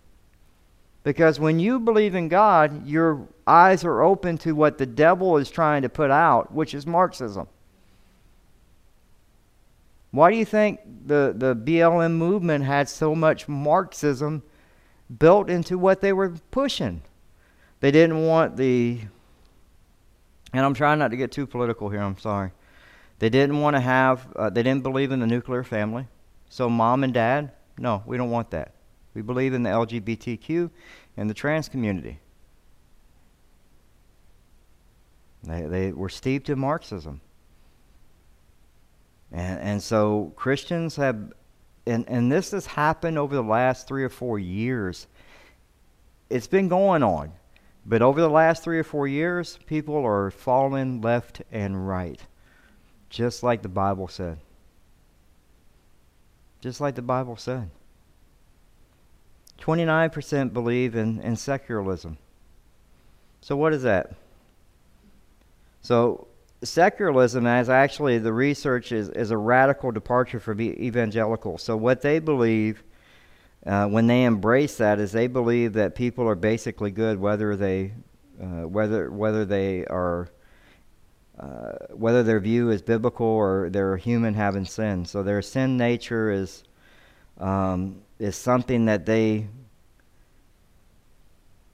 Because 1.04 1.40
when 1.40 1.60
you 1.60 1.80
believe 1.80 2.14
in 2.14 2.28
God, 2.28 2.86
your 2.86 3.28
eyes 3.48 3.84
are 3.84 4.02
open 4.02 4.38
to 4.40 4.54
what 4.54 4.78
the 4.78 4.86
devil 4.86 5.38
is 5.38 5.50
trying 5.50 5.82
to 5.82 5.90
put 5.90 6.12
out, 6.12 6.54
which 6.54 6.74
is 6.74 6.86
Marxism. 6.86 7.48
Why 10.12 10.30
do 10.30 10.38
you 10.38 10.46
think 10.46 10.82
the, 11.06 11.34
the 11.36 11.56
BLM 11.56 12.12
movement 12.12 12.66
had 12.66 12.90
so 12.90 13.16
much 13.16 13.48
Marxism 13.48 14.44
built 15.18 15.50
into 15.50 15.78
what 15.78 16.02
they 16.02 16.14
were 16.14 16.34
pushing? 16.52 17.02
They 17.80 17.92
didn't 17.92 18.28
want 18.28 18.58
the, 18.58 19.00
and 20.54 20.66
I'm 20.66 20.74
trying 20.74 21.00
not 21.00 21.10
to 21.10 21.18
get 21.18 21.32
too 21.32 21.48
political 21.48 21.90
here, 21.90 22.02
I'm 22.02 22.18
sorry. 22.18 22.52
They 23.20 23.30
didn't 23.30 23.60
want 23.60 23.76
to 23.76 23.80
have, 23.80 24.28
uh, 24.36 24.50
they 24.50 24.64
didn't 24.64 24.84
believe 24.84 25.12
in 25.12 25.20
the 25.20 25.28
nuclear 25.28 25.64
family. 25.64 26.08
So, 26.50 26.70
mom 26.70 27.04
and 27.04 27.14
dad, 27.14 27.54
no, 27.78 28.04
we 28.06 28.18
don't 28.18 28.30
want 28.30 28.52
that. 28.52 28.74
We 29.14 29.22
believe 29.22 29.54
in 29.54 29.64
the 29.64 29.70
LGBTQ 29.70 30.70
and 31.18 31.30
the 31.30 31.34
trans 31.34 31.68
community. 31.68 32.20
They, 35.44 35.62
they 35.64 35.92
were 35.92 36.10
steeped 36.10 36.50
in 36.50 36.60
Marxism. 36.60 37.22
And, 39.32 39.60
and 39.60 39.84
so 39.84 40.34
Christians 40.36 40.96
have, 40.98 41.34
and, 41.86 42.08
and 42.08 42.32
this 42.32 42.52
has 42.52 42.66
happened 42.66 43.18
over 43.18 43.36
the 43.36 43.44
last 43.44 43.88
three 43.88 44.04
or 44.04 44.10
four 44.10 44.40
years. 44.40 45.08
It's 46.30 46.48
been 46.48 46.68
going 46.68 47.04
on. 47.04 47.34
But 47.86 48.02
over 48.02 48.22
the 48.22 48.30
last 48.30 48.64
three 48.64 48.78
or 48.78 48.84
four 48.84 49.08
years, 49.08 49.58
people 49.66 50.06
are 50.06 50.30
falling 50.30 51.02
left 51.02 51.42
and 51.52 51.88
right, 51.88 52.22
just 53.10 53.42
like 53.42 53.64
the 53.64 53.70
Bible 53.70 54.08
said. 54.08 54.38
Just 56.60 56.80
like 56.80 56.94
the 56.94 57.02
Bible 57.02 57.38
said. 57.38 57.72
29% 59.62 60.54
believe 60.54 60.96
in, 60.96 61.22
in 61.22 61.36
secularism. 61.36 62.18
So, 63.42 63.56
what 63.56 63.74
is 63.74 63.84
that? 63.84 64.14
So, 65.82 66.28
secularism 66.64 67.48
as 67.48 67.70
actually 67.70 68.20
the 68.20 68.34
research 68.34 68.92
is, 68.92 69.10
is 69.10 69.32
a 69.32 69.38
radical 69.38 69.92
departure 69.92 70.40
from 70.40 70.62
evangelical. 70.62 71.58
So 71.58 71.76
what 71.76 72.02
they 72.02 72.20
believe 72.20 72.84
uh, 73.66 73.88
when 73.88 74.08
they 74.08 74.24
embrace 74.24 74.78
that 74.78 75.00
is 75.00 75.12
they 75.12 75.28
believe 75.28 75.74
that 75.74 75.96
people 75.96 76.28
are 76.28 76.36
basically 76.36 76.92
good 76.92 77.20
whether 77.20 77.56
they 77.56 77.94
uh, 78.42 78.68
whether 78.68 79.12
whether 79.12 79.46
they 79.46 79.86
are 79.86 80.30
uh, 81.40 81.74
whether 81.92 82.24
their 82.24 82.40
view 82.40 82.70
is 82.70 82.82
biblical 82.82 83.26
or 83.26 83.70
they're 83.72 83.98
human 83.98 84.34
having 84.34 84.66
sin. 84.66 85.06
So 85.06 85.24
their 85.24 85.42
sin 85.42 85.78
nature 85.78 86.32
is 86.32 86.64
um, 87.40 88.01
is 88.22 88.36
something 88.36 88.86
that 88.86 89.08
they 89.08 89.48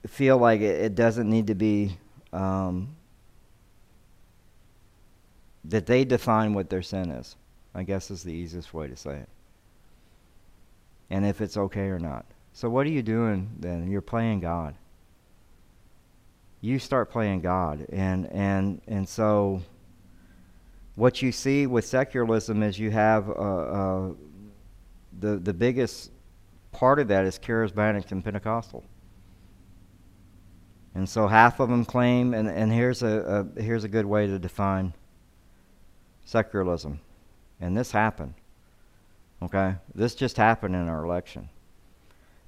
feel 0.06 0.38
like 0.38 0.62
it, 0.62 0.80
it 0.80 0.94
doesn't 0.94 1.28
need 1.28 1.48
to 1.48 1.54
be 1.54 1.98
um, 2.32 2.96
that 5.66 5.84
they 5.84 6.06
define 6.06 6.54
what 6.54 6.70
their 6.70 6.80
sin 6.80 7.10
is. 7.10 7.36
I 7.74 7.82
guess 7.82 8.10
is 8.10 8.22
the 8.22 8.32
easiest 8.32 8.72
way 8.72 8.88
to 8.88 8.96
say 8.96 9.16
it. 9.16 9.28
And 11.10 11.26
if 11.26 11.42
it's 11.42 11.58
okay 11.58 11.88
or 11.88 11.98
not. 11.98 12.24
So 12.54 12.70
what 12.70 12.86
are 12.86 12.90
you 12.90 13.02
doing 13.02 13.50
then? 13.58 13.90
You're 13.90 14.00
playing 14.00 14.40
God. 14.40 14.74
You 16.62 16.78
start 16.78 17.10
playing 17.10 17.42
God 17.42 17.86
and 17.92 18.26
and 18.32 18.80
and 18.88 19.06
so 19.06 19.60
what 20.94 21.20
you 21.20 21.30
see 21.30 21.66
with 21.66 21.84
secularism 21.84 22.62
is 22.62 22.78
you 22.78 22.90
have 22.90 23.28
uh, 23.28 23.32
uh, 23.32 24.10
the 25.20 25.36
the 25.36 25.52
biggest 25.52 26.10
part 26.78 27.00
of 27.00 27.08
that 27.08 27.24
is 27.24 27.40
charismatic 27.40 28.12
and 28.12 28.24
Pentecostal. 28.24 28.84
And 30.94 31.08
so 31.08 31.26
half 31.26 31.58
of 31.58 31.68
them 31.68 31.84
claim, 31.84 32.34
and, 32.34 32.48
and 32.48 32.72
here's 32.72 33.02
a, 33.02 33.48
a 33.56 33.60
here's 33.60 33.82
a 33.82 33.88
good 33.88 34.06
way 34.06 34.28
to 34.28 34.38
define 34.38 34.94
secularism. 36.24 37.00
And 37.60 37.76
this 37.76 37.90
happened. 37.90 38.34
Okay? 39.42 39.74
This 39.92 40.14
just 40.14 40.36
happened 40.36 40.76
in 40.76 40.88
our 40.88 41.04
election. 41.04 41.48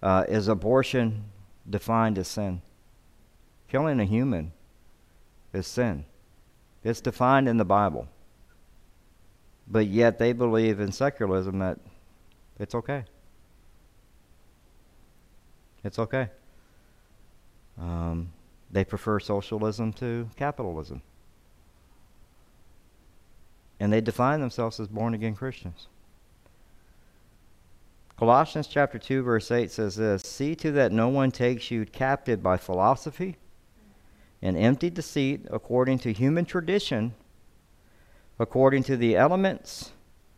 Uh, 0.01 0.25
is 0.29 0.47
abortion 0.47 1.25
defined 1.69 2.17
as 2.17 2.29
sin? 2.29 2.63
Killing 3.69 3.99
a 3.99 4.05
human 4.05 4.53
is 5.53 5.67
sin. 5.67 6.05
It's 6.85 7.01
defined 7.01 7.49
in 7.49 7.57
the 7.57 7.65
Bible. 7.65 8.07
But 9.67 9.89
yet 9.89 10.19
they 10.19 10.33
believe 10.33 10.79
in 10.79 10.93
secularism 10.93 11.59
that 11.59 11.81
it's 12.61 12.77
okay. 12.77 13.05
It's 15.85 15.99
okay. 15.99 16.29
Um, 17.79 18.33
they 18.71 18.85
prefer 18.85 19.19
socialism 19.21 19.93
to 19.95 20.29
capitalism 20.37 21.03
and 23.81 23.91
they 23.91 24.03
define 24.03 24.41
themselves 24.41 24.79
as 24.79 24.87
born 24.89 25.15
again 25.15 25.35
Christians. 25.35 25.89
Colossians 28.19 28.67
chapter 28.67 28.99
2 28.99 29.23
verse 29.23 29.51
8 29.51 29.71
says 29.71 29.97
this, 29.97 30.23
"See 30.23 30.55
to 30.57 30.71
that 30.73 30.93
no 30.93 31.09
one 31.09 31.31
takes 31.31 31.71
you 31.71 31.87
captive 31.87 32.43
by 32.43 32.59
philosophy 32.59 33.39
and 34.43 34.57
empty 34.57 34.91
deceit 34.91 35.47
according 35.51 35.99
to 36.01 36.13
human 36.13 36.45
tradition, 36.45 37.15
according 38.39 38.83
to 38.85 38.97
the 38.99 39.17
elements, 39.17 39.93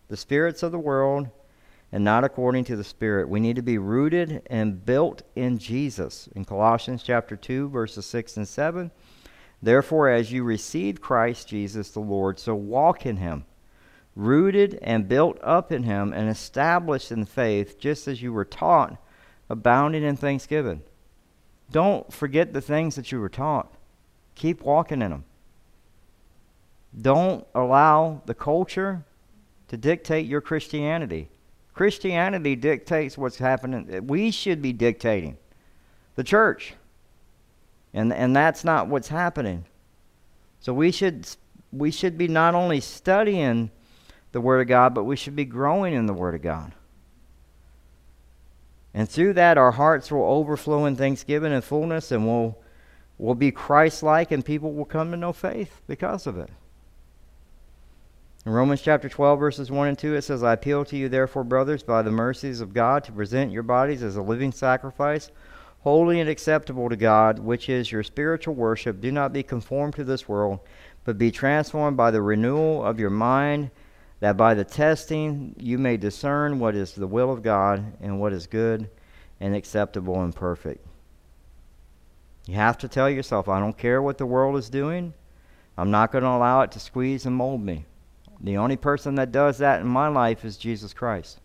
the 0.06 0.16
spirits 0.16 0.62
of 0.62 0.70
the 0.70 0.78
world, 0.78 1.28
and 1.92 2.02
not 2.02 2.24
according 2.24 2.64
to 2.64 2.76
the 2.76 2.82
Spirit. 2.82 3.28
We 3.28 3.38
need 3.38 3.56
to 3.56 3.62
be 3.62 3.76
rooted 3.76 4.42
and 4.46 4.84
built 4.84 5.22
in 5.36 5.58
Jesus. 5.58 6.28
In 6.34 6.46
Colossians 6.46 7.02
chapter 7.02 7.36
2, 7.36 7.68
verses 7.68 8.06
6 8.06 8.38
and 8.38 8.48
7, 8.48 8.90
therefore, 9.62 10.08
as 10.08 10.32
you 10.32 10.42
received 10.42 11.02
Christ 11.02 11.48
Jesus 11.48 11.90
the 11.90 12.00
Lord, 12.00 12.40
so 12.40 12.54
walk 12.54 13.04
in 13.04 13.18
him, 13.18 13.44
rooted 14.16 14.78
and 14.82 15.06
built 15.06 15.38
up 15.42 15.70
in 15.70 15.82
him, 15.82 16.14
and 16.14 16.30
established 16.30 17.12
in 17.12 17.26
faith, 17.26 17.78
just 17.78 18.08
as 18.08 18.22
you 18.22 18.32
were 18.32 18.46
taught, 18.46 18.96
abounding 19.50 20.02
in 20.02 20.16
thanksgiving. 20.16 20.82
Don't 21.70 22.10
forget 22.12 22.54
the 22.54 22.60
things 22.62 22.96
that 22.96 23.12
you 23.12 23.20
were 23.20 23.28
taught. 23.28 23.72
Keep 24.34 24.62
walking 24.62 25.02
in 25.02 25.10
them. 25.10 25.24
Don't 26.98 27.46
allow 27.54 28.22
the 28.26 28.34
culture 28.34 29.04
to 29.68 29.76
dictate 29.76 30.26
your 30.26 30.40
Christianity. 30.42 31.28
Christianity 31.74 32.54
dictates 32.54 33.16
what's 33.16 33.38
happening. 33.38 34.06
We 34.06 34.30
should 34.30 34.60
be 34.60 34.72
dictating 34.72 35.38
the 36.16 36.24
church. 36.24 36.74
And, 37.94 38.12
and 38.12 38.34
that's 38.34 38.64
not 38.64 38.88
what's 38.88 39.08
happening. 39.08 39.64
So 40.60 40.72
we 40.72 40.90
should, 40.92 41.26
we 41.72 41.90
should 41.90 42.16
be 42.16 42.28
not 42.28 42.54
only 42.54 42.80
studying 42.80 43.70
the 44.32 44.40
Word 44.40 44.60
of 44.60 44.68
God, 44.68 44.94
but 44.94 45.04
we 45.04 45.16
should 45.16 45.36
be 45.36 45.44
growing 45.44 45.94
in 45.94 46.06
the 46.06 46.12
Word 46.12 46.34
of 46.34 46.42
God. 46.42 46.72
And 48.94 49.08
through 49.08 49.34
that, 49.34 49.56
our 49.56 49.72
hearts 49.72 50.10
will 50.10 50.24
overflow 50.24 50.84
in 50.84 50.96
thanksgiving 50.96 51.52
and 51.52 51.64
fullness, 51.64 52.12
and 52.12 52.26
we'll, 52.26 52.58
we'll 53.18 53.34
be 53.34 53.50
Christ 53.50 54.02
like, 54.02 54.30
and 54.30 54.44
people 54.44 54.72
will 54.72 54.84
come 54.84 55.10
to 55.10 55.16
know 55.16 55.32
faith 55.32 55.80
because 55.86 56.26
of 56.26 56.38
it. 56.38 56.50
In 58.44 58.50
Romans 58.50 58.82
chapter 58.82 59.08
12, 59.08 59.38
verses 59.38 59.70
1 59.70 59.88
and 59.88 59.98
2, 59.98 60.16
it 60.16 60.22
says, 60.22 60.42
I 60.42 60.54
appeal 60.54 60.84
to 60.86 60.96
you, 60.96 61.08
therefore, 61.08 61.44
brothers, 61.44 61.84
by 61.84 62.02
the 62.02 62.10
mercies 62.10 62.60
of 62.60 62.74
God, 62.74 63.04
to 63.04 63.12
present 63.12 63.52
your 63.52 63.62
bodies 63.62 64.02
as 64.02 64.16
a 64.16 64.22
living 64.22 64.50
sacrifice, 64.50 65.30
holy 65.80 66.18
and 66.18 66.28
acceptable 66.28 66.88
to 66.88 66.96
God, 66.96 67.38
which 67.38 67.68
is 67.68 67.92
your 67.92 68.02
spiritual 68.02 68.54
worship. 68.54 69.00
Do 69.00 69.12
not 69.12 69.32
be 69.32 69.44
conformed 69.44 69.94
to 69.94 70.02
this 70.02 70.28
world, 70.28 70.58
but 71.04 71.18
be 71.18 71.30
transformed 71.30 71.96
by 71.96 72.10
the 72.10 72.20
renewal 72.20 72.84
of 72.84 72.98
your 72.98 73.10
mind, 73.10 73.70
that 74.18 74.36
by 74.36 74.54
the 74.54 74.64
testing 74.64 75.54
you 75.56 75.78
may 75.78 75.96
discern 75.96 76.58
what 76.58 76.74
is 76.74 76.94
the 76.94 77.06
will 77.06 77.32
of 77.32 77.44
God 77.44 77.96
and 78.00 78.20
what 78.20 78.32
is 78.32 78.48
good 78.48 78.90
and 79.38 79.54
acceptable 79.54 80.20
and 80.20 80.34
perfect. 80.34 80.84
You 82.46 82.54
have 82.54 82.78
to 82.78 82.88
tell 82.88 83.08
yourself, 83.08 83.48
I 83.48 83.60
don't 83.60 83.78
care 83.78 84.02
what 84.02 84.18
the 84.18 84.26
world 84.26 84.56
is 84.56 84.68
doing. 84.68 85.14
I'm 85.78 85.92
not 85.92 86.10
going 86.10 86.24
to 86.24 86.30
allow 86.30 86.62
it 86.62 86.72
to 86.72 86.80
squeeze 86.80 87.24
and 87.24 87.36
mold 87.36 87.62
me. 87.62 87.84
The 88.42 88.56
only 88.56 88.76
person 88.76 89.14
that 89.14 89.30
does 89.30 89.58
that 89.58 89.80
in 89.80 89.86
my 89.86 90.08
life 90.08 90.44
is 90.44 90.56
Jesus 90.56 90.92
Christ. 90.92 91.38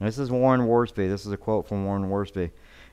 This 0.00 0.18
is 0.18 0.30
Warren 0.30 0.62
Wiersbe. 0.62 1.08
This 1.08 1.26
is 1.26 1.32
a 1.32 1.36
quote 1.36 1.66
from 1.66 1.84
Warren 1.84 2.10
Wiersbe. 2.10 2.50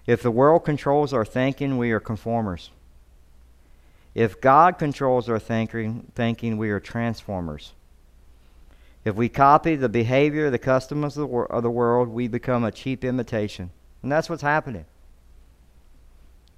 If 0.07 0.24
the 0.24 0.32
world 0.32 0.63
controls 0.63 1.13
our 1.13 1.26
thinking, 1.26 1.78
we 1.78 1.91
are 1.91 1.99
conformers. 1.99 2.72
If 4.15 4.41
God 4.41 4.78
controls 4.78 5.30
our 5.30 5.39
thinking, 5.39 6.11
thinking 6.15 6.57
we 6.57 6.69
are 6.69 6.80
transformers. 6.80 7.74
If 9.03 9.15
we 9.15 9.30
copy 9.30 9.76
the 9.76 9.89
behavior, 9.89 10.49
the 10.49 10.59
customs 10.59 11.17
of 11.17 11.22
the, 11.22 11.28
wor- 11.28 11.51
of 11.51 11.63
the 11.63 11.72
world, 11.72 12.09
we 12.09 12.28
become 12.28 12.63
a 12.63 12.72
cheap 12.72 13.03
imitation. 13.03 13.72
And 14.03 14.11
that's 14.11 14.30
what's 14.30 14.41
happening. 14.41 14.86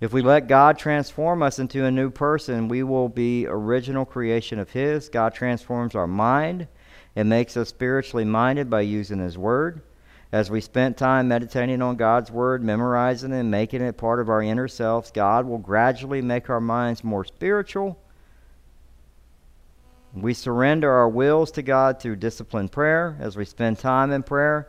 If 0.04 0.12
we 0.12 0.22
let 0.22 0.49
God 0.49 0.78
transform 0.78 1.41
us 1.41 1.60
into 1.60 1.86
a 1.86 1.89
new 1.89 2.10
person, 2.10 2.68
we 2.68 2.84
will 2.84 3.08
be 3.08 3.47
original 3.47 4.04
creation 4.04 4.60
of 4.60 4.70
His. 4.70 5.08
God 5.08 5.34
transforms 5.34 5.95
our 5.95 6.08
mind 6.08 6.68
and 7.16 7.30
makes 7.30 7.56
us 7.56 7.70
spiritually 7.70 8.26
minded 8.26 8.70
by 8.70 8.82
using 8.82 9.20
His 9.20 9.38
Word. 9.38 9.82
As 10.30 10.51
we 10.51 10.60
spend 10.60 10.97
time 10.97 11.30
meditating 11.30 11.82
on 11.82 11.95
God's 11.95 12.30
Word, 12.30 12.62
memorizing 12.62 13.32
it, 13.32 13.39
and 13.39 13.49
making 13.49 13.82
it 13.82 13.95
part 13.95 14.20
of 14.20 14.28
our 14.28 14.43
inner 14.43 14.68
selves, 14.68 15.10
God 15.10 15.45
will 15.45 15.58
gradually 15.58 16.22
make 16.22 16.49
our 16.49 16.60
minds 16.60 17.01
more 17.01 17.24
spiritual. 17.24 17.97
We 20.14 20.34
surrender 20.34 20.91
our 20.91 21.08
wills 21.08 21.49
to 21.51 21.62
God 21.62 22.01
through 22.01 22.18
disciplined 22.18 22.74
prayer. 22.74 23.16
As 23.22 23.38
we 23.38 23.45
spend 23.45 23.80
time 23.80 24.12
in 24.12 24.24
prayer, 24.24 24.68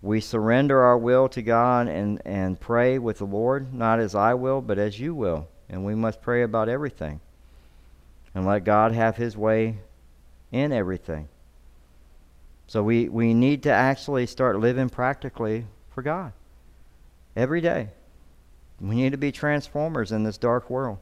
we 0.00 0.20
surrender 0.20 0.80
our 0.80 0.96
will 0.96 1.28
to 1.30 1.42
God 1.42 1.88
and, 1.88 2.22
and 2.24 2.58
pray 2.58 2.98
with 2.98 3.18
the 3.18 3.24
Lord, 3.24 3.74
not 3.74 3.98
as 3.98 4.14
I 4.14 4.34
will, 4.34 4.60
but 4.60 4.78
as 4.78 5.00
you 5.00 5.14
will. 5.14 5.48
And 5.68 5.84
we 5.84 5.94
must 5.94 6.22
pray 6.22 6.42
about 6.42 6.68
everything 6.68 7.20
and 8.34 8.46
let 8.46 8.64
God 8.64 8.92
have 8.92 9.16
His 9.16 9.36
way 9.36 9.78
in 10.52 10.72
everything. 10.72 11.28
So 12.68 12.82
we, 12.82 13.08
we 13.08 13.34
need 13.34 13.62
to 13.64 13.72
actually 13.72 14.26
start 14.26 14.60
living 14.60 14.88
practically 14.88 15.66
for 15.90 16.02
God 16.02 16.32
every 17.34 17.60
day. 17.60 17.88
We 18.80 18.94
need 18.94 19.12
to 19.12 19.18
be 19.18 19.32
transformers 19.32 20.12
in 20.12 20.22
this 20.22 20.38
dark 20.38 20.70
world. 20.70 20.98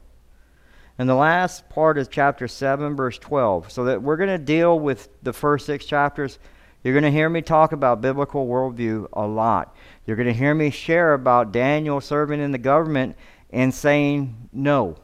And 0.97 1.07
the 1.07 1.15
last 1.15 1.69
part 1.69 1.99
is 1.99 2.07
chapter 2.07 2.47
7, 2.47 2.95
verse 2.95 3.19
12. 3.19 3.71
So 3.71 3.83
that 3.85 4.01
we're 4.01 4.17
going 4.17 4.29
to 4.29 4.39
deal 4.39 4.79
with 4.79 5.09
the 5.21 5.33
first 5.33 5.67
six 5.67 5.85
chapters 5.85 6.39
you're 6.87 6.93
going 6.93 7.03
to 7.03 7.11
hear 7.11 7.27
me 7.27 7.41
talk 7.41 7.73
about 7.73 7.99
biblical 7.99 8.47
worldview 8.47 9.09
a 9.11 9.27
lot. 9.27 9.75
You're 10.05 10.15
going 10.15 10.29
to 10.29 10.33
hear 10.33 10.55
me 10.55 10.69
share 10.69 11.13
about 11.13 11.51
Daniel 11.51 11.99
serving 11.99 12.39
in 12.39 12.53
the 12.53 12.57
government 12.57 13.17
and 13.49 13.73
saying 13.73 14.49
no 14.53 14.95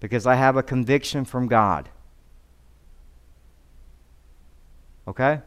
because 0.00 0.26
I 0.26 0.34
have 0.34 0.58
a 0.58 0.62
conviction 0.62 1.24
from 1.24 1.46
God. 1.46 1.88
Okay? 5.08 5.40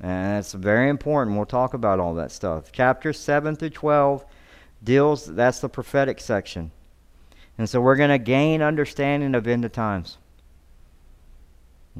And 0.00 0.40
it's 0.40 0.52
very 0.52 0.88
important. 0.88 1.36
We'll 1.36 1.46
talk 1.46 1.74
about 1.74 2.00
all 2.00 2.14
that 2.14 2.32
stuff. 2.32 2.72
Chapter 2.72 3.12
7 3.12 3.54
through 3.54 3.70
12 3.70 4.24
deals, 4.82 5.26
that's 5.26 5.60
the 5.60 5.68
prophetic 5.68 6.18
section. 6.18 6.72
And 7.56 7.70
so 7.70 7.80
we're 7.80 7.94
going 7.94 8.10
to 8.10 8.18
gain 8.18 8.62
understanding 8.62 9.36
of 9.36 9.46
end 9.46 9.64
of 9.64 9.70
times. 9.70 10.18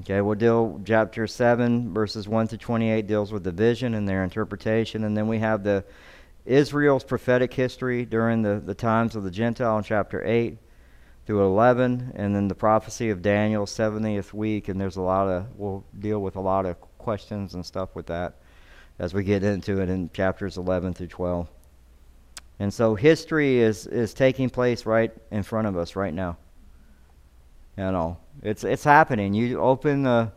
Okay, 0.01 0.21
we'll 0.21 0.35
deal 0.35 0.81
chapter 0.85 1.29
7 1.29 1.95
verses 1.95 2.27
1 2.27 2.49
to 2.49 2.59
28 2.59 3.07
deals 3.07 3.31
with 3.31 3.45
the 3.45 3.53
vision 3.53 3.95
and 3.95 4.09
their 4.09 4.25
interpretation 4.25 5.05
and 5.05 5.17
then 5.17 5.29
we 5.29 5.39
have 5.39 5.63
the 5.63 5.85
Israel's 6.45 7.05
prophetic 7.05 7.55
history 7.55 8.05
during 8.05 8.43
the, 8.43 8.61
the 8.65 8.75
times 8.75 9.15
of 9.15 9.23
the 9.23 9.31
Gentile 9.31 9.79
in 9.79 9.85
chapter 9.85 10.21
8 10.25 10.59
through 11.27 11.45
11 11.45 12.13
and 12.17 12.35
then 12.35 12.49
the 12.49 12.57
prophecy 12.57 13.11
of 13.11 13.23
Daniel's 13.23 13.71
70th 13.71 14.33
week 14.33 14.67
and 14.67 14.81
there's 14.81 14.97
a 14.97 15.01
lot 15.01 15.29
of 15.29 15.47
we'll 15.57 15.85
deal 15.97 16.19
with 16.19 16.35
a 16.35 16.41
lot 16.41 16.67
of 16.67 16.77
questions 16.99 17.55
and 17.55 17.65
stuff 17.65 17.95
with 17.95 18.07
that 18.07 18.35
as 18.99 19.15
we 19.15 19.23
get 19.23 19.45
into 19.45 19.81
it 19.81 19.89
in 19.89 20.11
chapters 20.13 20.57
11 20.57 20.95
through 20.95 21.07
12. 21.07 21.49
And 22.59 22.75
so 22.75 22.97
history 22.97 23.59
is 23.61 23.87
is 23.87 24.13
taking 24.13 24.51
place 24.51 24.87
right 24.87 25.13
in 25.31 25.45
front 25.45 25.69
of 25.69 25.77
us 25.77 25.95
right 25.95 26.13
now. 26.13 26.37
You 27.77 27.91
know, 27.91 28.19
it's 28.43 28.63
it's 28.63 28.85
happening. 28.85 29.35
You 29.35 29.61
open 29.61 30.05
the, 30.05 30.31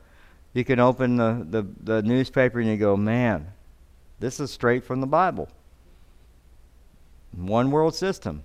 you 0.54 0.66
can 0.66 0.80
open 0.80 1.18
the, 1.18 1.46
the, 1.48 1.68
the 1.84 2.02
newspaper 2.02 2.60
and 2.60 2.68
you 2.68 2.78
go, 2.78 2.98
man, 2.98 3.48
this 4.20 4.40
is 4.40 4.50
straight 4.52 4.84
from 4.84 5.02
the 5.02 5.08
Bible. 5.08 5.48
One 7.36 7.70
world 7.70 7.94
system, 7.94 8.44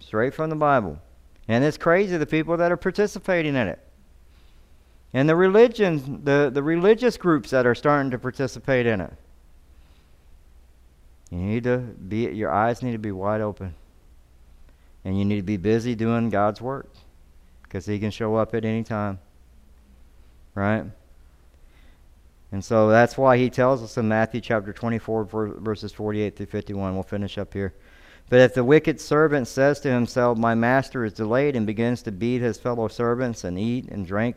straight 0.00 0.34
from 0.34 0.50
the 0.50 0.56
Bible, 0.56 0.98
and 1.46 1.62
it's 1.62 1.76
crazy 1.76 2.16
the 2.16 2.26
people 2.26 2.56
that 2.56 2.72
are 2.72 2.76
participating 2.76 3.54
in 3.54 3.68
it, 3.68 3.78
and 5.12 5.28
the 5.28 5.36
religion, 5.36 6.24
the 6.24 6.50
the 6.52 6.62
religious 6.62 7.16
groups 7.16 7.50
that 7.50 7.64
are 7.64 7.76
starting 7.76 8.10
to 8.10 8.18
participate 8.18 8.86
in 8.86 9.00
it. 9.00 9.12
You 11.30 11.38
need 11.38 11.64
to 11.64 11.78
be 11.78 12.26
your 12.26 12.50
eyes 12.50 12.82
need 12.82 12.92
to 12.92 12.98
be 12.98 13.12
wide 13.12 13.40
open, 13.40 13.74
and 15.04 15.16
you 15.16 15.24
need 15.24 15.36
to 15.36 15.42
be 15.42 15.58
busy 15.58 15.94
doing 15.94 16.30
God's 16.30 16.60
work 16.60 16.88
because 17.68 17.86
he 17.86 17.98
can 17.98 18.10
show 18.10 18.34
up 18.36 18.54
at 18.54 18.64
any 18.64 18.82
time. 18.82 19.18
Right? 20.54 20.84
And 22.50 22.64
so 22.64 22.88
that's 22.88 23.18
why 23.18 23.36
he 23.36 23.50
tells 23.50 23.82
us 23.82 23.98
in 23.98 24.08
Matthew 24.08 24.40
chapter 24.40 24.72
24, 24.72 25.24
verses 25.60 25.92
48 25.92 26.36
through 26.36 26.46
51. 26.46 26.94
We'll 26.94 27.02
finish 27.02 27.36
up 27.36 27.52
here. 27.52 27.74
But 28.30 28.40
if 28.40 28.54
the 28.54 28.64
wicked 28.64 29.00
servant 29.00 29.48
says 29.48 29.80
to 29.80 29.90
himself, 29.90 30.38
My 30.38 30.54
master 30.54 31.04
is 31.04 31.12
delayed, 31.12 31.56
and 31.56 31.66
begins 31.66 32.02
to 32.02 32.12
beat 32.12 32.40
his 32.40 32.58
fellow 32.58 32.88
servants 32.88 33.44
and 33.44 33.58
eat 33.58 33.88
and 33.88 34.06
drink 34.06 34.36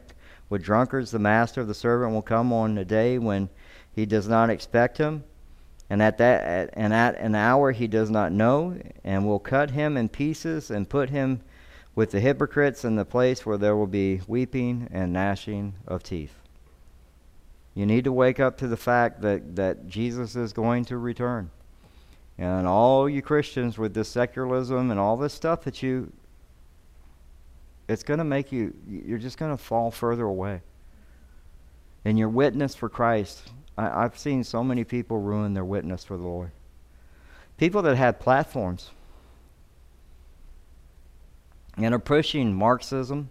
with 0.49 0.63
drunkards, 0.63 1.11
the 1.11 1.19
master 1.19 1.61
of 1.61 1.67
the 1.67 1.73
servant 1.73 2.13
will 2.13 2.21
come 2.21 2.51
on 2.51 2.77
a 2.77 2.85
day 2.85 3.17
when 3.17 3.49
he 3.93 4.05
does 4.05 4.27
not 4.27 4.49
expect 4.49 4.97
him, 4.97 5.23
and 5.89 6.01
at 6.01 6.17
that 6.17 6.69
and 6.73 6.93
at 6.93 7.17
an 7.17 7.35
hour 7.35 7.71
he 7.71 7.87
does 7.87 8.09
not 8.09 8.31
know, 8.31 8.77
and 9.03 9.25
will 9.25 9.39
cut 9.39 9.71
him 9.71 9.97
in 9.97 10.07
pieces 10.09 10.71
and 10.71 10.89
put 10.89 11.09
him 11.09 11.41
with 11.95 12.11
the 12.11 12.19
hypocrites 12.19 12.85
in 12.85 12.95
the 12.95 13.05
place 13.05 13.45
where 13.45 13.57
there 13.57 13.75
will 13.75 13.87
be 13.87 14.21
weeping 14.27 14.87
and 14.91 15.11
gnashing 15.11 15.73
of 15.87 16.03
teeth. 16.03 16.33
You 17.73 17.85
need 17.85 18.03
to 18.05 18.11
wake 18.11 18.39
up 18.39 18.57
to 18.57 18.67
the 18.67 18.77
fact 18.77 19.21
that, 19.21 19.55
that 19.55 19.87
Jesus 19.87 20.35
is 20.35 20.53
going 20.53 20.85
to 20.85 20.97
return. 20.97 21.49
And 22.37 22.67
all 22.67 23.09
you 23.09 23.21
Christians 23.21 23.77
with 23.77 23.93
this 23.93 24.09
secularism 24.09 24.91
and 24.91 24.99
all 24.99 25.15
this 25.17 25.33
stuff 25.33 25.61
that 25.63 25.83
you, 25.83 26.11
it's 27.87 28.03
going 28.03 28.17
to 28.17 28.23
make 28.23 28.51
you, 28.51 28.73
you're 28.87 29.17
just 29.17 29.37
going 29.37 29.51
to 29.51 29.61
fall 29.61 29.91
further 29.91 30.25
away. 30.25 30.61
in 32.05 32.17
your 32.17 32.29
witness 32.29 32.75
for 32.75 32.89
Christ. 32.89 33.51
I, 33.77 34.03
I've 34.03 34.17
seen 34.17 34.43
so 34.43 34.63
many 34.63 34.83
people 34.83 35.19
ruin 35.19 35.53
their 35.53 35.65
witness 35.65 36.03
for 36.03 36.17
the 36.17 36.23
Lord. 36.23 36.51
People 37.57 37.81
that 37.83 37.95
had 37.95 38.19
platforms 38.19 38.91
and 41.77 41.93
are 41.93 41.99
pushing 41.99 42.53
Marxism, 42.53 43.29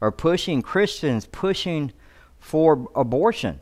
are 0.00 0.12
pushing 0.12 0.62
Christians, 0.62 1.26
pushing 1.26 1.92
for 2.38 2.88
abortion. 2.94 3.60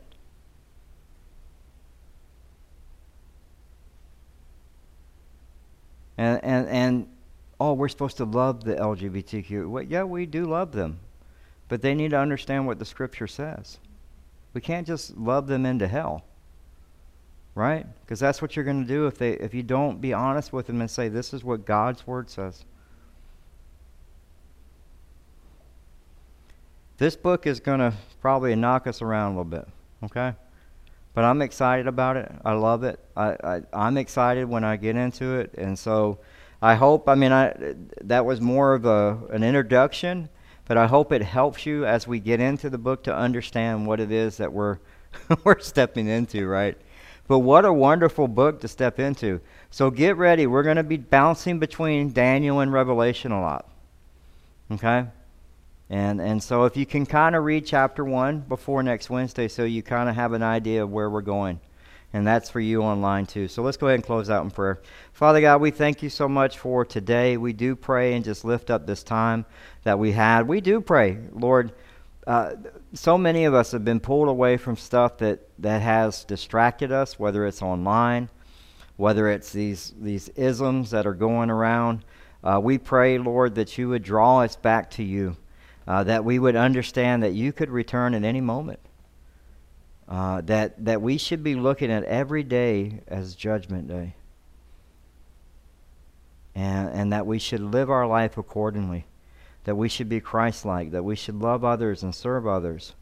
And, 6.17 6.43
and, 6.43 6.67
and 6.67 7.07
oh, 7.59 7.73
we're 7.73 7.87
supposed 7.87 8.17
to 8.17 8.25
love 8.25 8.63
the 8.63 8.75
LGBTQ. 8.75 9.69
Well, 9.69 9.83
yeah, 9.83 10.03
we 10.03 10.25
do 10.25 10.45
love 10.45 10.73
them. 10.73 10.99
But 11.69 11.81
they 11.81 11.93
need 11.93 12.11
to 12.11 12.19
understand 12.19 12.67
what 12.67 12.79
the 12.79 12.85
scripture 12.85 13.27
says. 13.27 13.77
We 14.53 14.59
can't 14.59 14.85
just 14.85 15.15
love 15.15 15.47
them 15.47 15.65
into 15.65 15.87
hell. 15.87 16.25
Right? 17.55 17.85
Because 18.01 18.19
that's 18.19 18.41
what 18.41 18.55
you're 18.55 18.65
going 18.65 18.81
to 18.81 18.87
do 18.87 19.07
if 19.07 19.17
they 19.17 19.31
if 19.31 19.53
you 19.53 19.63
don't 19.63 19.99
be 19.99 20.13
honest 20.13 20.53
with 20.53 20.67
them 20.67 20.81
and 20.81 20.89
say 20.89 21.09
this 21.09 21.33
is 21.33 21.43
what 21.43 21.65
God's 21.65 22.05
word 22.07 22.29
says. 22.29 22.63
This 26.99 27.15
book 27.15 27.47
is 27.47 27.61
going 27.61 27.79
to 27.79 27.93
probably 28.19 28.53
knock 28.57 28.85
us 28.85 29.01
around 29.01 29.27
a 29.27 29.29
little 29.29 29.45
bit, 29.45 29.67
okay? 30.03 30.33
But 31.13 31.23
I'm 31.23 31.41
excited 31.41 31.87
about 31.87 32.17
it. 32.17 32.29
I 32.43 32.51
love 32.51 32.83
it. 32.83 32.99
I, 33.15 33.61
I 33.73 33.87
am 33.87 33.97
excited 33.97 34.49
when 34.49 34.65
I 34.65 34.75
get 34.75 34.97
into 34.97 35.35
it, 35.39 35.53
and 35.57 35.79
so 35.79 36.19
I 36.61 36.75
hope. 36.75 37.07
I 37.07 37.15
mean, 37.15 37.31
I 37.31 37.75
that 38.01 38.25
was 38.25 38.41
more 38.41 38.73
of 38.73 38.85
a 38.85 39.17
an 39.31 39.43
introduction, 39.43 40.27
but 40.65 40.77
I 40.77 40.87
hope 40.87 41.13
it 41.13 41.21
helps 41.21 41.65
you 41.65 41.85
as 41.85 42.05
we 42.05 42.19
get 42.19 42.41
into 42.41 42.69
the 42.69 42.77
book 42.77 43.03
to 43.03 43.15
understand 43.15 43.87
what 43.87 44.01
it 44.01 44.11
is 44.11 44.35
that 44.35 44.51
we're 44.51 44.79
we're 45.45 45.59
stepping 45.59 46.07
into, 46.09 46.47
right? 46.47 46.77
But 47.29 47.39
what 47.39 47.63
a 47.63 47.71
wonderful 47.71 48.27
book 48.27 48.59
to 48.59 48.67
step 48.67 48.99
into. 48.99 49.39
So 49.71 49.89
get 49.89 50.17
ready. 50.17 50.47
We're 50.47 50.63
going 50.63 50.75
to 50.75 50.83
be 50.83 50.97
bouncing 50.97 51.59
between 51.59 52.11
Daniel 52.11 52.59
and 52.59 52.73
Revelation 52.73 53.31
a 53.31 53.39
lot. 53.39 53.69
Okay? 54.71 55.05
And, 55.89 56.21
and 56.21 56.41
so 56.41 56.65
if 56.65 56.77
you 56.77 56.85
can 56.85 57.05
kind 57.05 57.35
of 57.35 57.43
read 57.43 57.65
chapter 57.65 58.05
1 58.05 58.41
before 58.41 58.83
next 58.83 59.09
Wednesday 59.09 59.47
so 59.47 59.63
you 59.63 59.81
kind 59.81 60.07
of 60.07 60.15
have 60.15 60.33
an 60.33 60.43
idea 60.43 60.83
of 60.83 60.91
where 60.91 61.09
we're 61.09 61.21
going. 61.21 61.59
And 62.13 62.25
that's 62.25 62.49
for 62.49 62.59
you 62.59 62.81
online 62.81 63.25
too. 63.25 63.47
So 63.47 63.61
let's 63.61 63.77
go 63.77 63.87
ahead 63.87 63.95
and 63.95 64.03
close 64.03 64.29
out 64.29 64.43
in 64.43 64.51
prayer. 64.51 64.81
Father 65.13 65.41
God, 65.41 65.61
we 65.61 65.71
thank 65.71 66.01
you 66.01 66.09
so 66.09 66.27
much 66.27 66.57
for 66.57 66.83
today. 66.83 67.37
We 67.37 67.53
do 67.53 67.75
pray 67.75 68.13
and 68.13 68.25
just 68.25 68.45
lift 68.45 68.71
up 68.71 68.85
this 68.85 69.03
time 69.03 69.45
that 69.83 69.99
we 69.99 70.11
had. 70.11 70.47
We 70.47 70.61
do 70.61 70.81
pray, 70.81 71.19
Lord. 71.31 71.71
Uh, 72.25 72.55
so 72.93 73.17
many 73.17 73.45
of 73.45 73.53
us 73.53 73.71
have 73.71 73.85
been 73.85 73.99
pulled 73.99 74.27
away 74.27 74.57
from 74.57 74.75
stuff 74.75 75.17
that, 75.19 75.39
that 75.59 75.81
has 75.81 76.23
distracted 76.23 76.91
us, 76.91 77.19
whether 77.19 77.45
it's 77.45 77.61
online, 77.61 78.29
whether 78.97 79.29
it's 79.29 79.51
these, 79.51 79.93
these 79.99 80.29
isms 80.29 80.91
that 80.91 81.07
are 81.07 81.13
going 81.13 81.49
around. 81.49 82.05
Uh, 82.43 82.59
we 82.61 82.77
pray, 82.77 83.17
Lord, 83.17 83.55
that 83.55 83.77
you 83.77 83.89
would 83.89 84.03
draw 84.03 84.41
us 84.41 84.55
back 84.55 84.89
to 84.91 85.03
you 85.03 85.37
uh, 85.89 86.03
that 86.03 86.23
we 86.23 86.37
would 86.37 86.55
understand 86.55 87.23
that 87.23 87.33
you 87.33 87.51
could 87.51 87.71
return 87.71 88.13
at 88.13 88.23
any 88.23 88.39
moment. 88.39 88.79
Uh, 90.07 90.39
that, 90.41 90.85
that 90.85 91.01
we 91.01 91.17
should 91.17 91.43
be 91.43 91.55
looking 91.55 91.91
at 91.91 92.03
every 92.03 92.43
day 92.43 93.01
as 93.07 93.33
Judgment 93.33 93.87
Day. 93.87 94.13
And, 96.53 96.89
and 96.89 97.13
that 97.13 97.25
we 97.25 97.39
should 97.39 97.61
live 97.61 97.89
our 97.89 98.05
life 98.05 98.37
accordingly. 98.37 99.07
That 99.63 99.75
we 99.75 99.89
should 99.89 100.09
be 100.09 100.19
Christ 100.19 100.63
like. 100.63 100.91
That 100.91 101.03
we 101.03 101.15
should 101.15 101.35
love 101.35 101.65
others 101.65 102.03
and 102.03 102.13
serve 102.13 102.45
others. 102.45 102.93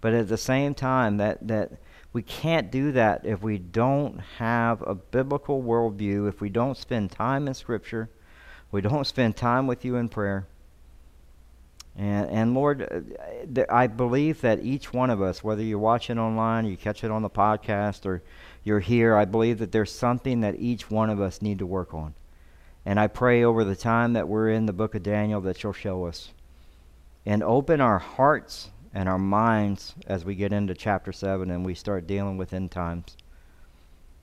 But 0.00 0.14
at 0.14 0.28
the 0.28 0.38
same 0.38 0.74
time, 0.74 1.18
that, 1.18 1.46
that 1.46 1.72
we 2.14 2.22
can't 2.22 2.70
do 2.70 2.92
that 2.92 3.26
if 3.26 3.42
we 3.42 3.58
don't 3.58 4.20
have 4.38 4.80
a 4.82 4.94
biblical 4.94 5.62
worldview, 5.62 6.30
if 6.30 6.40
we 6.40 6.48
don't 6.48 6.78
spend 6.78 7.10
time 7.10 7.46
in 7.46 7.52
Scripture, 7.52 8.08
we 8.72 8.80
don't 8.80 9.06
spend 9.06 9.36
time 9.36 9.66
with 9.66 9.84
you 9.84 9.96
in 9.96 10.08
prayer 10.08 10.46
and, 11.98 12.30
and 12.30 12.54
Lord, 12.54 12.82
uh, 12.82 13.64
I 13.70 13.86
believe 13.86 14.42
that 14.42 14.62
each 14.62 14.92
one 14.92 15.08
of 15.08 15.22
us, 15.22 15.42
whether 15.42 15.62
you're 15.62 15.78
watching 15.78 16.18
online, 16.18 16.66
you 16.66 16.76
catch 16.76 17.02
it 17.02 17.10
on 17.10 17.22
the 17.22 17.30
podcast, 17.30 18.04
or 18.04 18.22
you're 18.64 18.80
here, 18.80 19.16
I 19.16 19.24
believe 19.24 19.58
that 19.58 19.72
there's 19.72 19.92
something 19.92 20.40
that 20.40 20.56
each 20.58 20.90
one 20.90 21.08
of 21.08 21.20
us 21.20 21.40
need 21.40 21.58
to 21.60 21.66
work 21.66 21.94
on. 21.94 22.14
And 22.84 23.00
I 23.00 23.06
pray 23.06 23.42
over 23.42 23.64
the 23.64 23.76
time 23.76 24.12
that 24.12 24.28
we're 24.28 24.50
in 24.50 24.66
the 24.66 24.72
book 24.72 24.94
of 24.94 25.02
Daniel 25.02 25.40
that 25.42 25.62
you'll 25.62 25.72
show 25.72 26.04
us. 26.04 26.32
And 27.24 27.42
open 27.42 27.80
our 27.80 27.98
hearts 27.98 28.70
and 28.94 29.08
our 29.08 29.18
minds 29.18 29.94
as 30.06 30.24
we 30.24 30.34
get 30.34 30.52
into 30.52 30.74
chapter 30.74 31.12
7 31.12 31.50
and 31.50 31.64
we 31.64 31.74
start 31.74 32.06
dealing 32.06 32.36
with 32.36 32.52
end 32.52 32.70
times. 32.70 33.16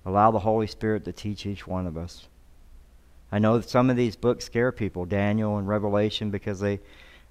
Allow 0.06 0.32
the 0.32 0.40
Holy 0.40 0.68
Spirit 0.68 1.06
to 1.06 1.12
teach 1.12 1.46
each 1.46 1.68
one 1.68 1.88
of 1.88 1.98
us. 1.98 2.28
I 3.32 3.40
know 3.40 3.58
that 3.58 3.70
some 3.70 3.90
of 3.90 3.98
these 3.98 4.16
books 4.16 4.46
scare 4.46 4.72
people, 4.72 5.06
Daniel 5.06 5.58
and 5.58 5.68
Revelation, 5.68 6.30
because 6.30 6.60
they 6.60 6.80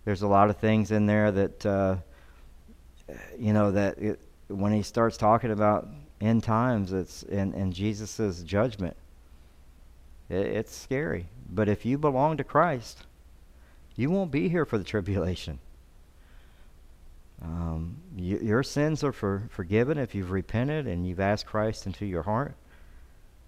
there's 0.05 0.23
a 0.23 0.29
lot 0.29 0.51
of 0.51 0.57
things 0.57 0.91
in 0.91 1.07
there 1.07 1.31
that 1.31 1.67
uh, 1.67 1.97
you 3.39 3.53
know 3.53 3.71
that 3.73 3.99
it, 3.99 4.21
when 4.49 4.73
he 4.73 4.83
starts 4.83 5.17
talking 5.17 5.51
about 5.51 5.89
end 6.21 6.43
times, 6.43 6.93
it's 6.93 7.23
in 7.25 7.55
in 7.55 7.73
Jesus's 7.73 8.43
judgment. 8.43 8.97
It, 10.29 10.47
it's 10.47 10.75
scary, 10.75 11.27
but 11.51 11.69
if 11.69 11.85
you 11.85 11.99
belong 11.99 12.37
to 12.39 12.45
Christ, 12.45 13.07
you 13.97 14.11
won't 14.11 14.31
be 14.31 14.49
here 14.49 14.65
for 14.65 14.79
the 14.79 14.85
tribulation. 14.85 15.59
Um, 17.43 17.97
you, 18.17 18.39
your 18.39 18.63
sins 18.63 19.03
are 19.03 19.13
for, 19.13 19.49
forgiven 19.51 19.99
if 19.99 20.15
you've 20.15 20.31
repented 20.31 20.87
and 20.87 21.07
you've 21.07 21.21
asked 21.21 21.47
Christ 21.47 21.87
into 21.87 22.07
your 22.07 22.23
heart. 22.23 22.55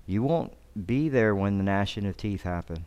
You 0.06 0.22
won't 0.22 0.52
be 0.86 1.08
there 1.08 1.34
when 1.34 1.58
the 1.58 1.64
gnashing 1.64 2.04
of 2.06 2.16
teeth 2.16 2.42
happen. 2.42 2.84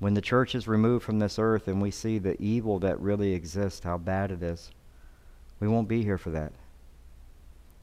When 0.00 0.14
the 0.14 0.20
church 0.22 0.54
is 0.54 0.66
removed 0.66 1.04
from 1.04 1.18
this 1.18 1.38
earth 1.38 1.68
and 1.68 1.80
we 1.80 1.90
see 1.90 2.18
the 2.18 2.40
evil 2.42 2.78
that 2.80 2.98
really 3.00 3.34
exists, 3.34 3.84
how 3.84 3.98
bad 3.98 4.32
it 4.32 4.42
is, 4.42 4.70
we 5.60 5.68
won't 5.68 5.88
be 5.88 6.02
here 6.02 6.18
for 6.18 6.30
that. 6.30 6.52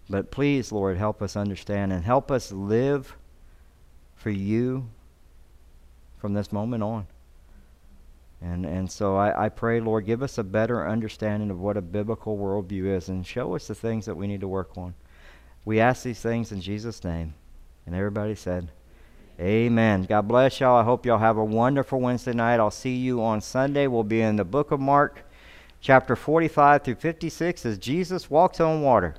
But 0.10 0.32
please, 0.32 0.72
Lord, 0.72 0.98
help 0.98 1.22
us 1.22 1.36
understand 1.36 1.94
and 1.94 2.04
help 2.04 2.32
us 2.32 2.52
live 2.52 3.16
for 4.16 4.32
you 4.32 4.90
from 6.18 6.34
this 6.34 6.52
moment 6.52 6.82
on. 6.82 7.08
And, 8.42 8.66
and 8.66 8.92
so 8.92 9.16
I, 9.16 9.46
I 9.46 9.50
pray, 9.50 9.80
Lord, 9.80 10.06
give 10.06 10.24
us 10.24 10.38
a 10.38 10.44
better 10.44 10.88
understanding 10.88 11.52
of 11.52 11.60
what 11.60 11.78
a 11.78 11.82
biblical 11.82 12.38
worldview 12.38 12.96
is 12.96 13.10
and 13.10 13.26
show 13.26 13.56
us 13.56 13.68
the 13.68 13.76
things 13.76 14.06
that 14.06 14.16
we 14.16 14.28
need 14.28 14.42
to 14.42 14.48
work 14.48 14.78
on. 14.78 14.96
We 15.66 15.80
ask 15.80 16.04
these 16.04 16.22
things 16.22 16.52
in 16.52 16.62
Jesus' 16.62 17.04
name. 17.04 17.34
And 17.86 17.96
everybody 17.96 18.36
said, 18.36 18.70
Amen. 19.40 20.04
God 20.04 20.28
bless 20.28 20.60
y'all. 20.60 20.78
I 20.78 20.84
hope 20.84 21.06
y'all 21.06 21.20
have 21.20 21.38
a 21.38 21.44
wonderful 21.44 22.00
Wednesday 22.00 22.34
night. 22.34 22.60
I'll 22.60 22.72
see 22.72 22.96
you 22.96 23.22
on 23.22 23.40
Sunday. 23.40 23.86
We'll 23.86 24.04
be 24.04 24.22
in 24.22 24.36
the 24.36 24.44
book 24.44 24.72
of 24.72 24.80
Mark, 24.80 25.24
chapter 25.80 26.16
45 26.16 26.84
through 26.84 26.96
56, 26.96 27.66
as 27.66 27.78
Jesus 27.78 28.32
walks 28.32 28.60
on 28.60 28.82
water. 28.82 29.16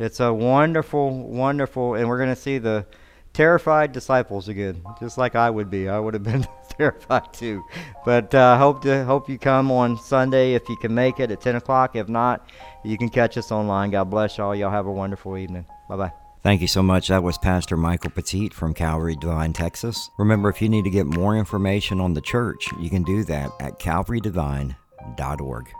It's 0.00 0.18
a 0.18 0.32
wonderful, 0.32 1.10
wonderful, 1.10 1.94
and 1.94 2.08
we're 2.08 2.18
going 2.18 2.34
to 2.34 2.40
see 2.40 2.58
the 2.58 2.86
terrified 3.32 3.92
disciples 3.92 4.48
again, 4.48 4.82
just 4.98 5.16
like 5.16 5.36
I 5.36 5.48
would 5.48 5.70
be. 5.70 5.88
I 5.88 6.00
would 6.00 6.14
have 6.14 6.24
been 6.24 6.44
terrified 6.70 7.32
too. 7.32 7.62
But 8.04 8.34
uh, 8.34 8.58
hope 8.58 8.82
to 8.82 9.04
hope 9.04 9.28
you 9.28 9.38
come 9.38 9.70
on 9.70 9.96
Sunday 9.96 10.54
if 10.54 10.68
you 10.68 10.76
can 10.76 10.92
make 10.92 11.20
it 11.20 11.30
at 11.30 11.40
10 11.40 11.56
o'clock. 11.56 11.94
If 11.94 12.08
not, 12.08 12.48
you 12.84 12.98
can 12.98 13.10
catch 13.10 13.38
us 13.38 13.52
online. 13.52 13.90
God 13.90 14.10
bless 14.10 14.38
y'all. 14.38 14.56
Y'all 14.56 14.70
have 14.70 14.86
a 14.86 14.92
wonderful 14.92 15.36
evening. 15.36 15.66
Bye 15.88 15.96
bye. 15.96 16.25
Thank 16.46 16.60
you 16.60 16.68
so 16.68 16.80
much. 16.80 17.08
That 17.08 17.24
was 17.24 17.36
Pastor 17.38 17.76
Michael 17.76 18.10
Petit 18.10 18.50
from 18.50 18.72
Calvary 18.72 19.16
Devine, 19.16 19.52
Texas. 19.52 20.12
Remember, 20.16 20.48
if 20.48 20.62
you 20.62 20.68
need 20.68 20.84
to 20.84 20.90
get 20.90 21.04
more 21.04 21.36
information 21.36 22.00
on 22.00 22.14
the 22.14 22.20
church, 22.20 22.68
you 22.78 22.88
can 22.88 23.02
do 23.02 23.24
that 23.24 23.50
at 23.58 23.80
calvarydevine.org. 23.80 25.72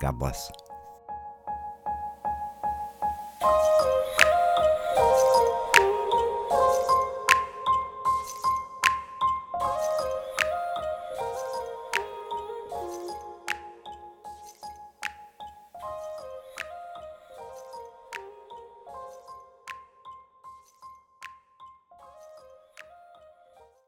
God 0.00 0.18
bless. 0.18 0.50